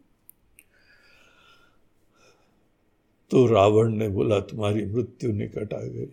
तो 3.31 3.45
रावण 3.45 3.89
ने 3.89 4.09
बोला, 4.09 4.39
तुम्हारी 4.39 4.85
मृत्यु 4.85 5.31
निकट 5.31 5.73
आ 5.73 5.79
गई। 5.79 6.11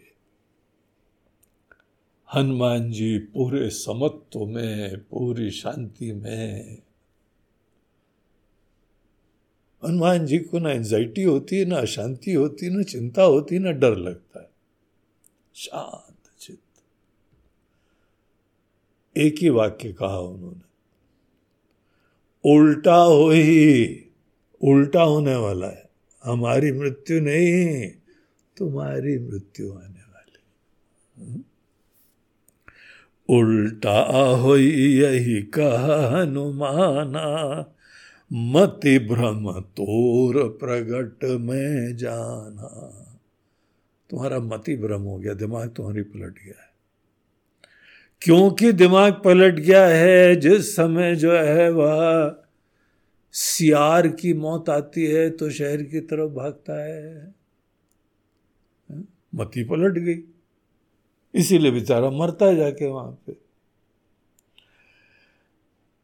हनुमान 2.34 2.92
जी 2.92 3.18
पूरे 3.18 3.70
समत्व 3.70 4.46
में, 4.46 4.98
पूरी 4.98 5.50
शांति 5.50 6.12
में 6.12 6.78
हनुमान 9.84 10.26
जी 10.26 10.38
को 10.38 10.58
ना 10.58 10.70
एंजाइटी 10.70 11.22
होती 11.22 11.58
है, 11.58 11.64
ना 11.64 11.76
अशांति 11.76 12.32
होती 12.32 12.66
है, 12.66 12.76
ना 12.76 12.82
चिंता 12.82 13.22
होती 13.22 13.54
है, 13.54 13.60
ना 13.60 13.70
डर 13.70 13.96
लगता 13.96 14.40
है। 14.40 14.50
शांत 15.54 16.16
चित्त। 16.38 16.82
एक 19.16 19.36
ही 19.38 19.48
वाक्य 19.48 19.92
कहा 19.92 20.18
उन्होंने। 20.18 20.66
उल्टा 22.54 22.96
हो 22.96 23.30
ही, 23.30 24.04
उल्टा 24.62 25.02
होने 25.02 25.36
वाला 25.36 25.66
है। 25.66 25.90
हमारी 26.24 26.72
मृत्यु 26.72 27.20
नहीं, 27.20 27.88
तुम्हारी 28.56 29.18
मृत्यु 29.18 29.72
आने 29.72 30.00
वाली। 30.00 31.44
उल्टा 33.28 34.00
हो, 34.34 34.56
यही 34.56 35.42
कहा 35.42 36.20
हनुमाना। 36.20 37.75
मति 38.32 38.98
भ्रम 38.98 39.60
तोर 39.60 40.48
प्रगट 40.48 41.24
में 41.24 41.96
जाना। 41.96 42.92
तुम्हारा 44.10 44.38
मति 44.38 44.76
भ्रम 44.76 45.02
हो 45.02 45.18
गया, 45.18 45.34
दिमाग 45.34 45.68
तुम्हारी 45.68 46.02
पलट 46.02 46.32
गया 46.32 46.62
है। 46.62 46.66
क्योंकि 48.22 48.72
दिमाग 48.72 49.22
पलट 49.24 49.54
गया 49.54 49.86
है, 49.86 50.36
जिस 50.36 50.76
समय 50.76 51.16
जो 51.16 51.32
है 51.32 51.70
वह 51.70 52.36
सियार 53.32 54.08
की 54.08 54.34
मौत 54.34 54.68
आती 54.68 55.06
है 55.06 55.30
तो 55.30 55.50
शहर 55.50 55.82
की 55.82 56.00
तरफ़ 56.00 56.30
भागता 56.30 56.84
है। 56.84 57.34
मति 59.34 59.64
पलट 59.64 59.98
गई। 59.98 60.24
इसीलिए 61.34 61.70
बेचारा 61.70 62.10
मरता 62.10 62.46
है 62.46 62.56
जाके 62.56 62.86
वहाँ 62.86 63.18
पे। 63.26 63.45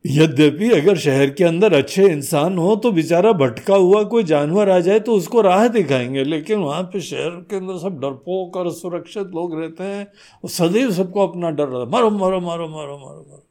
यद्यपि 0.04 0.70
अगर 0.70 0.96
शहर 0.96 1.30
के 1.30 1.44
अंदर 1.44 1.74
अच्छे 1.74 2.06
इंसान 2.06 2.58
हो 2.58 2.76
तो 2.76 2.92
बेचारा 2.92 3.32
भटका 3.32 3.74
हुआ 3.74 4.02
कोई 4.02 4.22
जानवर 4.22 4.70
आ 4.70 4.78
जाए 4.80 5.00
तो 5.00 5.12
उसको 5.12 5.40
राह 5.40 5.68
दिखाएँगे। 5.68 6.24
लेकिन 6.24 6.58
वहाँ 6.58 6.82
पे 6.82 7.00
शहर 7.00 7.30
के 7.50 7.56
अंदर 7.56 7.78
सब 7.78 8.00
डरपोक 8.00 8.56
और 8.56 8.72
सुरक्षित 8.72 9.26
लोग 9.26 9.60
रहते 9.60 9.84
हैं 9.84 10.04
वो 10.44 10.48
सदैव 10.48 10.90
सबको 10.90 11.26
अपना 11.28 11.50
डर 11.50 11.68
रहा 11.68 11.84
मारो 11.84 12.10
मारो 12.10 12.40
मारो 12.40 12.68
मारो 12.68 12.98
मारो 12.98 12.98
मारो। 12.98 13.46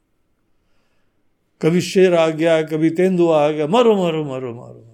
कभी 1.62 1.80
शेर 1.80 2.14
आ 2.14 2.28
गया, 2.28 2.62
कभी 2.62 2.90
तेंदुआ 2.90 3.44
आ 3.46 3.48
गया, 3.48 3.66
मारो 3.66 3.96
मारो 3.96 4.24
मारो 4.24 4.54
मारो 4.54 4.88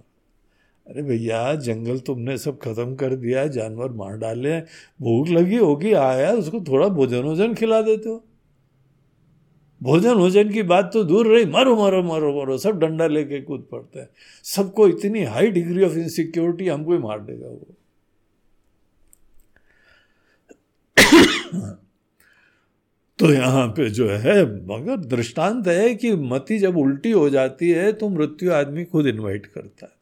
अरे 0.86 1.02
भैया, 1.02 1.54
जंगल 1.54 1.98
तुमने 1.98 2.38
सब 2.38 2.58
खत्म 2.58 2.94
कर 2.94 3.14
दिया, 3.14 3.46
जानवर 3.46 3.92
मार 3.92 4.16
डाले 4.16 4.60
भूख 5.00 5.28
लगी 5.28 5.56
होगी, 5.56 5.92
आया, 5.92 6.32
उसको 6.32 6.60
थोड़ा 6.60 6.88
भोजन 6.88 7.22
वोजन 7.22 7.54
खिला 7.54 7.80
देते 7.82 8.08
हो। 8.08 8.24
भोजन 9.82 10.14
भोजन 10.14 10.52
की 10.52 10.62
बात 10.62 10.90
तो 10.92 11.04
दूर 11.04 11.26
रही। 11.26 11.44
मारो 11.46 11.76
मारो 11.76 12.02
मारो 12.02 12.34
मारो। 12.36 12.58
सब 12.58 12.78
डंडा 12.78 13.06
लेके 13.06 13.40
कूद 13.40 13.66
पड़ते 13.72 14.00
हैं। 14.00 14.08
सबको 14.44 14.88
इतनी 14.88 15.24
हाई 15.24 15.50
डिग्री 15.50 15.84
ऑफ़ 15.84 15.92
इनसिक्योरिटी 15.92 16.68
हमको 16.68 16.92
ही 16.92 16.98
मार 16.98 17.20
देगा 17.20 17.48
वो। 17.48 17.66
तो 23.18 23.32
यहाँ 23.32 23.68
पे 23.68 23.90
जो 23.90 24.08
है, 24.08 24.42
मगर 24.66 24.96
दृष्टांत 24.96 25.66
है 25.68 25.94
कि 25.94 26.12
मति 26.12 26.58
जब 26.58 26.76
उल्टी 26.76 27.10
हो 27.10 27.30
जाती 27.30 27.70
है 27.70 27.92
तो 27.92 28.08
मृत्यु 28.08 28.52
आदमी 28.52 28.84
खुद 28.84 29.06
इनवाइट 29.06 29.46
करता 29.46 29.86
है। 29.86 29.92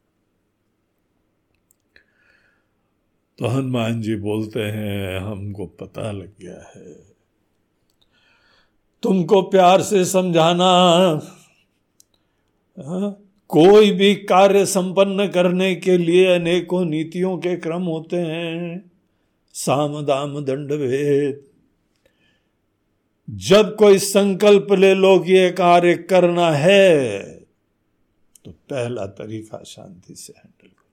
तो 3.39 3.47
हनुमान 3.47 4.01
जी 4.01 4.15
बोलते 4.15 4.59
हैं, 4.59 5.19
हमको 5.19 5.65
पता 5.65 6.11
लग 6.11 6.31
गया 6.41 6.71
है। 6.75 7.16
तुमको 9.03 9.41
प्यार 9.41 9.81
से 9.81 10.03
समझाना 10.05 10.65
हाँ, 12.77 13.11
कोई 13.49 13.91
भी 13.91 14.13
कार्य 14.15 14.65
संपन्न 14.65 15.27
करने 15.27 15.73
के 15.75 15.97
लिए 15.97 16.33
अनेकों 16.35 16.83
नीतियों 16.85 17.37
के 17.37 17.55
क्रम 17.57 17.83
होते 17.83 18.17
हैं। 18.17 18.91
साम 19.55 20.01
दाम 20.05 20.39
दंड 20.45 20.73
भेद। 20.73 21.43
जब 23.27 23.75
कोई 23.75 23.97
संकल्प 23.99 24.71
ले 24.71 24.93
लो 24.93 25.17
कि 25.19 25.33
ये 25.33 25.49
कार्य 25.51 25.95
करना 26.09 26.49
है 26.51 27.23
तो 28.45 28.51
पहला 28.51 29.05
तरीका 29.05 29.63
शांति 29.63 30.15
से 30.15 30.33
हैंडल 30.37 30.67
करो। 30.67 30.85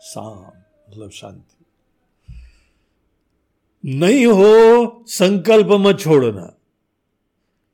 साम 0.00 0.38
मतलब 0.90 1.10
शांति। 1.10 1.55
नहीं 3.86 4.26
हो, 4.26 5.04
संकल्प 5.08 5.66
मत 5.66 5.98
छोड़ना। 6.00 6.58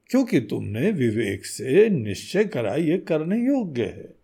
क्योंकि 0.06 0.40
तुमने 0.40 0.90
विवेक 0.90 1.46
से 1.46 1.88
निश्चय 1.88 2.44
करा, 2.44 2.74
ये 2.74 2.98
करने 2.98 3.46
योग्य 3.46 3.84
है। 3.84 4.14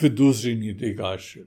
फिर 0.00 0.12
दूसरी 0.12 0.54
नीति 0.54 0.94
का 0.94 1.06
आश्रय 1.08 1.44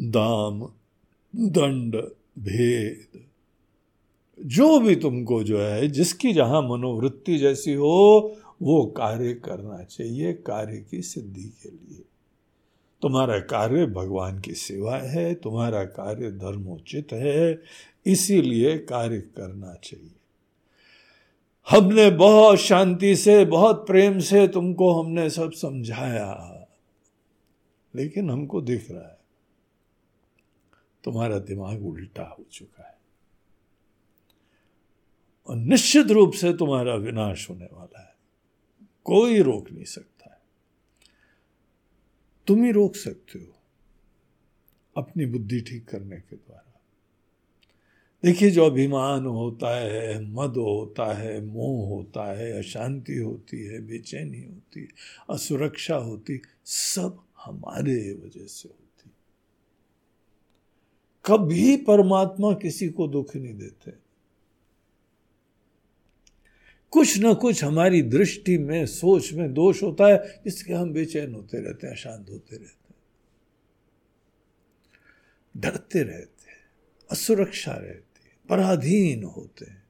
दाम, 0.00 0.72
दंड, 1.36 1.96
भेद, 2.38 3.06
जो 4.40 4.80
भी 4.80 4.96
तुमको 4.96 5.44
जो 5.44 5.60
है, 5.60 5.88
जिसकी 5.88 6.32
जहाँ 6.32 6.62
मनोवृत्ति 6.62 7.38
जैसी 7.38 7.72
हो, 7.72 8.36
वो 8.62 8.86
कार्य 8.86 9.34
करना 9.34 9.84
चाहिए, 9.84 10.32
कार्य 10.32 10.86
की 10.90 11.02
सिद्धि 11.02 11.44
के 11.44 11.68
लिए। 11.68 12.04
तुम्हारा 13.02 13.38
कार्य 13.38 13.86
भगवान 13.86 14.40
की 14.40 14.54
सेवा 14.54 14.96
है, 14.96 15.34
तुम्हारा 15.34 15.84
कार्य 15.84 16.30
धर्मोचित 16.30 17.08
है, 17.12 17.62
इसीलिए 18.06 18.78
कार्य 18.78 19.20
करना 19.20 19.74
चाहिए। 19.74 20.14
हमने 21.70 22.10
बहुत 22.10 22.58
शांति 22.58 23.16
से, 23.16 23.44
बहुत 23.44 23.86
प्रेम 23.86 24.18
से 24.18 24.48
तुमको 24.48 25.02
हमने 25.02 25.30
सब 25.30 25.52
समझाया। 25.52 26.58
लेकिन 27.94 28.30
हमको 28.30 28.60
दिख 28.60 28.90
रहा 28.90 29.08
है, 29.08 29.18
तुम्हारा 31.04 31.38
दिमाग 31.38 31.86
उल्टा 31.86 32.36
हो 32.38 32.44
चुका 32.52 32.88
है। 32.88 32.98
और 35.48 35.56
निश्चित 35.56 36.06
रूप 36.06 36.32
से 36.32 36.52
तुम्हारा 36.52 36.94
विनाश 36.94 37.50
होने 37.50 37.68
वाला 37.72 38.00
है। 38.00 38.14
कोई 39.04 39.38
रोक 39.38 39.70
नहीं 39.70 39.84
सकता। 39.84 40.11
तुम 42.46 42.64
ही 42.64 42.72
रोक 42.72 42.96
सकते 42.96 43.38
हो 43.38 43.46
अपनी 44.96 45.26
बुद्धि 45.26 45.60
ठीक 45.60 45.88
करने 45.88 46.16
के 46.16 46.36
द्वारा। 46.36 46.80
देखिए, 48.24 48.50
जो 48.50 48.66
अभिमान 48.66 49.26
होता 49.26 49.76
है, 49.76 50.20
मद 50.20 50.50
होता 50.50 51.14
है, 51.14 51.44
मोह 51.44 51.88
होता 51.88 52.38
है, 52.38 52.58
अशांति 52.58 53.16
होती 53.16 53.64
है, 53.64 53.80
बेचैनी 53.80 54.42
होती 54.42 54.80
है, 54.80 54.88
असुरक्षा 55.30 55.96
होती, 55.96 56.42
सब 56.64 57.24
हमारे 57.44 58.12
वजह 58.12 58.46
से 58.46 58.68
होती। 58.68 59.10
कभी 61.24 61.76
परमात्मा 61.76 62.52
किसी 62.52 62.88
को 62.88 63.08
दुख 63.08 63.36
नहीं 63.36 63.54
देते। 63.54 64.01
कुछ 66.92 67.18
ना 67.18 67.32
कुछ 67.32 67.64
हमारी 67.64 68.02
दृष्टि 68.02 68.58
में, 68.58 68.86
सोच 68.86 69.32
में 69.32 69.54
दोष 69.54 69.82
होता 69.82 70.06
है, 70.06 70.42
जिसके 70.44 70.72
हम 70.72 70.92
बेचैन 70.92 71.34
होते 71.34 71.58
रहते 71.58 71.86
हैं, 71.86 71.94
अशांत 71.94 72.30
होते 72.30 72.56
रहते 72.56 72.64
हैं। 72.64 72.94
डरते 75.56 76.02
रहते 76.02 76.50
हैं, 76.50 76.58
असुरक्षा 77.10 77.72
रहती 77.72 78.20
है, 78.24 78.36
पराधीन 78.48 79.24
होते 79.24 79.64
हैं। 79.64 79.82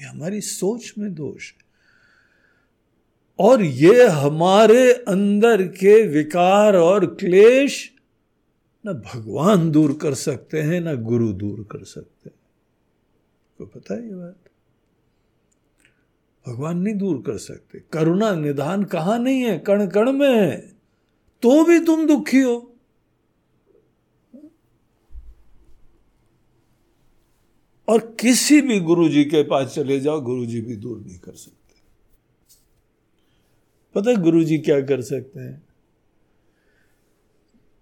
ये 0.00 0.06
हमारी 0.06 0.40
सोच 0.40 0.94
में 0.98 1.14
दोष 1.14 1.52
है। 1.52 1.68
और 3.38 3.62
ये 3.62 4.06
हमारे 4.06 4.92
अंदर 4.92 5.68
के 5.68 6.06
विकार 6.06 6.76
और 6.76 7.14
क्लेश 7.14 7.92
न 8.86 8.92
भगवान 8.92 9.70
दूर 9.70 9.98
कर 10.02 10.14
सकते 10.14 10.62
हैं, 10.62 10.80
न 10.80 10.96
गुरु 10.96 11.32
दूर 11.32 11.68
कर 11.72 11.84
सकते 11.84 12.30
हैं। 12.30 12.36
को 13.58 13.66
पता 13.66 13.94
है 13.94 14.08
ये 14.08 14.14
बात? 14.14 14.38
भगवान 16.46 16.78
नहीं 16.78 16.94
दूर 16.94 17.22
कर 17.26 17.38
सकते। 17.38 17.80
करुणा, 17.92 18.34
निधान 18.34 18.84
कहाँ 18.84 19.18
नहीं 19.18 19.40
है? 19.40 19.58
कण 19.58 19.86
कण 19.86 20.12
में 20.12 20.36
है। 20.36 20.72
तो 21.42 21.64
भी 21.64 21.80
तुम 21.80 22.06
दुखी 22.06 22.40
हो। 22.40 22.64
और 27.88 28.16
किसी 28.20 28.60
भी 28.60 28.80
गुरु 28.80 29.08
जी 29.08 29.24
के 29.24 29.42
पास 29.42 29.74
चले 29.74 30.00
जाओ 30.00 30.20
गुरु 30.20 30.46
जी 30.46 30.60
भी 30.60 30.76
दूर 30.76 31.00
नहीं 31.00 31.18
कर 31.18 31.32
सकते। 31.32 31.74
पता 33.94 34.10
है 34.10 34.16
गुरु 34.16 34.44
जी 34.44 34.58
क्या 34.58 34.80
कर 34.80 35.02
सकते 35.02 35.40
हैं? 35.40 35.68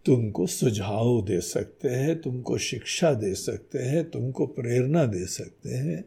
तुमको 0.05 0.47
सुझाव 0.47 1.23
दे 1.23 1.41
सकते 1.41 1.89
हैं, 1.89 2.21
तुमको 2.21 2.59
शिक्षा 2.59 3.15
दे 3.15 3.35
सकते 3.35 3.79
हैं, 3.79 4.11
तुमको 4.11 4.47
प्रेरणा 4.47 5.05
दे 5.05 5.27
सकते 5.27 5.71
हैं। 5.71 6.05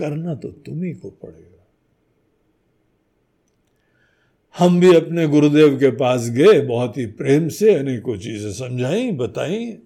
करना 0.00 0.34
तो 0.34 0.48
तुम 0.48 0.82
ही 0.82 0.92
को 0.92 1.10
पड़ेगा। 1.10 1.46
हम 4.56 4.80
भी 4.80 4.94
अपने 4.94 5.26
गुरुदेव 5.26 5.76
के 5.76 5.90
पास 5.90 6.28
गए, 6.28 6.60
बहुत 6.60 6.98
ही 6.98 7.06
प्रेम 7.06 7.48
से 7.48 7.74
अनेकों 7.74 8.16
चीज़ें 8.16 8.52
समझाई, 8.52 9.10
बताई। 9.12 9.78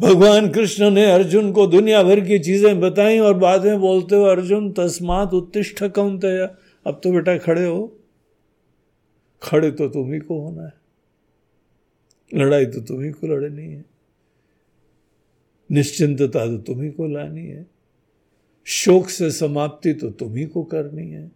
भगवान 0.00 0.48
कृष्ण 0.50 0.90
ने 0.90 1.04
अर्जुन 1.12 1.52
को 1.52 1.66
दुनिया 1.66 2.02
भर 2.02 2.20
की 2.20 2.38
चीज़ें 2.38 2.80
बताई 2.80 3.18
और 3.18 3.34
बाद 3.34 3.64
में 3.64 3.80
बोलते 3.80 4.16
हो 4.16 4.24
अर्जुन, 4.24 4.72
तस्मात 4.72 5.34
उत्तिष्ठ 5.34 5.84
कौन 5.84 6.18
अब 6.86 7.00
तो 7.04 7.12
बेटा 7.12 7.36
खड़े 7.38 7.64
हो। 7.64 7.96
खड़े 9.42 9.70
तो 9.70 9.88
तुम 9.88 10.12
ही 10.12 10.18
को 10.20 10.38
होना 10.40 10.62
है। 10.62 10.72
लड़ाई 12.34 12.66
तो 12.66 12.80
तुम्ही 12.80 13.10
को 13.10 13.26
लड़नी 13.26 13.62
है। 13.62 13.84
निश्चिंतता 15.70 16.46
तो 16.46 16.58
तुम्ही 16.58 16.90
को 16.90 17.06
लानी 17.06 17.46
है। 17.46 17.66
शोक 18.70 19.08
से 19.08 19.30
समाप्ति 19.30 19.92
तो 19.92 20.10
तुम्ही 20.10 20.44
को 20.46 20.62
करनी 20.64 21.10
है। 21.10 21.30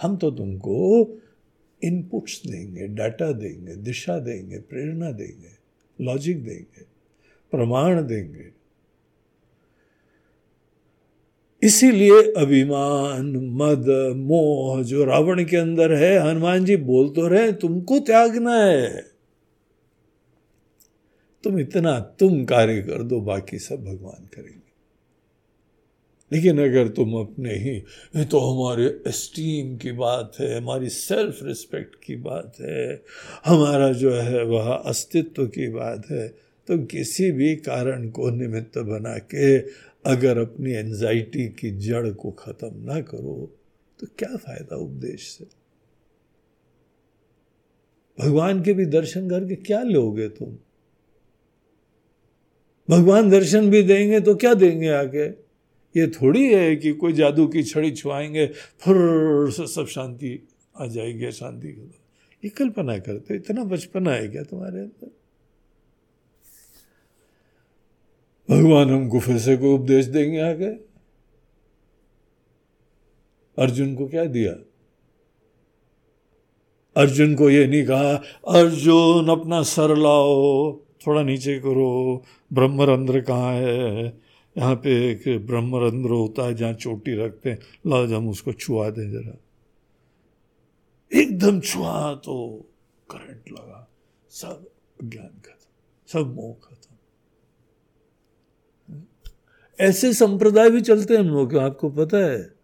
हम 0.00 0.16
तो 0.16 0.30
तुमको 0.30 1.08
इनपुट्स 1.82 2.42
देंगे 2.46 2.86
डाटा 2.86 3.32
देंगे, 3.32 3.76
दिशा 3.76 4.18
देंगे, 4.18 4.58
प्रेरणा 4.58 5.10
देंगे 5.12 5.52
लॉजिक 6.04 6.44
देंगे, 6.44 6.82
प्रमाण 7.50 8.06
देंगे। 8.06 8.50
इसीलिए 11.62 12.22
अभिमान, 12.32 13.36
मद, 13.36 13.86
मोह 14.16 14.82
जो 14.82 15.04
रावण 15.04 15.44
के 15.44 15.56
अंदर 15.56 15.92
है, 15.92 16.30
हनुमान 16.30 16.64
जी 16.64 16.76
बोल 16.76 17.08
तो 17.08 17.26
रहे 17.28 17.52
तुमको 17.52 17.98
त्यागना 17.98 18.56
है। 18.56 19.06
तुम 21.44 21.58
इतना 21.58 22.00
तुम 22.00 22.44
कार्य 22.44 22.82
कर 22.82 23.02
दो, 23.02 23.20
बाकी 23.20 23.58
सब 23.58 23.84
भगवान 23.84 24.26
करेंगे। 24.26 24.63
लेकिन 26.34 26.58
अगर 26.64 26.88
तुम 26.88 27.14
अपने 27.14 27.54
ही, 27.54 27.76
ये 28.16 28.24
तो 28.24 28.38
हमारे 28.40 28.86
एस्टीम 29.08 29.76
की 29.76 29.92
बात 29.92 30.32
है, 30.40 30.56
हमारी 30.56 30.88
सेल्फ 30.88 31.38
रिस्पेक्ट 31.42 31.94
की 32.04 32.16
बात 32.16 32.56
है, 32.60 33.02
हमारा 33.44 33.92
जो 33.92 34.14
है 34.14 34.42
वह 34.44 34.72
अस्तित्व 34.74 35.46
की 35.46 35.68
बात 35.68 36.10
है 36.10 36.28
तो 36.68 36.78
किसी 36.86 37.30
भी 37.32 37.54
कारण 37.56 38.08
को 38.10 38.30
निमित्त 38.30 38.78
बना 38.78 39.16
के 39.18 39.58
अगर 40.10 40.38
अपनी 40.38 40.72
एंजाइटी 40.72 41.46
की 41.48 41.70
जड़ 41.78 42.10
को 42.10 42.30
ख़त्म 42.30 42.70
ना 42.84 43.00
करो 43.00 43.36
तो 44.00 44.06
क्या 44.18 44.36
फ़ायदा 44.36 44.76
उपदेश 44.76 45.28
से? 45.28 45.44
भगवान 48.18 48.62
के 48.62 48.72
भी 48.72 48.86
दर्शन 48.86 49.30
करके 49.30 49.54
क्या 49.54 49.82
लोगे 49.82 50.28
तुम? 50.28 50.56
भगवान 52.88 53.30
दर्शन 53.30 53.70
भी 53.70 53.82
देंगे 53.82 54.20
तो 54.20 54.34
क्या 54.34 54.54
देंगे 54.54 54.88
आगे 54.88 55.43
ये 55.96 56.06
थोड़ी 56.06 56.54
है 56.54 56.76
कि 56.76 56.92
कोई 56.92 57.12
जादू 57.12 57.46
की 57.46 57.62
छड़ी 57.62 57.90
छुआएँगे 57.90 58.46
फुर 58.80 59.50
से 59.50 59.66
सब 59.66 59.86
शांति 59.86 60.48
आ 60.80 60.86
जाएगी 60.86 61.32
शांति 61.32 61.68
ये 62.44 62.50
कल्पना 62.50 62.98
करते 62.98 63.34
हो, 63.34 63.34
इतना 63.34 63.64
बचपना 63.64 64.12
है 64.12 64.28
क्या 64.28 64.42
तुम्हारे 64.42 64.78
अंदर? 64.78 65.10
भगवान 68.50 68.90
हमको 68.90 69.20
फिर 69.20 69.38
से 69.38 69.56
कोई 69.56 69.74
उपदेश 69.74 70.06
देंगे 70.06 70.40
आगे? 70.40 70.70
अर्जुन 73.58 73.94
को 73.94 74.08
क्या 74.08 74.24
दिया? 74.24 74.52
अर्जुन 76.96 77.34
को 77.34 77.50
ये 77.50 77.66
नहीं 77.66 77.86
कहा, 77.86 78.14
अर्जुन, 78.60 79.28
अपना 79.28 79.62
सर 79.62 79.96
लाओ, 79.96 80.76
थोड़ा 81.06 81.22
नीचे 81.22 81.58
करो, 81.58 82.24
ब्रह्मरंध्र 82.52 83.20
कहाँ 83.20 83.54
है? 83.54 84.23
यहाँ 84.58 84.74
पे 84.74 85.10
एक 85.12 85.46
ब्रह्मरंध्र 85.46 86.10
होता 86.10 86.46
है, 86.46 86.54
जहाँ 86.54 86.72
चोटी 86.72 87.14
रखते 87.14 87.50
हैं। 87.50 87.58
लाज 87.86 88.12
हम 88.12 88.28
उसको 88.28 88.52
छुआ 88.52 88.90
दें 88.90 89.10
जरा। 89.10 89.38
एकदम 91.20 91.60
छुआ 91.60 92.14
तो 92.14 92.64
करंट 93.10 93.48
लगा। 93.48 93.90
सब 94.30 94.70
ज्ञान 95.04 95.28
खत्म, 95.28 95.66
सब 96.06 96.34
मोह 96.34 96.54
खत्म। 96.54 96.74
ऐसे 99.80 100.12
संप्रदाय 100.12 100.70
भी 100.70 100.80
चलते 100.80 101.14
हैं 101.14 101.20
हम 101.20 101.28
लोग 101.28 101.56
आपको 101.56 101.90
पता 101.90 102.18
है। 102.18 102.54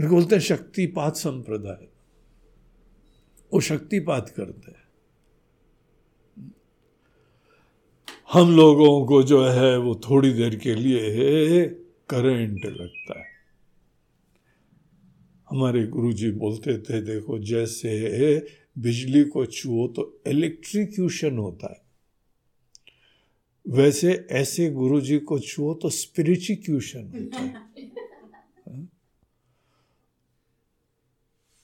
बोलते 0.00 0.34
हैं 0.34 0.42
शक्तिपात 0.42 1.16
संप्रदाय। 1.16 1.88
वो 3.52 3.60
शक्तिपात 3.60 4.28
करते 4.28 4.70
हैं। 4.70 4.85
हम 8.32 8.56
लोगों 8.56 9.06
को 9.06 9.22
जो 9.22 9.44
है 9.44 9.78
वो 9.78 9.94
थोड़ी 9.94 10.32
देर 10.32 10.56
के 10.56 10.74
लिए 10.74 11.68
करंट 12.08 12.66
लगता 12.66 13.20
है। 13.20 13.26
हमारे 15.50 15.86
गुरुजी 15.86 16.30
बोलते 16.30 16.78
थे, 16.78 17.00
देखो, 17.02 17.38
जैसे 17.38 18.46
बिजली 18.78 19.24
को 19.24 19.46
छुओ 19.46 19.88
तो 19.88 20.22
इलेक्ट्रिक्यूशन 20.26 21.38
होता 21.38 21.72
है। 21.72 21.86
वैसे 23.68 24.26
ऐसे 24.30 24.70
गुरुजी 24.70 25.18
को 25.18 25.38
छुओ 25.38 25.74
तो 25.74 25.90
स्पिरिचिक्यूशन 25.90 27.00
होता 27.00 27.38
है। 27.38 27.48
हाँ? 27.48 28.88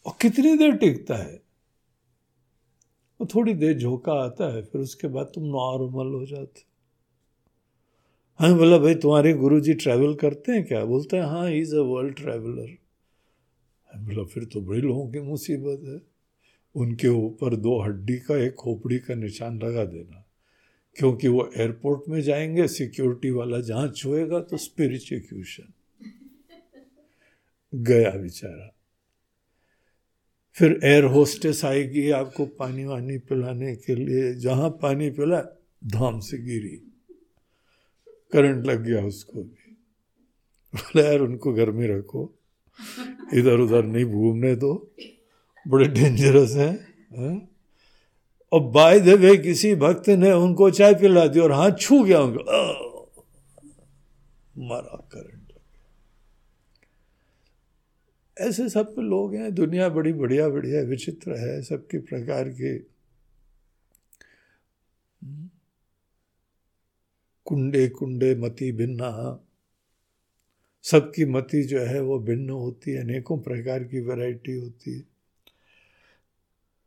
और 0.06 0.12
कितनी 0.20 0.56
देर 0.56 0.72
टिकता 0.72 1.16
है? 1.16 1.41
वो 3.22 3.28
थोड़ी 3.34 3.54
देर 3.54 3.78
झोंका 3.78 4.12
आता 4.12 4.54
है, 4.54 4.62
फिर 4.62 4.80
उसके 4.80 5.08
बाद 5.08 5.26
तुम 5.34 5.44
नॉर्मल 5.44 6.14
हो 6.14 6.26
जाते 6.26 6.64
हाँ। 8.40 8.58
बोला, 8.58 8.78
भाई, 8.78 8.94
तुम्हारे 8.94 9.32
गुरु 9.32 9.60
जी 9.60 9.74
ट्रैवल 9.74 10.14
करते 10.14 10.52
हैं 10.52 10.64
क्या? 10.64 10.84
बोलते 10.84 11.16
हैं 11.16 11.24
हाँ 11.24 11.50
इज़ 11.50 11.76
अ 11.76 11.80
वर्ल्ड 11.80 12.16
ट्रैवलर 12.16 12.78
बोला, 13.96 14.24
फिर 14.24 14.44
तो 14.44 14.60
बड़े 14.60 14.80
लोगों 14.80 15.12
की 15.12 15.20
मुसीबत 15.20 15.88
है। 15.88 16.02
उनके 16.74 17.08
ऊपर 17.08 17.56
दो 17.56 17.82
हड्डी 17.82 18.18
का, 18.18 18.36
एक 18.36 18.54
खोपड़ी 18.54 18.98
का 18.98 19.14
निशान 19.14 19.58
लगा 19.62 19.84
देना। 19.84 20.26
क्योंकि 20.96 21.28
वो 21.28 21.50
एयरपोर्ट 21.56 22.00
में 22.08 22.22
जाएँगे 22.22 22.68
सिक्योरिटी 22.68 23.30
वाला 23.30 23.60
जहाँ 23.60 23.88
छुएगा 23.88 24.40
तो 24.40 24.56
स्पिरिचुएशन 24.56 25.72
गया 27.74 28.10
बेचारा। 28.10 28.74
फिर 30.54 30.80
एयर 30.84 31.04
होस्टेस 31.04 31.64
आएगी 31.64 32.10
आपको 32.10 32.46
पानी 32.46 32.84
वानी 32.84 33.18
पिलाने 33.18 33.76
के 33.76 33.94
लिए। 33.94 34.34
जहाँ 34.34 34.70
पानी 34.70 35.10
पिला, 35.10 35.40
धाम 35.86 36.20
से 36.20 36.38
गिरी। 36.38 36.88
करंट 38.32 38.66
लग 38.66 38.84
गया 38.84 39.04
उसको 39.04 39.42
भी। 39.42 39.76
बोला, 40.74 41.04
यार, 41.04 41.20
उनको 41.20 41.52
घर 41.52 41.70
में 41.70 41.88
रखो। 41.88 42.38
इधर 43.34 43.60
उधर 43.60 43.84
नहीं 43.84 44.04
घूमने 44.04 44.56
दो। 44.56 44.94
बड़े 45.68 45.88
डेंजरस 45.88 46.52
हैं, 46.52 46.94
है? 47.18 47.48
और 48.52 48.60
बाय 48.60 49.00
द 49.00 49.08
वे 49.08 49.36
किसी 49.36 49.74
भक्त 49.74 50.08
ने 50.08 50.32
उनको 50.32 50.70
चाय 50.70 50.94
पिला 50.94 51.26
दी 51.26 51.40
और 51.40 51.52
हाथ 51.52 51.70
छू 51.80 52.04
गया 52.04 52.20
उनको। 52.20 53.12
मारा 54.58 55.08
करंट 55.12 55.41
ऐसे 58.42 58.68
सब 58.68 58.94
लोग 58.98 59.34
हैं, 59.34 59.54
दुनिया 59.54 59.88
बड़ी 59.88 60.12
बढ़िया 60.12 60.48
बढ़िया 60.48 60.82
विचित्र 60.82 61.38
है, 61.38 61.62
सबके 61.62 61.98
प्रकार 61.98 62.48
के। 62.48 62.78
कुंडे 67.44 67.88
कुंडे 67.88 68.34
मति 68.34 68.72
भिन्ना। 68.72 69.40
सबकी 70.82 71.24
मति 71.24 71.62
जो 71.62 71.80
है 71.80 72.00
वो 72.00 72.18
भिन्न 72.18 72.50
होती 72.50 72.90
है, 72.90 73.00
अनेकों 73.00 73.38
प्रकार 73.38 73.84
की 73.84 74.00
वैरायटी 74.00 74.52
होती 74.52 74.94
है। 74.94 75.04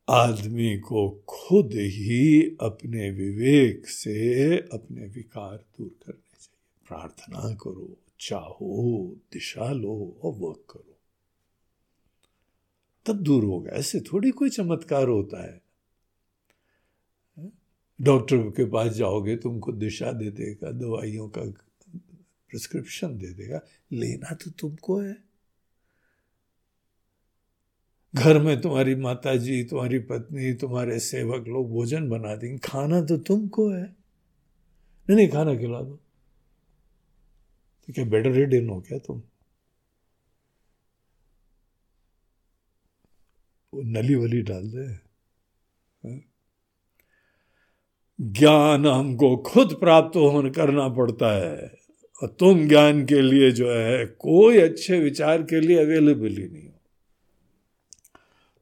आदमी 0.10 0.78
को 0.78 1.24
खुद 1.30 1.70
ही 1.74 2.58
अपने 2.62 3.12
विवेक 3.12 3.88
से 3.88 4.58
अपने 4.58 5.06
विकार 5.06 5.58
दूर 5.58 5.88
करने 5.88 6.38
चाहिए। 6.40 6.88
प्रार्थना 6.88 7.56
करो, 7.56 7.98
चाहो, 8.20 9.16
दिशा 9.34 9.72
लो 9.72 10.18
और 10.24 10.34
वर्क 10.34 10.64
करो। 10.70 10.95
तब 13.06 13.14
दूर 13.14 13.44
होगा 13.44 13.72
ऐसे 13.72 14.00
थोड़ी 14.00 14.32
कोई 14.32 14.50
चमत्कार 14.50 15.08
होता 15.08 15.44
है। 15.44 15.62
डॉक्टर 18.02 18.38
के 18.38 18.66
पास 18.66 18.92
जाओगे, 18.92 19.36
तुमको 19.36 19.72
दिशा 19.72 20.12
दे 20.12 20.32
देगा, 20.32 20.72
दवाइयों 20.72 21.30
का 21.30 21.42
प्रिस्क्रिप्शन 22.50 23.18
दे 23.18 23.34
देगा। 23.34 23.62
लेना 23.92 24.34
तो 24.34 24.52
तुमको 24.52 25.00
है। 25.00 25.18
घर 28.16 28.40
में 28.40 28.62
तुम्हारी 28.62 28.96
माता 28.96 29.36
जी 29.36 29.64
तुम्हारी 29.64 30.00
पत्नी, 30.00 30.54
तुम्हारे 30.54 31.00
सेवक 31.00 31.48
लोग 31.48 31.70
भोजन 31.70 32.10
बना 32.10 32.36
देंगे। 32.36 32.58
खाना 32.58 33.02
तो 33.02 33.18
तुमको 33.18 33.70
है। 33.70 33.84
नहीं 35.10 35.16
नहीं, 35.16 35.30
खाना 35.30 35.56
खिला 35.56 35.82
दो। 35.82 35.96
तो 37.88 37.94
क्या 37.94 38.06
बेटर 38.06 38.32
रेड 38.32 38.54
इन 38.54 38.70
हो 38.70 38.82
क्या 38.82 38.98
तुम। 38.98 39.22
वो 43.76 43.82
नली 43.84 44.16
वली 44.16 44.42
डाल 44.42 44.64
दे। 44.64 44.86
हाँ? 46.04 46.20
ज्ञान 48.22 48.88
हमको 48.88 49.38
खुद 49.38 49.74
प्राप्त 49.74 50.16
होने 50.16 50.50
करना 50.50 50.88
पड़ता 50.90 51.36
है, 51.36 51.72
और 52.24 52.28
तुम 52.40 52.68
ज्ञान 52.68 53.06
के 53.06 53.22
लिए 53.22 53.52
जो 53.52 53.72
है, 53.72 54.06
कोई 54.06 54.58
अच्छे 54.58 55.00
विचार 55.00 55.44
के 55.44 55.60
लिए 55.60 55.78
अवेलेबल 55.78 56.28
ही 56.28 56.48
नहीं 56.48 56.64
हो। 56.64 56.72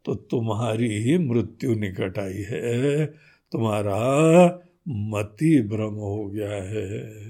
तो 0.06 0.16
तुम्हारी 0.16 1.04
ही 1.04 1.18
मृत्यु 1.18 1.76
निकट 1.76 2.20
आई 2.20 2.44
है, 2.50 3.06
तुम्हारा 3.52 4.00
मति 4.88 5.62
भ्रम 5.62 5.94
हो 5.94 6.28
गया 6.28 6.52
है। 6.52 7.22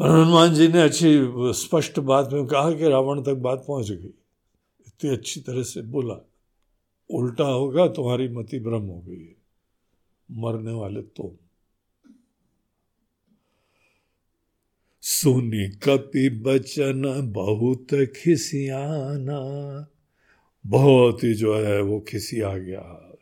हनुमान 0.00 0.54
जी 0.54 0.68
ने 0.68 0.82
अच्छी 0.82 1.18
स्पष्ट 1.52 1.98
बात 2.00 2.32
में 2.32 2.46
कहा 2.46 2.72
कि 2.72 2.88
रावण 2.88 3.22
तक 3.22 3.34
बात 3.34 3.64
पहुँच 3.68 3.90
गई। 3.90 4.14
इतनी 5.00 5.10
अच्छी 5.10 5.40
तरह 5.40 5.62
से 5.62 5.82
बोला, 5.82 6.14
उल्टा 7.10 7.44
होगा, 7.44 7.88
तुम्हारी 7.88 8.28
मति 8.28 8.58
भ्रम 8.60 8.82
हो 8.82 9.00
गई 9.00 9.24
है, 9.24 9.36
मरने 10.30 10.72
वाले 10.72 11.02
तुम 11.02 11.30
सुनी 15.02 15.68
कपि 15.68 16.28
बचन, 16.28 17.32
बहुत 17.32 17.86
खिसियाना, 18.16 19.40
बहुत 20.66 21.24
ही 21.24 21.34
जो 21.34 21.56
है 21.56 21.80
वो 21.82 22.00
खिसिया 22.00 22.58
गया 22.58 23.16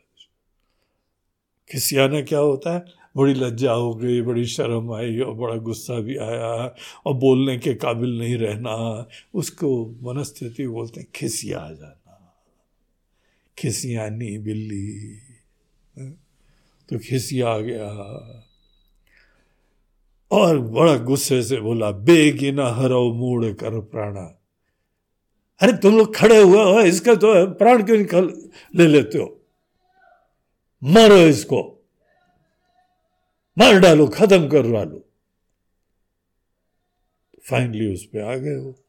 खिसियाना 1.71 2.21
क्या 2.21 2.39
होता 2.39 2.73
है? 2.73 2.98
बड़ी 3.17 3.33
लज्जा 3.33 3.71
हो 3.71 3.95
गई, 3.95 4.21
बड़ी 4.21 4.45
शर्म 4.45 4.93
आई 4.93 5.19
और 5.19 5.33
बड़ा 5.33 5.55
गुस्सा 5.55 5.99
भी 5.99 6.17
आया 6.17 6.75
और 7.05 7.13
बोलने 7.13 7.57
के 7.57 7.73
काबिल 7.73 8.19
नहीं 8.19 8.37
रहना। 8.37 9.07
उसको 9.33 9.95
मनस्थिति 10.01 10.67
बोलते 10.67 11.01
हैं, 11.01 11.07
खिसिया 11.15 11.73
जाना 11.73 11.95
खिसियानी 13.57 14.37
बिल्ली। 14.37 15.15
तो 16.89 16.99
खिसिया 16.99 17.59
गया। 17.59 17.87
और 20.31 20.59
बड़ा 20.59 20.97
गुस्से 20.97 21.43
से 21.43 21.57
बोला 21.57 21.91
बेगिना 21.91 22.69
हरो 22.69 23.13
मूड 23.13 23.55
कर 23.55 23.79
प्राणा। 23.79 24.41
अरे, 25.59 25.73
तुम 25.73 25.97
लोग 25.97 26.15
खड़े 26.15 26.41
हुए 26.41 26.63
हो, 26.63 26.81
इसका 26.81 27.15
तो 27.15 27.47
प्राण 27.47 27.83
क्यों 27.83 27.97
निकल 27.97 28.49
ले 28.75 28.87
लेते 28.87 29.17
हो? 29.17 29.41
मारो 30.83 31.17
इसको। 31.17 31.78
मार 33.59 33.79
डालो 33.79 34.07
खत्म 34.07 34.47
करवा 34.47 34.83
लो 34.83 35.09
फाइनली 37.49 37.93
उस 37.93 38.05
पर 38.05 38.19
आ 38.19 38.35
गए 38.35 38.55
वो। 38.55 38.83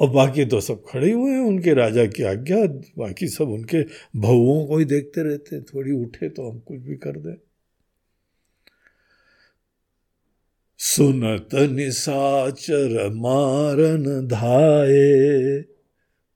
और 0.00 0.10
बाकी 0.10 0.44
तो 0.44 0.60
सब 0.60 0.84
खड़े 0.88 1.12
हुए 1.12 1.30
हैं, 1.30 1.40
उनके 1.40 1.74
राजा 1.74 2.06
की 2.06 2.22
आज्ञा, 2.22 2.66
बाकी 2.98 3.28
सब 3.28 3.48
उनके 3.48 3.82
भवों 4.16 4.66
को 4.66 4.78
ही 4.78 4.84
देखते 4.84 5.22
रहते 5.22 5.56
हैं। 5.56 5.64
थोड़ी 5.64 5.92
उठे 5.92 6.28
तो 6.28 6.50
हम 6.50 6.58
कुछ 6.58 6.78
भी 6.78 6.96
कर 6.96 7.18
दें। 7.18 7.36
सुनत 10.78 11.48
निशाचर 11.54 13.08
मारन 13.10 14.26
धाये, 14.26 15.60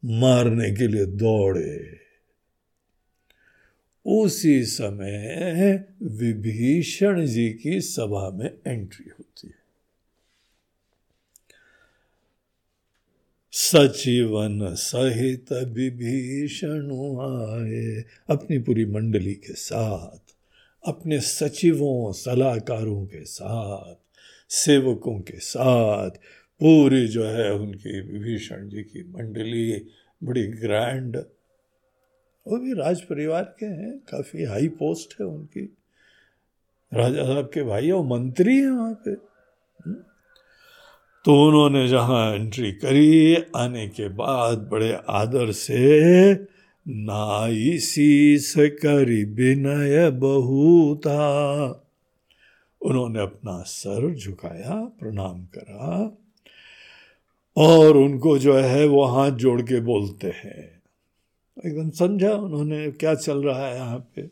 मारने 0.04 0.70
के 0.70 0.86
लिए 0.86 1.06
दौड़े। 1.06 2.01
उसी 4.06 4.64
समय 4.64 5.84
विभीषण 6.02 7.26
जी 7.26 7.50
की 7.50 7.80
सभा 7.80 8.30
में 8.30 8.50
एंट्री 8.66 9.10
होती 9.10 9.46
है। 9.46 9.62
सचिवन 13.52 14.74
सहित 14.74 15.52
विभीषण 15.52 16.90
आए 17.20 18.04
अपनी 18.30 18.58
पूरी 18.58 18.84
मंडली 18.84 19.34
के 19.34 19.54
साथ, 19.54 20.34
अपने 20.86 21.20
सचिवों, 21.20 22.12
सलाहकारों 22.12 23.06
के 23.06 23.24
साथ, 23.24 23.94
सेवकों 24.48 25.20
के 25.20 25.38
साथ, 25.38 26.10
पूरी 26.60 27.08
जो 27.08 27.24
है 27.24 27.52
उनकी 27.52 28.00
विभीषण 28.00 28.68
जी 28.68 28.82
की 28.82 29.02
मंडली 29.02 29.86
बड़ी 30.24 30.46
ग्रैंड 30.46 31.16
वो 32.46 32.58
भी 32.58 32.72
राज 32.72 33.00
परिवार 33.00 33.56
के 33.58 33.66
हैं, 33.66 33.98
काफ़ी 33.98 34.44
हाई 34.44 34.68
पोस्ट 34.68 35.20
है 35.20 35.26
उनकी। 35.26 35.76
राजा 36.94 37.24
साहब 37.24 37.50
के 37.54 37.62
भाई 37.62 37.90
और 37.90 38.04
मंत्री 38.04 38.56
हैं 38.56 38.70
वहाँ 38.70 38.94
पे। 38.94 39.10
हम्म। 39.10 39.94
तो 41.24 41.48
उन्होंने 41.48 41.88
जहाँ 41.88 42.34
एंट्री 42.34 42.72
करी, 42.72 43.36
आने 43.56 43.88
के 43.88 44.08
बाद 44.08 44.58
बड़े 44.58 44.98
आदर 45.08 45.52
से, 45.52 46.34
नाई 46.88 47.78
शीस 47.78 48.54
करी 48.58 49.24
विनय 49.24 50.10
बहुता। 50.10 51.28
उन्होंने 52.82 53.20
अपना 53.20 53.62
सर 53.62 54.14
झुकाया, 54.14 54.84
प्रणाम 55.00 55.44
करा, 55.44 56.18
और 57.56 57.96
उनको 57.96 58.38
जो 58.38 58.54
है 58.54 58.86
वो 58.86 59.04
हाथ 59.04 59.30
जोड़ 59.30 59.62
के 59.62 59.80
बोलते 59.80 60.26
हैं 60.26 60.71
एकदम 61.66 61.90
समझा 61.90 62.32
उन्होंने 62.32 62.90
क्या 62.90 63.14
चल 63.14 63.42
रहा 63.44 63.66
है 63.66 63.76
यहाँ 63.76 63.98
पे। 63.98 64.22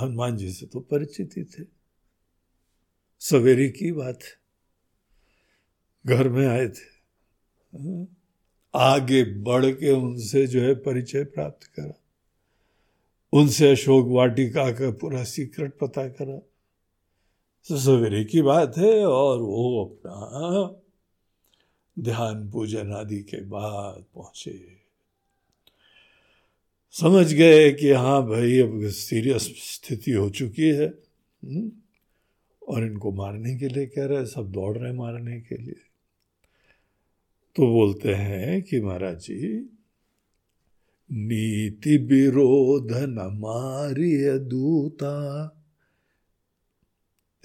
हनुमान 0.00 0.36
जी 0.36 0.52
से 0.52 0.66
तो 0.66 0.80
परिचित 0.80 1.30
ही 1.36 1.44
थे। 1.44 1.64
सवेरे 3.20 3.68
की 3.68 3.92
बात 3.92 4.18
घर 6.06 6.28
में 6.28 6.46
आए 6.46 6.68
थे। 6.68 6.94
हाँ। 7.78 8.06
आगे 8.74 9.24
बढ़ 9.24 9.66
के 9.66 9.90
उनसे 9.90 10.46
जो 10.46 10.60
है 10.60 10.74
परिचय 10.74 11.24
प्राप्त 11.24 11.66
करा। 11.66 12.00
उनसे 13.32 13.70
अशोक 13.70 14.06
वाटिका 14.08 14.72
का 14.72 14.90
पूरा 14.90 15.24
सीक्रेट 15.24 15.78
पता 15.78 16.08
करा। 16.08 16.38
तो 17.68 17.78
सवेरे 17.78 18.24
की 18.24 18.42
बात 18.42 18.78
है 18.78 19.06
और 19.06 19.38
वो 19.38 19.84
अपना 19.84 20.83
ध्यान 21.98 22.50
पूजन 22.50 22.92
आदि 22.92 23.22
के 23.22 23.40
बाद 23.40 24.04
पहुँचे। 24.14 24.84
समझ 26.90 27.32
गए 27.32 27.72
कि 27.72 27.90
हाँ 27.90 28.26
भाई 28.26 28.58
अब 28.58 28.88
सीरियस 28.90 29.42
स्थिति 29.56 30.10
हो 30.10 30.30
चुकी 30.30 30.68
है 30.68 30.86
हम्म, 30.86 31.72
और 32.68 32.84
इनको 32.86 33.12
मारने 33.12 33.56
के 33.56 33.68
लिए 33.68 33.86
कह 33.86 34.04
रहे 34.04 34.18
हैं 34.18 34.26
सब 34.26 34.52
दौड़ 34.52 34.78
रहे 34.78 34.92
मारने 34.92 35.40
के 35.40 35.56
लिए। 35.56 35.80
तो 37.56 37.66
बोलते 37.66 38.14
हैं 38.14 38.62
कि 38.62 38.80
महाराज 38.80 39.18
जी 39.18 39.70
नीति 41.12 41.96
विरोध 41.96 42.88
न 42.92 43.38
मारिय 43.40 44.38
दूता 44.38 45.14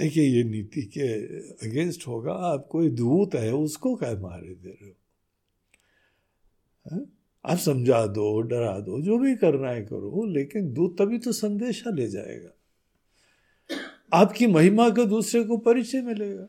देखिए, 0.02 0.24
ये 0.24 0.43
नीति 0.43 0.82
के 0.82 1.38
अगेंस्ट 1.68 2.08
होगा, 2.08 2.32
आप 2.32 2.68
कोई 2.72 2.89
दूत 2.89 3.36
है, 3.36 3.54
उसको 3.54 3.95
क्या 3.95 4.20
मारे 4.20 4.56
दे 4.56 4.70
रहे 4.70 4.89
हो। 4.89 4.95
है? 6.91 7.06
आप 7.45 7.58
समझा 7.58 8.08
दो, 8.08 8.41
डरा 8.41 8.80
दो, 8.80 9.02
जो 9.02 9.18
भी 9.18 9.36
करना 9.36 9.72
है 9.72 9.82
करो, 9.82 10.26
लेकिन 10.26 10.74
दूत 10.74 11.02
तभी 11.02 11.20
तो 11.20 11.32
संदेशा 11.32 11.89
ले 11.89 12.08
जाएगा। 12.08 12.50
आपकी 14.14 14.47
महिमा 14.47 14.89
का 14.89 15.04
दूसरे 15.04 15.43
को 15.43 15.58
परिचय 15.58 16.02
मिलेगा। 16.02 16.47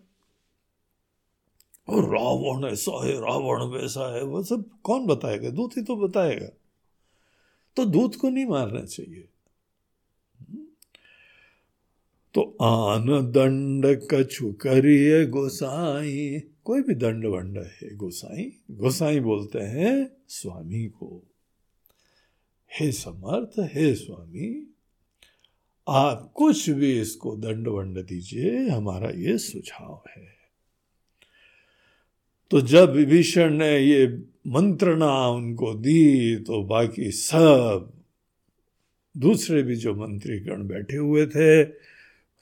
और 1.88 2.04
रावण 2.04 2.72
ऐसा 2.72 3.06
है, 3.06 3.12
रावण 3.12 3.62
वैसा 3.62 4.16
है, 4.16 4.22
वो 4.22 4.42
सब 4.42 4.70
कौन 4.82 5.06
बताएगा? 5.06 5.50
दूत 5.50 5.76
ही 5.76 5.82
तो 5.82 5.96
बताएगा। 5.96 6.48
तो 7.76 7.84
दूत 7.84 8.14
को 8.14 8.30
नहीं 8.30 8.46
मारना 8.46 8.84
चाहिए। 8.84 9.28
तो 12.34 12.56
आन 12.62 13.06
दंड 13.32 14.00
कछु 14.10 14.52
करिए 14.52 15.26
गोसाई। 15.26 16.42
कोई 16.64 16.82
भी 16.82 16.94
दंड 16.94 17.26
वंड 17.26 17.58
है, 17.58 17.96
गोसाई। 17.96 18.52
गोसाई 18.70 19.20
बोलते 19.20 19.58
हैं 19.58 20.10
स्वामी 20.28 20.86
को। 20.86 21.22
हे 22.80 22.92
समर्थ, 22.92 23.74
हे 23.74 23.94
स्वामी, 23.94 24.74
आप 25.88 26.32
कुछ 26.34 26.70
भी 26.70 27.00
इसको 27.00 27.36
दंड 27.36 27.68
वंड 27.68 27.98
दीजिए, 27.98 28.68
हमारा 28.68 29.10
ये 29.10 29.38
सुझाव 29.38 30.02
है। 30.16 30.40
तो 32.50 32.60
जब 32.60 32.92
विभीषण 32.92 33.54
ने 33.54 33.78
ये 33.78 34.22
मंत्रणा 34.46 35.28
उनको 35.28 35.74
दी 35.74 36.36
तो 36.36 36.62
बाकी 36.62 37.10
सब 37.10 37.92
दूसरे 39.16 39.62
भी 39.62 39.76
जो 39.76 39.94
मंत्रीगण 39.94 40.66
बैठे 40.66 40.96
हुए 40.96 41.26
थे 41.26 41.64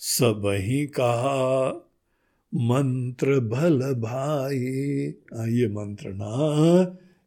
सब 0.00 0.42
ही 0.60 0.86
कहा, 0.86 1.68
मंत्र 2.52 3.38
भल 3.40 3.78
भाई 3.94 4.58
ये 5.52 5.68
मंत्रणा 5.68 6.34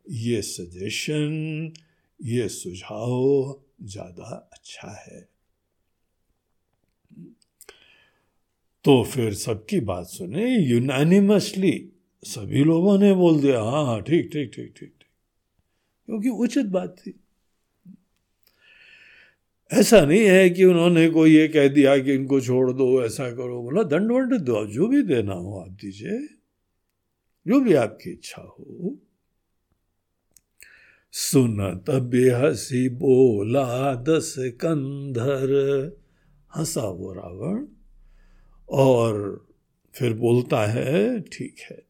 ये 0.10 0.42
सजेशन 0.42 1.74
ये 2.20 2.48
सुझाव 2.50 3.62
ज़्यादा 3.84 4.50
अच्छा 4.54 4.92
है। 4.92 5.28
तो 8.86 9.04
फिर 9.04 9.34
सबकी 9.34 9.80
बात 9.80 10.06
सुने 10.08 10.48
यूनानिमसली 10.58 11.74
सभी 12.24 12.64
लोगों 12.64 12.98
ने 13.00 13.14
बोल 13.14 13.42
दिया 13.42 13.62
हाँ 13.62 13.86
हाँ 13.86 14.02
ठीक 14.02 14.30
ठीक 14.34 14.52
ठीक 14.56 14.74
ठीक 14.78 14.94
ठीक। 15.00 15.08
क्योंकि 16.08 16.30
उचित 16.30 16.66
बात 16.66 16.96
थी। 17.00 17.21
ऐसा 19.74 20.06
नहीं 20.06 20.22
है 20.22 20.50
कि 20.50 20.64
उन्होंने 20.64 21.10
कोई 21.10 21.36
ये 21.36 21.48
कह 21.48 21.68
दिया 21.68 21.98
कि 21.98 22.14
इनको 22.14 22.42
छोड़ 22.42 22.72
दो, 22.72 23.04
ऐसा 23.04 23.32
करो। 23.32 23.62
बोला 23.62 23.84
दंड 23.84 24.12
वंड 24.12 24.38
दो, 24.38 24.66
जो 24.66 24.88
भी 24.88 25.02
देना 25.02 25.34
हो 25.34 25.60
आप 25.60 25.72
दीजिए। 25.72 26.28
जो 27.48 27.60
भी 27.60 27.74
आपकी 27.74 28.10
इच्छा 28.10 28.42
हो। 28.42 28.98
सुनत 31.12 31.90
बेहसी 31.90 32.90
बोला 32.90 33.96
दस 33.96 34.36
कंधर। 34.38 35.50
हंसा 36.58 36.82
वो 36.82 37.14
रावण 37.14 37.66
और 38.70 39.46
फिर 39.94 40.14
बोलता 40.14 40.66
है, 40.66 41.20
ठीक 41.20 41.56
है। 41.72 41.84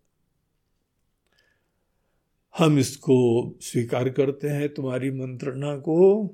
हम 2.58 2.80
इसको 2.80 3.52
स्वीकार 3.62 4.10
करते 4.10 4.48
हैं 4.48 4.74
तुम्हारी 4.74 5.12
मंत्रणा 5.12 5.78
को। 5.78 6.30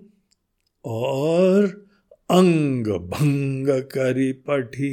और 0.88 1.66
अंग 2.32 2.88
भंग 2.88 3.68
करी 3.68 4.32
पठी 4.32 4.90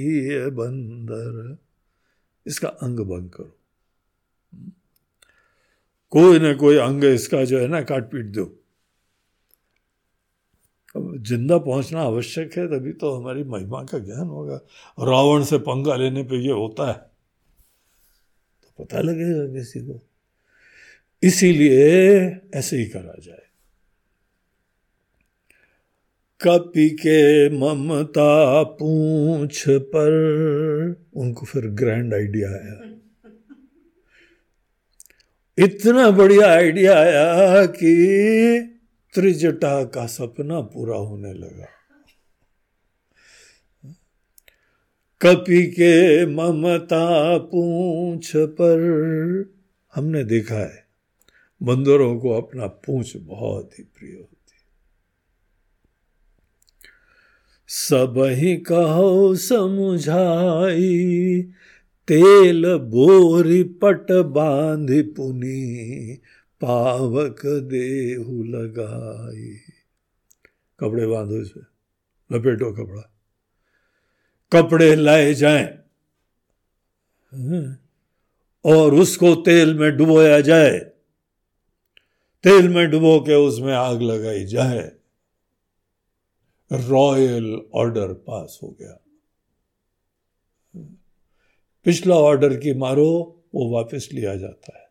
बंदर। 0.51 1.57
इसका 2.47 2.68
अंग 2.68 2.99
भंग 3.01 3.30
करो। 3.30 3.57
कोई 6.11 6.38
ना 6.38 6.55
कोई 6.55 6.76
अंग 6.76 7.05
इसका 7.05 7.45
जो 7.45 7.59
है 7.59 7.66
ना 7.66 7.80
काट 7.82 8.05
पीट 8.05 8.26
दो। 8.26 8.61
ज़िंदा 10.97 11.59
पहुँचना 11.59 12.03
आवश्यक 12.03 12.59
है, 12.59 12.66
तभी 12.66 12.92
तो 12.92 13.14
हमारी 13.14 13.45
महिमा 13.45 13.82
का 13.84 13.99
ज्ञान 13.99 14.26
होगा। 14.26 14.57
रावण 14.99 15.45
से 15.45 15.59
पंगा 15.59 15.97
लेने 15.97 16.22
पे 16.22 16.36
ये 16.36 16.53
होता 16.53 16.88
है। 16.88 17.11
तो 18.62 18.84
पता 18.84 19.01
लगेगा 19.01 19.47
किसी 19.53 19.80
को। 19.80 20.01
इसीलिए 21.22 22.20
ऐसे 22.55 22.76
ही 22.76 22.86
करा 22.86 23.14
जाए। 23.20 23.43
कपि 26.41 26.91
के 26.91 27.49
ममता 27.51 28.62
पूछ 28.62 29.64
पर। 29.68 30.12
उनको 31.16 31.47
फिर 31.47 31.66
ग्रैंड 31.66 32.14
आइडिया 32.14 32.51
आया। 32.51 32.91
इतना 35.59 36.11
बढ़िया 36.11 36.47
आइडिया 36.47 36.95
आया 36.99 37.66
कि 37.66 37.95
त्रिजटा 39.14 39.85
का 39.85 40.07
सपना 40.07 40.61
पूरा 40.61 40.97
होने 40.97 41.32
लगा। 41.32 41.68
कपि 45.20 45.66
के 45.66 46.26
ममता 46.26 47.39
पूछ 47.39 48.32
पर। 48.37 48.80
हमने 49.95 50.24
देखा 50.24 50.59
है, 50.59 50.85
बंदरों 51.62 52.18
को 52.18 52.30
अपना 52.30 52.66
पूछ 52.66 53.16
बहुत 53.16 53.78
ही 53.78 53.85
प्रिय 53.85 54.12
होती 54.12 54.34
सब 57.69 58.15
ही 58.19 58.57
कहो 58.57 59.35
समझाई। 59.35 61.45
तेल 62.09 62.77
बोरी 62.77 63.62
पट 63.62 64.12
बाँध 64.12 65.15
पुनी, 65.17 66.19
पावक 66.61 67.47
देहु 67.47 68.45
लगाई। 68.45 69.57
कपड़े 70.81 71.07
बांधो 71.07 71.41
इसे, 71.41 71.61
लपेटो 72.33 72.73
कपड़ा। 72.73 73.11
कपड़े 74.53 74.97
लाए 74.97 75.35
जाए, 75.35 75.79
और 78.65 78.95
उसको 78.95 79.35
तेल 79.35 79.75
में 79.75 79.97
डुबोया 79.97 80.41
जाए। 80.41 80.91
तेल 82.45 82.69
में 82.69 82.91
डुबो 82.91 83.21
के 83.21 83.35
उसमें 83.35 83.75
आग 83.75 84.03
लगाई 84.03 84.45
जाए। 84.45 84.93
रॉयल 86.73 87.62
ऑर्डर 87.75 88.12
पास 88.12 88.61
हो 88.62 88.77
गया। 88.81 89.01
पिछला 91.85 92.17
ऑर्डर 92.17 92.57
की 92.57 92.75
मारो, 92.75 93.43
वो 93.55 93.71
वापस 93.71 94.09
लिया 94.12 94.37
जाता 94.37 94.79
है। 94.79 94.85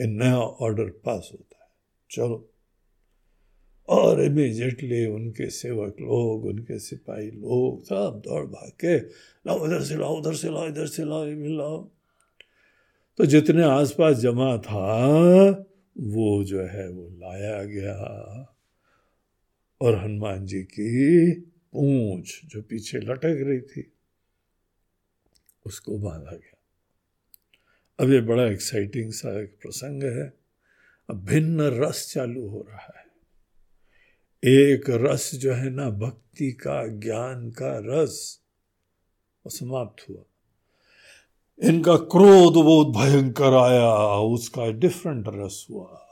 ये 0.00 0.12
नया 0.12 0.38
ऑर्डर 0.38 0.84
पास 0.84 1.30
होता 1.32 1.64
है। 1.64 1.70
चलो। 2.10 2.46
और 3.88 4.22
इमीजिएटली 4.22 5.06
उनके 5.06 5.50
सेवक 5.50 5.96
लोग, 6.00 6.44
उनके 6.44 6.78
सिपाही 6.78 7.30
लोग, 7.30 7.84
सब 7.84 8.22
दौड़ 8.24 8.46
भाग 8.46 8.70
के, 8.70 8.98
लाओ, 9.46 9.66
इधर 9.66 9.82
से 9.82 9.96
लाओ 9.96 10.18
उधर 10.18 10.34
से 10.34 10.50
लाओ, 10.50 10.66
इधर 10.66 10.86
से 10.86 11.04
लाओ, 11.04 11.26
ये 11.26 11.56
लाओ। 11.56 11.90
तो 13.16 13.26
जितने 13.26 13.62
आसपास 13.62 14.16
जमा 14.16 14.58
था, 14.58 15.08
वो 15.98 16.44
जो 16.44 16.62
है, 16.62 16.90
वो 16.90 17.08
लाया 17.10 17.64
गया। 17.64 17.96
और 19.80 19.98
हनुमान 19.98 20.46
जी 20.46 20.62
की 20.62 21.34
पूंछ 21.40 22.40
जो 22.46 22.62
पीछे 22.62 22.98
लटक 22.98 23.44
रही 23.46 23.60
थी, 23.60 23.92
उसको 25.66 25.98
बांधा 25.98 26.36
गया। 26.36 26.56
अब 28.00 28.12
ये 28.12 28.20
बड़ा 28.20 28.46
एक्साइटिंग 28.46 29.12
सा 29.12 29.42
एक 29.42 29.58
प्रसंग 29.62 30.02
है। 30.02 30.32
अब 31.10 31.24
भिन्न 31.24 31.60
रस 31.60 32.12
चालू 32.14 32.48
हो 32.48 32.66
रहा 32.68 32.98
है। 32.98 33.06
एक 34.44 34.84
रस 34.88 35.34
जो 35.34 35.52
है 35.52 35.70
ना, 35.70 35.90
भक्ति 35.90 36.52
का, 36.52 36.86
ज्ञान 36.86 37.50
का 37.50 37.78
रस, 37.78 38.40
वो 39.46 39.50
समाप्त 39.50 40.10
हुआ। 40.10 40.22
इनका 41.68 41.96
क्रोध 41.96 42.54
बहुत 42.54 42.86
भयंकर 42.86 43.54
आया, 43.54 43.94
उसका 44.16 44.70
डिफरेंट 44.70 45.24
रस 45.28 45.66
हुआ। 45.70 46.06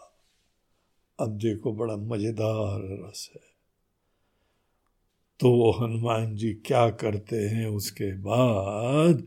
अब 1.21 1.39
देखो 1.39 1.73
बड़ा 1.73 1.97
मज़ेदार 1.97 2.81
रस 2.83 3.31
है। 3.35 3.58
तो 5.41 5.51
वो 5.51 5.71
हनुमान 5.71 6.37
जी 6.37 6.53
क्या 6.53 6.91
करते 6.91 7.37
हैं 7.37 7.67
उसके 7.67 8.15
बाद? 8.15 9.23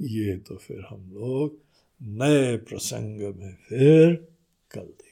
ये 0.00 0.36
तो 0.36 0.56
फिर 0.56 0.84
हम 0.90 1.10
लोग 1.14 1.58
नए 2.02 2.56
प्रसंग 2.56 3.20
में 3.20 3.54
फिर 3.68 4.14
कल 4.70 4.80
देखेंगे। 4.80 5.10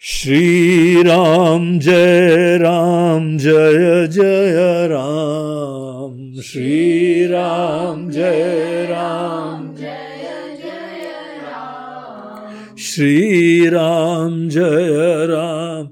श्री 0.00 1.02
राम 1.02 1.78
जय 1.78 2.58
राम, 2.58 3.38
जय 3.38 4.08
जय 4.08 4.86
राम। 4.86 6.40
श्री 6.40 7.26
राम 7.26 8.10
जय 8.10 8.86
राम। 8.90 9.76
जय 9.76 10.58
जय 10.62 11.40
राम 11.42 12.76
श्री 12.76 13.68
राम 13.68 14.48
जय 14.48 15.26
राम। 15.26 15.91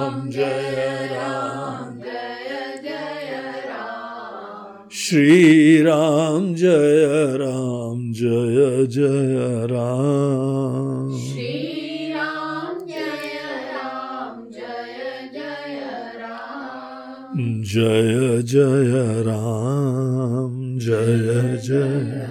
श्री 5.11 5.81
राम 5.81 6.55
जय 6.55 7.05
राम 7.37 8.13
जय 8.13 8.85
जय 8.87 9.67
राम। 9.67 11.17
श्री 11.17 12.13
राम 12.13 12.87
जय 12.87 13.33
राम 13.73 14.45
जय 14.51 15.29
जय 15.33 16.13
राम। 16.19 17.63
जय 17.63 18.41
जय 18.41 19.23
राम 19.23 20.79
जय 20.79 21.57
जय 21.57 22.27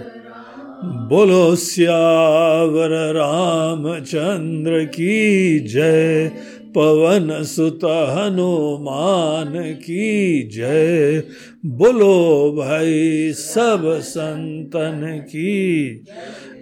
बोलो 1.08 1.56
सियावर 1.56 3.14
रामचंद्र 3.14 4.84
की 4.84 5.60
जय। 5.60 6.32
पवन 6.74 7.42
सुत 7.42 7.80
हनुमान 7.84 9.72
की 9.72 10.48
जय। 10.48 11.22
बोलो 11.66 12.54
भाई 12.58 13.32
सब 13.32 14.00
संतन 14.02 15.22
की। 15.26 16.06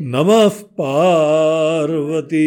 नमः 0.02 0.48
पार्वती 0.48 2.44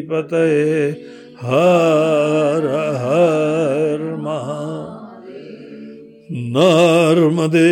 पते 0.00 0.96
हर 1.42 2.96
हर 2.96 4.16
महा 4.16 5.00
नर्मदे 6.32 7.68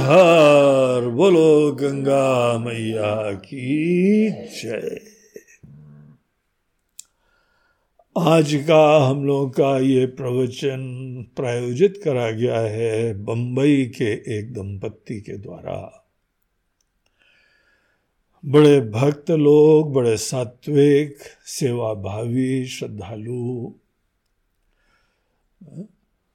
हार। 0.00 1.08
बोलो 1.08 1.72
गंगा 1.72 2.58
मैया 2.58 3.32
की 3.32 4.30
जय। 4.30 5.00
आज 8.18 8.64
का 8.68 9.06
हम 9.06 9.26
लोग 9.26 9.54
का 9.54 9.78
ये 9.78 10.06
प्रवचन 10.06 10.82
प्रायोजित 11.36 12.00
करा 12.04 12.30
गया 12.30 12.60
है 12.60 13.14
बंबई 13.24 13.86
के 13.86 14.38
एक 14.38 14.52
दंपत्ति 14.52 15.20
के 15.20 15.32
द्वारा। 15.32 16.08
बड़े 18.44 18.80
भक्त 18.80 19.30
लोग, 19.30 19.92
बड़े 19.92 20.16
सात्विक 20.16 21.16
सेवा 21.46 21.94
भावी 21.94 22.66
श्रद्धालु। 22.66 23.72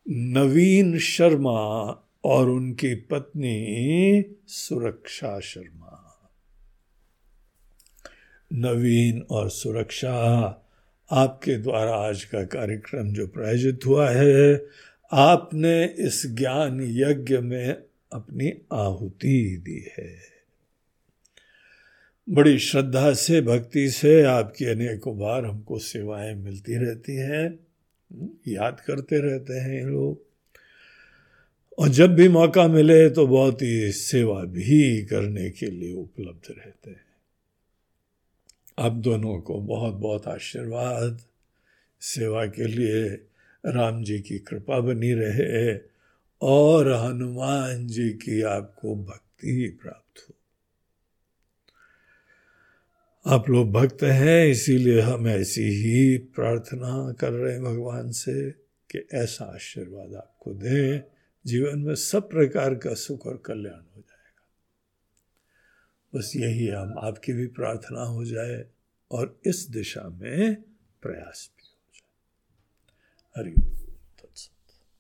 नवीन 0.09 0.99
शर्मा 0.99 1.89
और 2.23 2.49
उनकी 2.49 2.95
पत्नी 2.95 4.23
सुरक्षा 4.47 5.39
शर्मा। 5.39 6.19
नवीन 8.53 9.21
और 9.21 9.49
सुरक्षा 9.49 10.49
आपके 11.11 11.57
द्वारा 11.57 11.95
आज 11.95 12.23
का 12.23 12.43
कार्यक्रम 12.43 13.13
जो 13.13 13.27
प्रायोजित 13.27 13.79
हुआ 13.85 14.09
है, 14.09 14.65
आपने 15.11 15.85
इस 15.85 16.27
ज्ञान 16.27 16.81
यज्ञ 16.81 17.37
में 17.37 17.67
अपनी 18.13 18.53
आहुति 18.73 19.61
दी 19.65 19.87
है। 19.97 20.17
बड़ी 22.29 22.59
श्रद्धा 22.59 23.13
से, 23.13 23.41
भक्ति 23.41 23.89
से 23.89 24.21
आपकी 24.23 24.65
अनेकों 24.65 25.19
बार 25.19 25.45
हमको 25.45 25.79
सेवाएँ 25.79 26.35
मिलती 26.35 26.75
रहती 26.75 27.15
हैं, 27.15 27.59
याद 28.47 28.81
करते 28.85 29.19
रहते 29.19 29.53
हैं 29.53 29.83
लोग। 29.85 30.25
और 31.79 31.89
जब 31.89 32.15
भी 32.15 32.27
मौका 32.27 32.67
मिले 32.67 33.09
तो 33.09 33.27
बहुत 33.27 33.61
ही 33.61 33.91
सेवा 33.91 34.43
भी 34.43 35.05
करने 35.05 35.49
के 35.49 35.65
लिए 35.65 35.93
उपलब्ध 35.93 36.55
रहते 36.57 36.89
हैं। 36.89 37.08
आप 38.79 38.91
दोनों 38.91 39.41
को 39.41 39.61
बहुत 39.61 39.93
बहुत 39.93 40.27
आशीर्वाद। 40.27 41.21
सेवा 42.01 42.45
के 42.45 42.67
लिए 42.67 43.09
राम 43.65 44.03
जी 44.03 44.19
की 44.19 44.39
कृपा 44.39 44.79
बनी 44.79 45.13
रहे 45.13 45.79
और 46.41 46.93
हनुमान 46.93 47.87
जी 47.87 48.09
की 48.09 48.41
आपको 48.41 48.95
भक्ति 48.95 49.79
प्राप्त 49.81 50.29
हो। 50.29 50.35
आप 53.25 53.49
लोग 53.49 53.71
भक्त 53.71 54.03
हैं, 54.03 54.47
इसीलिए 54.47 55.01
हम 55.01 55.27
ऐसी 55.27 55.63
ही 55.63 56.17
प्रार्थना 56.17 57.13
कर 57.19 57.31
रहे 57.31 57.53
हैं 57.53 57.63
भगवान 57.63 58.11
से 58.11 58.51
कि 58.91 59.07
ऐसा 59.13 59.45
आशीर्वाद 59.45 60.15
आपको 60.15 60.53
दें। 60.53 61.01
जीवन 61.45 61.79
में 61.79 61.95
सब 61.95 62.29
प्रकार 62.29 62.75
का 62.75 62.93
सुख 62.93 63.27
और 63.27 63.43
कल्याण 63.45 63.73
हो 63.73 63.79
जाएगा 63.79 64.08
बस 66.15 66.33
यही 66.35 66.67
हम 66.67 66.97
आपकी 66.97 67.33
भी 67.33 67.47
प्रार्थना 67.47 68.01
हो 68.01 68.25
जाए 68.25 68.65
और 69.11 69.39
इस 69.45 69.67
दिशा 69.69 70.09
में 70.09 70.61
प्रयास 71.01 71.51
भी 71.57 71.67
हो 71.67 71.91
जाए। 71.93 73.43
हरिओम 73.43 73.78